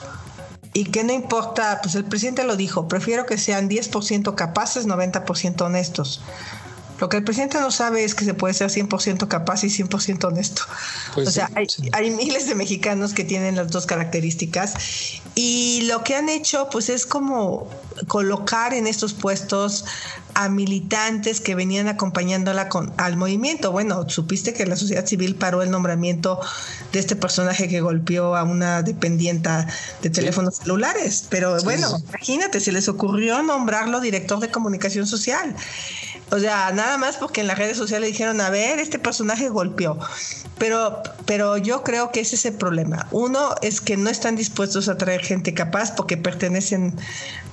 Y 0.73 0.85
que 0.85 1.03
no 1.03 1.13
importa, 1.13 1.81
pues 1.83 1.95
el 1.97 2.05
presidente 2.05 2.45
lo 2.45 2.57
dijo, 2.57 2.87
prefiero 2.87 3.27
que 3.27 3.39
sean 3.39 3.69
10% 3.69 4.35
capaces, 4.35 4.87
90% 4.87 5.63
honestos. 5.63 6.21
Lo 7.01 7.09
que 7.09 7.17
el 7.17 7.25
presidente 7.25 7.59
no 7.59 7.71
sabe 7.71 8.05
es 8.05 8.15
que 8.15 8.25
se 8.25 8.35
puede 8.35 8.53
ser 8.55 8.69
100% 8.69 9.27
capaz 9.27 9.65
y 9.65 9.69
100% 9.69 10.25
honesto. 10.25 10.63
Pues 11.15 11.29
o 11.29 11.31
sea, 11.31 11.51
hay, 11.93 12.11
miles 12.11 12.47
de 12.47 12.55
mexicanos 12.55 13.15
que 13.15 13.25
tienen 13.25 13.57
las 13.57 13.71
dos 13.71 13.87
características 13.87 14.75
y 15.35 15.83
lo 15.83 16.05
que 16.05 16.15
han 16.15 16.29
hecho 16.29 16.69
pues 16.71 16.91
es 16.91 17.07
como 17.07 17.69
colocar 18.07 18.75
en 18.75 18.87
estos 18.87 19.15
puestos 19.15 19.85
a 20.35 20.49
militantes 20.49 21.41
que 21.41 21.55
venían 21.55 21.89
acompañándola 21.89 22.69
con, 22.69 22.93
al 22.99 23.17
movimiento. 23.17 23.73
Bueno, 23.73 24.09
supiste 24.09 24.53
que 24.53 24.67
la 24.67 24.77
sociedad 24.77 25.07
civil 25.07 25.35
paró 25.35 25.63
el 25.63 25.71
nombramiento 25.71 26.41
de 26.93 26.99
este 26.99 27.17
personaje 27.17 27.69
que 27.69 27.81
golpeó 27.81 28.37
a 28.37 28.43
una 28.43 28.83
dependienta 28.83 29.67
de 30.03 30.11
teléfonos 30.11 30.57
celulares. 30.57 31.25
Pero 31.31 31.61
bueno, 31.63 31.89
imagínate, 32.09 32.61
se 32.61 32.73
les 32.73 32.89
ocurrió 32.89 33.43
nombrarlo 33.43 34.01
director 34.01 34.39
de 34.39 34.51
comunicación 34.51 35.07
social. 35.07 35.55
O 36.31 36.39
sea, 36.39 36.71
nada 36.73 36.97
más 36.97 37.17
porque 37.17 37.41
en 37.41 37.49
las 37.49 37.59
redes 37.59 37.77
sociales 37.77 38.09
dijeron, 38.09 38.41
a 38.41 38.51
ver, 38.51 38.79
este 38.79 38.99
personaje 38.99 39.49
golpeó. 39.49 39.99
Pero, 40.59 41.03
pero 41.27 41.57
yo 41.57 41.83
creo 41.83 42.13
que 42.13 42.21
ese 42.21 42.37
es 42.37 42.45
el 42.45 42.55
problema. 42.55 43.09
Uno 43.11 43.55
es 43.63 43.81
que 43.81 43.97
no 43.97 44.11
están 44.11 44.37
dispuestos 44.37 44.89
a 44.89 44.97
traer 44.97 45.23
gente 45.23 45.55
capaz 45.55 45.93
porque 45.93 46.17
pertenecen 46.17 46.95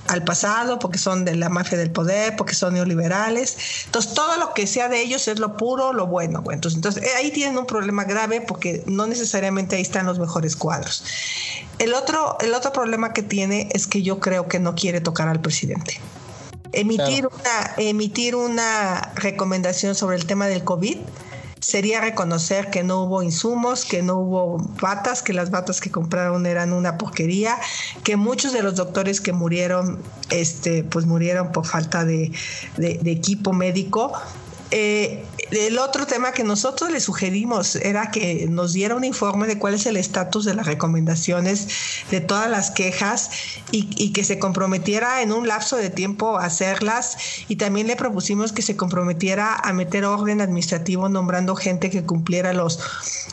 al 0.08 0.24
pasado, 0.24 0.78
porque 0.78 0.98
son 0.98 1.24
de 1.24 1.34
la 1.34 1.48
mafia 1.48 1.76
del 1.76 1.90
poder, 1.90 2.36
porque 2.36 2.54
son 2.54 2.74
neoliberales. 2.74 3.56
Entonces, 3.86 4.14
todo 4.14 4.36
lo 4.38 4.54
que 4.54 4.66
sea 4.66 4.88
de 4.88 5.00
ellos 5.00 5.26
es 5.26 5.38
lo 5.38 5.56
puro, 5.56 5.92
lo 5.92 6.06
bueno. 6.06 6.42
Entonces, 6.50 6.76
entonces 6.76 7.02
eh, 7.02 7.10
ahí 7.16 7.30
tienen 7.30 7.58
un 7.58 7.66
problema 7.66 8.04
grave 8.04 8.40
porque 8.40 8.84
no 8.86 9.06
necesariamente 9.06 9.76
ahí 9.76 9.82
están 9.82 10.06
los 10.06 10.18
mejores 10.18 10.54
cuadros. 10.54 11.04
El 11.78 11.94
otro, 11.94 12.36
el 12.40 12.54
otro 12.54 12.72
problema 12.72 13.12
que 13.12 13.22
tiene 13.22 13.68
es 13.72 13.86
que 13.86 14.02
yo 14.02 14.20
creo 14.20 14.48
que 14.48 14.58
no 14.58 14.74
quiere 14.74 15.00
tocar 15.00 15.28
al 15.28 15.40
presidente. 15.40 16.00
Emitir, 16.72 17.26
una, 17.26 17.74
emitir 17.76 18.34
una 18.34 19.12
recomendación 19.14 19.94
sobre 19.94 20.16
el 20.16 20.26
tema 20.26 20.46
del 20.46 20.64
COVID 20.64 20.98
sería 21.60 22.00
reconocer 22.00 22.70
que 22.70 22.82
no 22.82 23.02
hubo 23.02 23.22
insumos, 23.22 23.84
que 23.84 24.02
no 24.02 24.16
hubo 24.18 24.58
batas, 24.80 25.22
que 25.22 25.32
las 25.32 25.50
batas 25.50 25.80
que 25.80 25.90
compraron 25.90 26.46
eran 26.46 26.72
una 26.72 26.98
porquería, 26.98 27.58
que 28.04 28.16
muchos 28.16 28.52
de 28.52 28.62
los 28.62 28.76
doctores 28.76 29.20
que 29.20 29.32
murieron, 29.32 29.98
este, 30.30 30.84
pues 30.84 31.04
murieron 31.06 31.52
por 31.52 31.66
falta 31.66 32.04
de, 32.04 32.32
de 32.76 33.10
equipo 33.10 33.52
médico. 33.52 34.12
Eh, 34.70 35.24
el 35.50 35.78
otro 35.78 36.06
tema 36.06 36.32
que 36.32 36.44
nosotros 36.44 36.90
le 36.90 37.00
sugerimos 37.00 37.76
era 37.76 38.10
que 38.10 38.46
nos 38.48 38.72
diera 38.72 38.94
un 38.94 39.04
informe 39.04 39.46
de 39.46 39.58
cuál 39.58 39.74
es 39.74 39.86
el 39.86 39.96
estatus 39.96 40.44
de 40.44 40.54
las 40.54 40.66
recomendaciones 40.66 41.68
de 42.10 42.20
todas 42.20 42.50
las 42.50 42.70
quejas 42.70 43.30
y, 43.70 44.12
que 44.12 44.24
se 44.24 44.38
comprometiera 44.38 45.22
en 45.22 45.32
un 45.32 45.46
lapso 45.46 45.76
de 45.76 45.90
tiempo 45.90 46.38
a 46.38 46.46
hacerlas 46.46 47.16
y 47.48 47.56
también 47.56 47.86
le 47.86 47.96
propusimos 47.96 48.52
que 48.52 48.62
se 48.62 48.76
comprometiera 48.76 49.54
a 49.54 49.72
meter 49.72 50.04
orden 50.04 50.40
administrativo 50.40 51.08
nombrando 51.08 51.54
gente 51.56 51.90
que 51.90 52.04
cumpliera 52.04 52.52
los, 52.52 52.80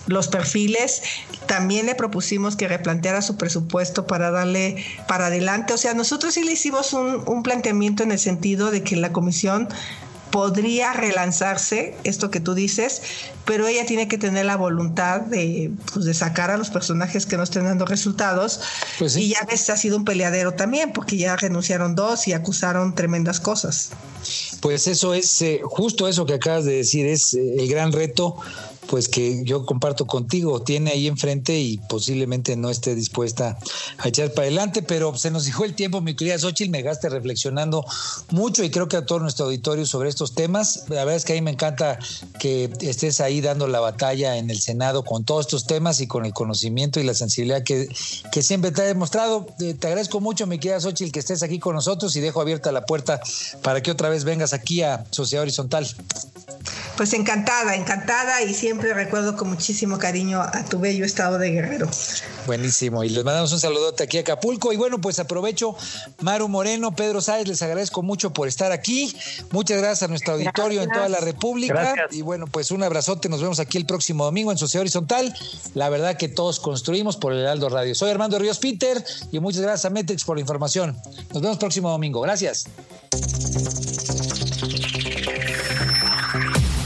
los 0.08 0.28
perfiles. 0.28 1.02
También 1.48 1.86
le 1.86 1.96
propusimos 1.96 2.56
que 2.56 2.68
replanteara 2.68 3.22
su 3.22 3.38
presupuesto 3.38 4.06
para 4.08 4.32
darle 4.32 4.84
para 5.08 5.28
adelante. 5.28 5.74
O 5.74 5.78
sea, 5.78 5.94
nosotros 5.94 6.34
sí 6.34 6.44
le 6.44 6.54
hicimos 6.54 6.94
un, 6.94 7.24
un 7.28 7.44
planteamiento 7.44 8.04
en 8.04 8.12
el 8.12 8.20
sentido 8.20 8.72
de 8.72 8.84
que 8.84 8.96
la 8.96 9.12
comisión 9.12 9.68
podría 10.36 10.92
relanzarse, 10.92 11.96
esto 12.04 12.30
que 12.30 12.42
tú 12.42 12.56
dices, 12.56 13.02
pero 13.46 13.68
ella 13.68 13.86
tiene 13.86 14.10
que 14.10 14.18
tener 14.18 14.46
la 14.46 14.58
voluntad 14.58 15.22
de, 15.22 15.72
pues, 15.94 16.04
de 16.04 16.14
sacar 16.14 16.52
a 16.52 16.58
los 16.58 16.70
personajes 16.70 17.26
que 17.26 17.38
no 17.38 17.44
estén 17.44 17.64
dando 17.64 17.86
resultados. 17.86 18.60
Pues 19.00 19.16
Y 19.16 19.30
ya 19.30 19.48
ves, 19.50 19.70
ha 19.70 19.78
sido 19.78 19.96
un 19.96 20.04
peleadero 20.04 20.52
también, 20.52 20.92
porque 20.92 21.16
ya 21.16 21.38
renunciaron 21.38 21.96
dos 21.96 22.28
y 22.28 22.34
acusaron 22.34 22.96
tremendas 22.96 23.40
cosas. 23.40 23.92
Pues 24.60 24.88
eso 24.88 25.14
es, 25.14 25.42
eh, 25.42 25.62
justo 25.64 26.06
eso 26.06 26.26
que 26.26 26.34
acabas 26.34 26.66
de 26.66 26.74
decir, 26.74 27.06
es 27.06 27.34
eh, 27.34 27.56
el 27.58 27.70
gran 27.70 27.94
reto 27.94 28.36
pues 28.88 29.08
que 29.08 29.44
yo 29.44 29.66
comparto 29.66 30.06
contigo, 30.06 30.62
tiene 30.62 30.92
ahí 30.92 31.08
enfrente 31.08 31.60
y 31.60 31.78
posiblemente 31.78 32.56
no 32.56 32.70
esté 32.70 32.96
dispuesta 32.96 33.58
a 33.98 34.08
echar 34.08 34.32
para 34.32 34.44
adelante, 34.44 34.82
pero 34.82 35.18
se 35.18 35.32
nos 35.32 35.46
dijo 35.46 35.64
el 35.66 35.74
tiempo, 35.74 36.02
mi 36.02 36.16
querida 36.16 36.38
Xochitl, 36.38 36.72
me 36.72 36.82
gaste 36.82 37.10
reflexionando 37.10 37.86
mucho 38.32 38.64
y 38.64 38.70
creo 38.70 38.88
que 38.88 38.98
a 38.98 39.06
todo 39.06 39.20
nuestro 39.20 39.46
auditorio 39.46 39.86
sobre 39.86 40.10
estos 40.10 40.34
temas. 40.34 40.86
La 40.90 41.06
verdad 41.06 41.16
es 41.16 41.26
que 41.26 41.34
a 41.34 41.36
mí 41.36 41.42
me 41.42 41.52
encanta 41.52 42.00
que 42.40 42.72
estés 42.82 43.22
ahí 43.22 43.42
dando 43.42 43.68
la 43.68 43.80
batalla 43.80 44.38
en 44.38 44.50
el 44.50 44.60
Senado 44.60 45.04
con 45.04 45.24
todos 45.24 45.46
estos 45.46 45.66
temas 45.66 46.02
y 46.02 46.08
con 46.08 46.26
el 46.26 46.34
conocimiento 46.34 47.00
y 47.00 47.04
la 47.04 47.14
sensibilidad 47.14 47.64
que, 47.64 47.88
que 48.32 48.42
siempre 48.42 48.72
te 48.72 48.82
ha 48.82 48.86
demostrado. 48.86 49.48
Eh, 49.60 49.74
te 49.74 49.88
agradezco 49.88 50.20
mucho, 50.22 50.48
mi 50.48 50.60
querida 50.60 50.80
Xochitl, 50.80 51.12
que 51.12 51.20
estés 51.20 51.44
aquí 51.44 51.60
con 51.60 51.76
nosotros 51.76 52.16
y 52.16 52.22
dejo 52.22 52.42
abierta 52.42 52.72
la 52.72 52.86
puerta 52.86 53.20
para 53.62 53.82
que 53.82 53.92
otra 53.92 54.10
vez 54.10 54.24
vengas 54.24 54.54
aquí 54.54 54.82
a 54.82 55.06
Sociedad 55.12 55.44
Horizontal. 55.44 55.88
Pues 56.98 57.12
encantada, 57.14 57.76
encantada 57.76 58.42
y 58.42 58.54
siempre 58.54 58.94
recuerdo 58.94 59.36
con 59.36 59.50
muchísimo 59.50 59.98
cariño 59.98 60.42
a 60.42 60.64
tu 60.64 60.80
bello 60.80 61.04
estado 61.04 61.38
de 61.38 61.52
Guerrero. 61.52 61.90
Buenísimo, 62.48 63.04
y 63.04 63.10
les 63.10 63.24
mandamos 63.24 63.52
un 63.52 63.60
saludote 63.60 64.04
aquí 64.04 64.18
a 64.18 64.22
Acapulco. 64.22 64.72
Y 64.72 64.78
bueno, 64.78 65.02
pues 65.02 65.20
aprovecho, 65.20 65.76
Maru 66.22 66.48
Moreno, 66.48 66.96
Pedro 66.96 67.20
Sáez, 67.20 67.48
les 67.48 67.62
agradezco 67.62 68.02
mucho 68.02 68.32
por 68.32 68.48
estar 68.48 68.72
aquí. 68.72 69.16
Muchas 69.52 69.80
gracias 69.80 70.04
a 70.04 70.08
nuestro 70.08 70.34
auditorio 70.34 70.84
en 70.84 70.90
toda 70.90 71.10
la 71.10 71.20
República. 71.20 71.96
Y 72.12 72.22
bueno, 72.22 72.48
pues 72.48 72.72
un 72.72 72.82
abrazote, 72.84 73.28
nos 73.28 73.42
vemos 73.42 73.60
aquí 73.60 73.78
el 73.78 73.86
próximo 73.86 74.24
domingo 74.24 74.52
en 74.52 74.58
Sociedad 74.58 74.82
Horizontal. 74.82 75.36
La 75.74 75.90
verdad 75.90 76.16
que 76.16 76.30
todos 76.30 76.60
construimos 76.60 77.18
por 77.18 77.34
el 77.34 77.40
Heraldo 77.40 77.68
Radio. 77.70 77.94
Soy 77.94 78.10
Armando 78.10 78.40
Ríos 78.40 78.60
Peter 78.60 79.04
y 79.32 79.40
muchas 79.40 79.62
gracias 79.62 79.86
a 79.86 79.90
Metrix 79.90 80.24
por 80.24 80.38
la 80.38 80.42
información. 80.42 80.96
Nos 81.34 81.42
vemos 81.42 81.56
el 81.56 81.60
próximo 81.60 81.90
domingo. 81.90 82.22
Gracias. 82.22 82.66